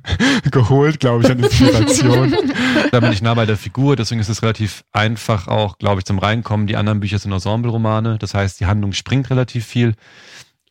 geholt, 0.51 1.01
glaube 1.01 1.25
ich, 1.25 1.31
an 1.31 1.41
Inspiration. 1.41 2.33
da 2.93 3.01
bin 3.01 3.13
ich 3.13 3.23
nah 3.23 3.35
bei 3.35 3.47
der 3.47 3.57
Figur, 3.57 3.97
deswegen 3.97 4.21
ist 4.21 4.29
es 4.29 4.43
relativ 4.43 4.85
einfach 4.93 5.49
auch, 5.49 5.79
glaube 5.79 6.01
ich, 6.01 6.05
zum 6.05 6.19
Reinkommen. 6.19 6.67
Die 6.67 6.77
anderen 6.77 7.01
Bücher 7.01 7.19
sind 7.19 7.33
Ensemble-Romane, 7.33 8.19
das 8.19 8.35
heißt, 8.35 8.61
die 8.61 8.67
Handlung 8.67 8.93
springt 8.93 9.31
relativ 9.31 9.67
viel. 9.67 9.95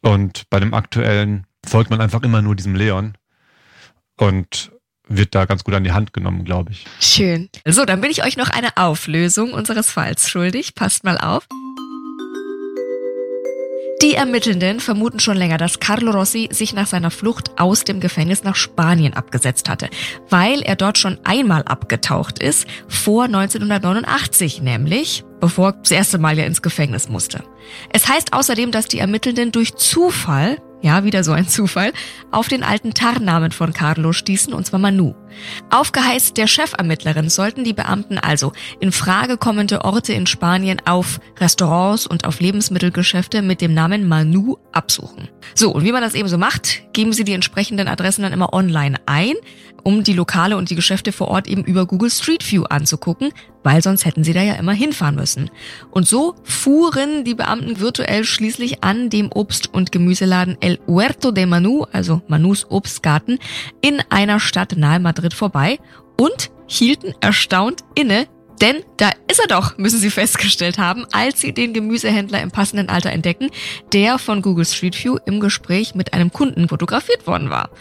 Und 0.02 0.50
bei 0.50 0.60
dem 0.60 0.74
aktuellen 0.74 1.46
folgt 1.66 1.90
man 1.90 2.02
einfach 2.02 2.24
immer 2.24 2.42
nur 2.42 2.56
diesem 2.56 2.76
Leon 2.76 3.14
und 4.18 4.73
wird 5.08 5.36
da 5.36 5.46
ganz 5.46 5.64
gut 5.64 5.74
an 5.74 5.84
die 5.84 5.92
Hand 5.92 6.14
genommen, 6.14 6.46
glaube 6.46 6.72
ich. 6.72 6.86
Schön. 7.00 7.50
So, 7.66 7.86
dann 7.86 8.02
bin 8.02 8.12
ich 8.12 8.24
euch 8.24 8.38
noch 8.38 8.50
eine 8.50 8.78
Auflösung 8.78 9.54
unseres 9.54 9.92
Falls 9.92 10.30
schuldig. 10.30 10.76
Passt 10.76 11.04
mal 11.04 11.18
auf. 11.18 11.48
Die 14.04 14.16
Ermittelnden 14.16 14.82
vermuten 14.82 15.22
schon 15.22 15.38
länger, 15.38 15.58
dass 15.58 15.80
Carlo 15.80 16.12
Rossi 16.12 16.50
sich 16.52 16.74
nach 16.74 16.88
seiner 16.88 17.10
Flucht 17.10 17.52
aus 17.58 17.86
dem 17.86 18.02
Gefängnis 18.02 18.44
nach 18.44 18.58
Spanien 18.58 19.14
abgesetzt 19.14 19.70
hatte, 19.70 19.90
weil 20.30 20.62
er 20.62 20.76
dort 20.76 20.98
schon 20.98 21.20
einmal 21.24 21.64
abgetaucht 21.64 22.44
ist, 22.44 22.68
vor 22.90 23.24
1989 23.24 24.62
nämlich, 24.62 25.24
bevor 25.40 25.70
er 25.70 25.74
das 25.74 25.92
erste 25.92 26.18
Mal 26.18 26.38
ja 26.38 26.44
ins 26.44 26.62
Gefängnis 26.62 27.08
musste. 27.08 27.46
Es 27.94 28.10
heißt 28.10 28.34
außerdem, 28.34 28.72
dass 28.72 28.88
die 28.88 29.00
Ermittelnden 29.00 29.54
durch 29.54 29.76
Zufall, 29.76 30.58
ja, 30.84 31.06
wieder 31.06 31.24
so 31.24 31.32
ein 31.32 31.48
Zufall, 31.48 31.94
auf 32.30 32.50
den 32.50 32.62
alten 32.62 32.94
Tarnnamen 32.94 33.52
von 33.52 33.74
Carlo 33.74 34.12
stießen, 34.12 34.54
und 34.54 34.66
zwar 34.66 34.80
Manu. 34.80 35.16
Aufgeheißt 35.72 36.38
der 36.38 36.46
Chefermittlerin 36.46 37.30
sollten 37.30 37.64
die 37.64 37.74
Beamten 37.74 38.20
also 38.20 38.52
in 38.80 38.92
Frage 38.92 39.38
kommende 39.38 39.86
Orte 39.86 40.14
in 40.14 40.28
Spanien 40.28 40.82
auf 40.86 41.20
Restaurants 41.40 42.06
und 42.06 42.26
auf 42.26 42.42
Lebensmittelgeschäfte 42.42 43.42
mit 43.42 43.62
dem 43.62 43.74
Namen 43.74 44.08
Manu 44.08 44.58
absuchen. 44.74 45.30
So, 45.56 45.72
und 45.72 45.86
wie 45.86 45.94
man 45.94 46.04
das 46.04 46.16
eben 46.16 46.28
so 46.28 46.38
macht, 46.38 46.84
geben 46.94 47.14
sie 47.14 47.24
die 47.24 47.34
entsprechenden 47.34 47.88
Adressen 47.88 48.24
dann 48.24 48.34
immer 48.34 48.54
online 48.54 48.98
ein, 49.06 49.36
um 49.84 50.04
die 50.04 50.14
Lokale 50.14 50.58
und 50.58 50.70
die 50.70 50.76
Geschäfte 50.76 51.12
vor 51.12 51.30
Ort 51.30 51.48
eben 51.48 51.64
über 51.64 51.86
Google 51.86 52.10
Street 52.10 52.50
View 52.50 52.64
anzugucken, 52.64 53.32
weil 53.64 53.82
sonst 53.82 54.06
hätten 54.06 54.24
sie 54.24 54.34
da 54.34 54.42
ja 54.42 54.54
immer 54.54 54.74
hinfahren 54.74 55.16
müssen. 55.16 55.50
Und 55.92 56.08
so 56.08 56.36
fuhren 56.44 57.24
die 57.24 57.36
Beamten 57.36 57.80
virtuell 57.80 58.24
schließlich 58.24 58.84
an 58.84 59.10
dem 59.10 59.30
Obst- 59.32 59.74
und 59.74 59.92
Gemüseladen 59.92 60.58
El 60.62 60.80
Huerto 60.88 61.32
de 61.32 61.46
Manu, 61.46 61.86
also 61.92 62.22
Manus 62.28 62.66
Obstgarten, 62.70 63.40
in 63.82 64.02
einer 64.10 64.40
Stadt 64.40 64.76
nahe 64.78 65.00
Madrid 65.00 65.34
vorbei 65.34 65.80
und 66.18 66.52
hielten 66.68 67.14
erstaunt 67.22 67.84
inne, 67.96 68.28
Denn 68.62 68.78
da 68.98 69.10
ist 69.30 69.40
er 69.42 69.48
doch, 69.48 69.78
müssen 69.78 70.00
sie 70.00 70.10
festgestellt 70.10 70.78
haben, 70.78 71.06
als 71.12 71.42
sie 71.42 71.54
den 71.54 71.74
Gemüsehändler 71.74 72.42
im 72.42 72.52
passenden 72.52 72.88
Alter 72.88 73.12
entdecken, 73.12 73.50
der 73.92 74.20
von 74.20 74.42
Google 74.42 74.66
Street 74.66 75.04
View 75.04 75.18
im 75.26 75.40
Gespräch 75.40 75.96
mit 75.96 76.14
einem 76.14 76.32
Kunden 76.32 76.70
fotografiert 76.70 77.28
worden 77.28 77.50
war. 77.50 77.72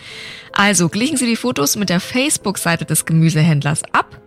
Also 0.52 0.88
glichen 0.88 1.16
Sie 1.16 1.26
die 1.26 1.36
Fotos 1.36 1.76
mit 1.76 1.88
der 1.88 2.00
Facebook-Seite 2.00 2.84
des 2.84 3.04
Gemüsehändlers 3.04 3.82
ab 3.92 4.20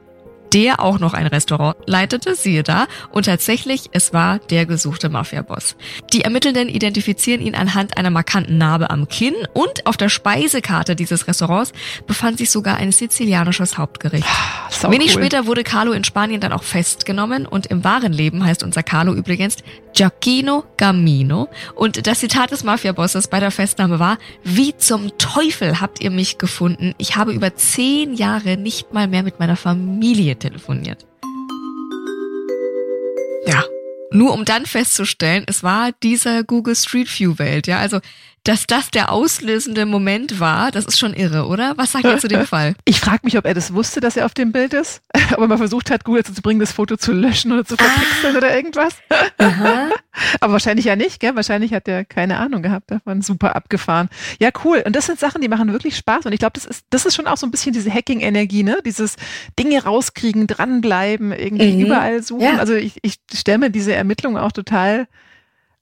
der 0.55 0.79
auch 0.79 0.99
noch 0.99 1.13
ein 1.13 1.27
Restaurant 1.27 1.75
leitete, 1.85 2.33
siehe 2.33 2.63
da, 2.63 2.87
und 3.11 3.25
tatsächlich, 3.25 3.89
es 3.91 4.13
war 4.13 4.39
der 4.39 4.65
gesuchte 4.65 5.09
Mafia-Boss. 5.09 5.75
Die 6.13 6.21
Ermittelnden 6.21 6.69
identifizieren 6.69 7.41
ihn 7.41 7.55
anhand 7.55 7.97
einer 7.97 8.09
markanten 8.09 8.57
Narbe 8.57 8.89
am 8.89 9.09
Kinn 9.09 9.33
und 9.53 9.85
auf 9.85 9.97
der 9.97 10.07
Speisekarte 10.07 10.95
dieses 10.95 11.27
Restaurants 11.27 11.73
befand 12.07 12.37
sich 12.37 12.51
sogar 12.51 12.77
ein 12.77 12.93
sizilianisches 12.93 13.77
Hauptgericht. 13.77 14.25
Sau 14.69 14.91
Wenig 14.91 15.13
cool. 15.15 15.23
später 15.23 15.45
wurde 15.45 15.65
Carlo 15.65 15.91
in 15.91 16.05
Spanien 16.05 16.39
dann 16.39 16.53
auch 16.53 16.63
festgenommen 16.63 17.45
und 17.45 17.65
im 17.65 17.83
wahren 17.83 18.13
Leben 18.13 18.45
heißt 18.45 18.63
unser 18.63 18.81
Carlo 18.81 19.13
übrigens 19.13 19.57
Giacchino 19.93 20.63
Gamino 20.77 21.49
und 21.73 22.07
das 22.07 22.19
Zitat 22.19 22.51
des 22.51 22.63
Mafia-Bosses 22.63 23.27
bei 23.27 23.39
der 23.41 23.51
Festnahme 23.51 23.99
war, 23.99 24.17
wie 24.43 24.75
zum 24.77 25.17
Teufel 25.17 25.81
habt 25.81 26.01
ihr 26.01 26.11
mich 26.11 26.37
gefunden? 26.37 26.93
Ich 26.97 27.15
habe 27.15 27.33
über 27.33 27.55
zehn 27.55 28.13
Jahre 28.13 28.55
nicht 28.55 28.93
mal 28.93 29.07
mehr 29.07 29.23
mit 29.23 29.39
meiner 29.39 29.55
Familie 29.55 30.35
telefoniert. 30.45 31.05
Ja, 33.47 33.63
nur 34.11 34.33
um 34.33 34.45
dann 34.45 34.65
festzustellen, 34.65 35.43
es 35.47 35.63
war 35.63 35.91
dieser 36.03 36.43
Google 36.43 36.75
Street 36.75 37.07
View 37.19 37.37
Welt, 37.37 37.67
ja, 37.67 37.79
also 37.79 37.99
dass 38.45 38.65
das 38.67 38.89
der 38.91 39.11
auslösende 39.11 39.85
Moment 39.85 40.39
war, 40.39 40.71
das 40.71 40.85
ist 40.85 40.97
schon 40.99 41.13
irre, 41.13 41.47
oder? 41.47 41.73
Was 41.77 41.91
sagt 41.91 42.05
ihr 42.05 42.17
zu 42.17 42.27
dem 42.27 42.45
Fall? 42.45 42.75
Ich 42.85 42.99
frage 43.01 43.21
mich, 43.23 43.37
ob 43.37 43.45
er 43.45 43.53
das 43.53 43.73
wusste, 43.73 43.99
dass 43.99 44.15
er 44.15 44.25
auf 44.25 44.33
dem 44.33 44.51
Bild 44.51 44.73
ist, 44.73 45.01
ob 45.33 45.39
er 45.39 45.47
mal 45.47 45.57
versucht 45.57 45.89
hat, 45.91 46.03
Google 46.05 46.23
zu 46.23 46.41
bringen, 46.41 46.59
das 46.59 46.71
Foto 46.71 46.95
zu 46.97 47.11
löschen 47.11 47.51
oder 47.51 47.65
zu 47.65 47.75
verpixeln 47.75 48.37
oder 48.37 48.55
irgendwas. 48.55 48.95
Aber 50.39 50.53
wahrscheinlich 50.53 50.85
ja 50.85 50.95
nicht, 50.95 51.19
gell? 51.19 51.35
Wahrscheinlich 51.35 51.73
hat 51.73 51.87
er 51.87 52.05
keine 52.05 52.37
Ahnung 52.37 52.61
gehabt 52.61 52.89
davon. 52.91 53.21
Super 53.21 53.55
abgefahren. 53.55 54.09
Ja, 54.39 54.49
cool. 54.63 54.81
Und 54.85 54.95
das 54.95 55.07
sind 55.07 55.19
Sachen, 55.19 55.41
die 55.41 55.47
machen 55.49 55.71
wirklich 55.71 55.97
Spaß. 55.97 56.25
Und 56.25 56.33
ich 56.33 56.39
glaube, 56.39 56.53
das 56.53 56.65
ist, 56.65 56.85
das 56.89 57.05
ist 57.05 57.15
schon 57.15 57.27
auch 57.27 57.37
so 57.37 57.45
ein 57.45 57.51
bisschen 57.51 57.73
diese 57.73 57.91
Hacking-Energie, 57.91 58.63
ne? 58.63 58.77
Dieses 58.85 59.15
Dinge 59.59 59.83
rauskriegen, 59.83 60.47
dranbleiben, 60.47 61.31
irgendwie 61.31 61.73
Mhm. 61.73 61.85
überall 61.85 62.23
suchen. 62.23 62.43
Ja. 62.43 62.57
Also 62.57 62.73
ich, 62.75 62.97
ich 63.01 63.15
stelle 63.33 63.57
mir 63.57 63.69
diese 63.69 63.93
Ermittlung 63.93 64.37
auch 64.37 64.51
total, 64.51 65.07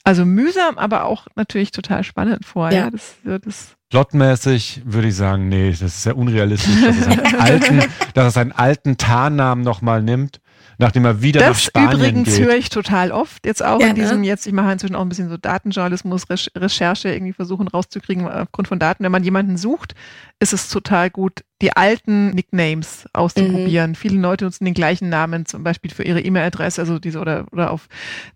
also 0.03 0.25
mühsam, 0.25 0.77
aber 0.77 1.05
auch 1.05 1.27
natürlich 1.35 1.71
total 1.71 2.03
spannend 2.03 2.45
vor. 2.45 2.71
Ja, 2.71 2.85
Ja. 2.85 2.91
das, 2.91 3.15
ja, 3.25 3.39
das 3.39 3.75
Plotmäßig 3.89 4.81
würde 4.85 5.07
ich 5.09 5.15
sagen, 5.15 5.49
nee, 5.49 5.69
das 5.69 5.81
ist 5.81 6.03
sehr 6.03 6.17
unrealistisch, 6.17 6.81
dass 6.81 6.97
er 6.97 7.03
seinen 7.03 7.35
alten, 7.39 7.79
dass 8.15 8.25
er 8.25 8.31
seinen 8.31 8.51
alten 8.51 8.97
Tarnnamen 8.97 9.63
nochmal 9.63 10.01
nimmt, 10.01 10.39
nachdem 10.77 11.05
er 11.05 11.21
wieder 11.21 11.41
nach 11.41 11.47
Das 11.49 11.63
Spanien 11.63 11.91
übrigens 11.93 12.35
geht. 12.35 12.45
höre 12.45 12.55
ich 12.55 12.69
total 12.69 13.11
oft. 13.11 13.45
Jetzt 13.45 13.63
auch 13.63 13.79
Ja, 13.79 13.87
in 13.87 13.95
diesem, 13.95 14.21
ne? 14.21 14.27
jetzt, 14.27 14.45
ich 14.47 14.53
mache 14.53 14.71
inzwischen 14.71 14.95
auch 14.95 15.01
ein 15.01 15.09
bisschen 15.09 15.29
so 15.29 15.37
Datenjournalismus, 15.37 16.25
Rech- 16.29 16.49
Recherche 16.55 17.09
irgendwie 17.13 17.33
versuchen 17.33 17.67
rauszukriegen 17.67 18.27
aufgrund 18.27 18.67
von 18.67 18.79
Daten. 18.79 19.03
Wenn 19.03 19.11
man 19.11 19.23
jemanden 19.23 19.57
sucht, 19.57 19.95
ist 20.39 20.53
es 20.53 20.69
total 20.69 21.09
gut, 21.09 21.41
die 21.61 21.75
alten 21.75 22.31
Nicknames 22.31 23.05
auszuprobieren. 23.13 23.95
Viele 23.95 24.19
Leute 24.19 24.45
nutzen 24.45 24.65
den 24.65 24.73
gleichen 24.73 25.09
Namen, 25.09 25.45
zum 25.45 25.63
Beispiel 25.63 25.91
für 25.91 26.03
ihre 26.03 26.21
E-Mail-Adresse, 26.21 26.81
also 26.81 26.99
diese 26.99 27.19
oder, 27.19 27.45
oder 27.51 27.71
auf 27.71 27.87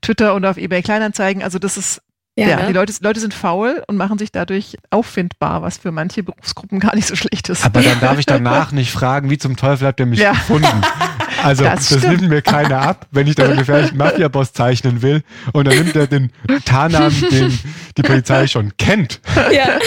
Twitter 0.02 0.36
oder 0.36 0.52
auf 0.52 0.58
eBay 0.58 0.82
Kleinanzeigen. 0.82 1.44
Also 1.44 1.60
das 1.60 1.78
ist 1.78 2.02
ja, 2.40 2.56
ne? 2.58 2.68
die 2.68 2.74
Leute, 2.74 2.94
Leute 3.02 3.20
sind 3.20 3.34
faul 3.34 3.84
und 3.88 3.98
machen 3.98 4.20
sich 4.20 4.32
dadurch 4.32 4.78
auffindbar, 4.92 5.64
was 5.64 5.80
für 5.80 5.92
manche 5.92 6.22
Berufsgruppen 6.22 6.80
gar 6.80 6.96
nicht 6.96 7.08
so 7.08 7.16
schlecht 7.16 7.50
ist. 7.50 7.66
Aber 7.66 7.82
dann 7.82 8.00
darf 8.00 8.20
ich 8.20 8.28
danach 8.28 8.72
nicht 8.72 8.92
fragen, 8.92 9.32
wie 9.32 9.40
zum 9.40 9.56
Teufel 9.58 9.88
habt 9.88 10.00
ihr 10.00 10.06
mich 10.06 10.20
Ja. 10.20 10.34
gefunden? 10.34 10.68
Also 11.44 11.64
Das 11.64 11.90
das, 11.90 12.04
nimmt 12.04 12.28
mir 12.30 12.42
keiner 12.42 12.82
ab, 12.82 13.08
wenn 13.12 13.28
ich 13.28 13.36
da 13.36 13.46
einen 13.46 13.58
gefährlichen 13.58 13.98
Mafia-Boss 13.98 14.54
zeichnen 14.54 15.02
will. 15.02 15.24
Und 15.54 15.68
dann 15.68 15.76
nimmt 15.78 15.96
er 15.96 16.08
den 16.08 16.32
Tarnnamen, 16.66 17.22
den 17.32 17.60
die 17.98 18.02
Polizei 18.02 18.48
schon 18.48 18.74
kennt. 18.78 19.20
ja, 19.52 19.80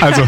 Also 0.00 0.26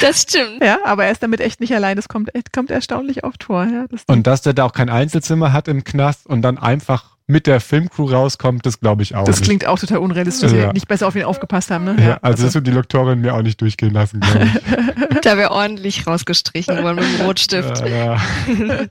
das 0.00 0.22
stimmt. 0.22 0.62
ja, 0.62 0.78
aber 0.84 1.04
er 1.06 1.12
ist 1.12 1.22
damit 1.22 1.40
echt 1.40 1.60
nicht 1.60 1.74
allein. 1.74 1.96
Das 1.96 2.08
kommt, 2.08 2.34
echt- 2.34 2.52
kommt 2.52 2.70
erstaunlich 2.70 3.24
oft 3.24 3.44
vor. 3.44 3.64
Ja, 3.64 3.86
das 3.90 4.02
und 4.06 4.26
dass 4.26 4.42
der 4.42 4.52
da 4.52 4.64
auch 4.64 4.72
kein 4.72 4.88
Einzelzimmer 4.90 5.52
hat 5.52 5.68
im 5.68 5.84
Knast 5.84 6.26
und 6.26 6.42
dann 6.42 6.58
einfach 6.58 7.15
mit 7.28 7.46
der 7.48 7.60
Filmcrew 7.60 8.04
rauskommt, 8.10 8.64
das 8.66 8.78
glaube 8.78 9.02
ich 9.02 9.14
auch 9.16 9.24
Das 9.24 9.36
nicht. 9.40 9.44
klingt 9.46 9.66
auch 9.66 9.78
total 9.78 9.98
unrealistisch, 9.98 10.50
dass 10.50 10.52
Ja. 10.58 10.68
sie 10.68 10.72
nicht 10.74 10.86
besser 10.86 11.08
auf 11.08 11.16
ihn 11.16 11.24
aufgepasst 11.24 11.70
haben. 11.70 11.84
Ne? 11.84 11.96
ja, 12.00 12.18
also 12.22 12.44
das 12.44 12.54
wird 12.54 12.66
die 12.66 12.70
Lektorin 12.70 13.20
mir 13.20 13.34
auch 13.34 13.42
nicht 13.42 13.60
durchgehen 13.60 13.92
lassen, 13.92 14.20
glaube 14.20 14.44
ich. 14.44 15.20
Da 15.22 15.36
wäre 15.36 15.50
ordentlich 15.50 16.06
rausgestrichen 16.06 16.82
worden 16.84 16.96
mit 16.96 17.18
dem 17.18 17.26
Rotstift. 17.26 17.80
Ja, 17.80 17.86
ja. 18.14 18.20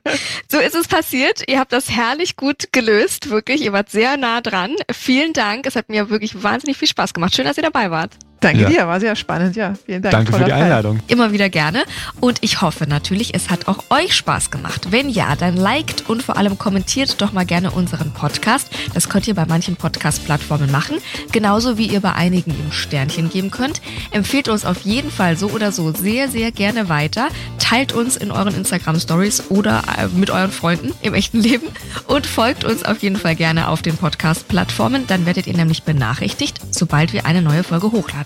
So 0.51 0.57
ist 0.59 0.75
es 0.75 0.88
passiert. 0.88 1.43
Ihr 1.47 1.59
habt 1.59 1.71
das 1.71 1.89
herrlich 1.89 2.36
gut 2.36 2.69
gelöst. 2.73 3.29
Wirklich, 3.29 3.61
ihr 3.63 3.71
wart 3.73 3.89
sehr 3.89 4.17
nah 4.17 4.41
dran. 4.41 4.71
Vielen 4.91 5.31
Dank. 5.33 5.65
Es 5.65 5.75
hat 5.77 5.88
mir 5.89 6.09
wirklich 6.09 6.43
wahnsinnig 6.43 6.77
viel 6.77 6.88
Spaß 6.89 7.13
gemacht. 7.13 7.33
Schön, 7.36 7.45
dass 7.45 7.55
ihr 7.57 7.63
dabei 7.63 7.89
wart. 7.89 8.11
Danke 8.41 8.61
Ja. 8.63 8.69
dir, 8.69 8.88
war 8.88 8.99
sehr 8.99 9.15
spannend. 9.15 9.55
Ja, 9.55 9.73
vielen 9.86 10.01
Dank. 10.01 10.11
Danke 10.11 10.33
für 10.33 10.43
die 10.43 10.51
Fall. 10.51 10.61
Einladung. 10.63 10.99
Immer 11.07 11.31
wieder 11.31 11.49
gerne. 11.49 11.83
Und 12.19 12.38
ich 12.41 12.61
hoffe 12.61 12.86
natürlich, 12.88 13.33
es 13.33 13.49
hat 13.49 13.67
auch 13.67 13.79
euch 13.89 14.13
Spaß 14.13 14.51
gemacht. 14.51 14.91
Wenn 14.91 15.09
ja, 15.09 15.36
dann 15.36 15.55
liked 15.57 16.09
und 16.09 16.21
vor 16.21 16.38
allem 16.38 16.57
kommentiert 16.57 17.21
doch 17.21 17.31
mal 17.33 17.45
gerne 17.45 17.71
unseren 17.71 18.11
Podcast. 18.11 18.69
Das 18.93 19.09
könnt 19.09 19.27
ihr 19.27 19.33
bei 19.36 19.45
manchen 19.45 19.77
Podcast-Plattformen 19.77 20.69
machen. 20.71 20.97
Genauso 21.31 21.77
wie 21.77 21.88
ihr 21.88 22.01
bei 22.01 22.13
einigen 22.13 22.51
ihm 22.51 22.71
Sternchen 22.71 23.29
geben 23.29 23.51
könnt. 23.51 23.81
Empfehlt 24.11 24.47
uns 24.49 24.65
auf 24.65 24.81
jeden 24.81 25.09
Fall 25.11 25.38
so 25.38 25.47
oder 25.49 25.71
so 25.71 25.91
sehr, 25.93 26.29
sehr 26.29 26.51
gerne 26.51 26.88
weiter. 26.89 27.29
Teilt 27.57 27.93
uns 27.93 28.15
in 28.15 28.31
euren 28.31 28.53
Instagram-Stories 28.53 29.49
oder 29.49 29.81
äh, 29.97 30.07
mit 30.15 30.29
euren 30.29 30.51
Freunden 30.51 30.93
im 31.01 31.13
echten 31.13 31.39
Leben. 31.39 31.67
Und 32.07 32.27
folgt 32.27 32.63
uns 32.63 32.83
auf 32.83 33.01
jeden 33.01 33.15
Fall 33.15 33.36
gerne 33.36 33.69
auf 33.69 33.81
den 33.81 33.97
Podcast-Plattformen. 33.97 35.07
Dann 35.07 35.25
werdet 35.25 35.47
ihr 35.47 35.55
nämlich 35.55 35.83
benachrichtigt, 35.83 36.59
sobald 36.69 37.13
wir 37.13 37.25
eine 37.25 37.41
neue 37.41 37.63
Folge 37.63 37.91
hochladen. 37.91 38.24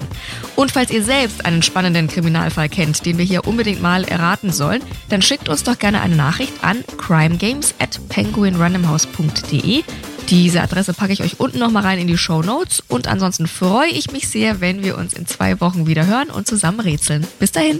Und 0.56 0.72
falls 0.72 0.92
ihr 0.92 1.04
selbst 1.04 1.46
einen 1.46 1.64
spannenden 1.64 2.08
Kriminalfall 2.08 2.70
kennt, 2.70 3.06
den 3.06 3.18
wir 3.18 3.26
hier 3.26 3.48
unbedingt 3.48 3.82
mal 3.82 4.04
erraten 4.04 4.52
sollen, 4.52 4.82
dann 5.10 5.22
schickt 5.22 5.50
uns 5.50 5.64
doch 5.64 5.80
gerne 5.80 6.02
eine 6.02 6.16
Nachricht 6.16 6.54
an 6.64 6.84
crimegames 6.98 7.74
at 7.80 8.00
penguinrandomhouse.de. 8.10 9.84
Diese 10.30 10.62
Adresse 10.62 10.94
packe 10.94 11.14
ich 11.14 11.24
euch 11.24 11.40
unten 11.40 11.58
nochmal 11.58 11.84
rein 11.84 11.98
in 11.98 12.08
die 12.08 12.18
Show 12.18 12.44
Notes. 12.44 12.84
Und 12.88 13.08
ansonsten 13.08 13.48
freue 13.48 13.90
ich 13.90 14.12
mich 14.12 14.28
sehr, 14.28 14.62
wenn 14.62 14.84
wir 14.84 14.98
uns 14.98 15.14
in 15.14 15.26
zwei 15.26 15.60
Wochen 15.60 15.88
wieder 15.88 16.06
hören 16.06 16.30
und 16.30 16.46
zusammen 16.46 16.82
rätseln. 16.82 17.26
Bis 17.40 17.52
dahin. 17.52 17.80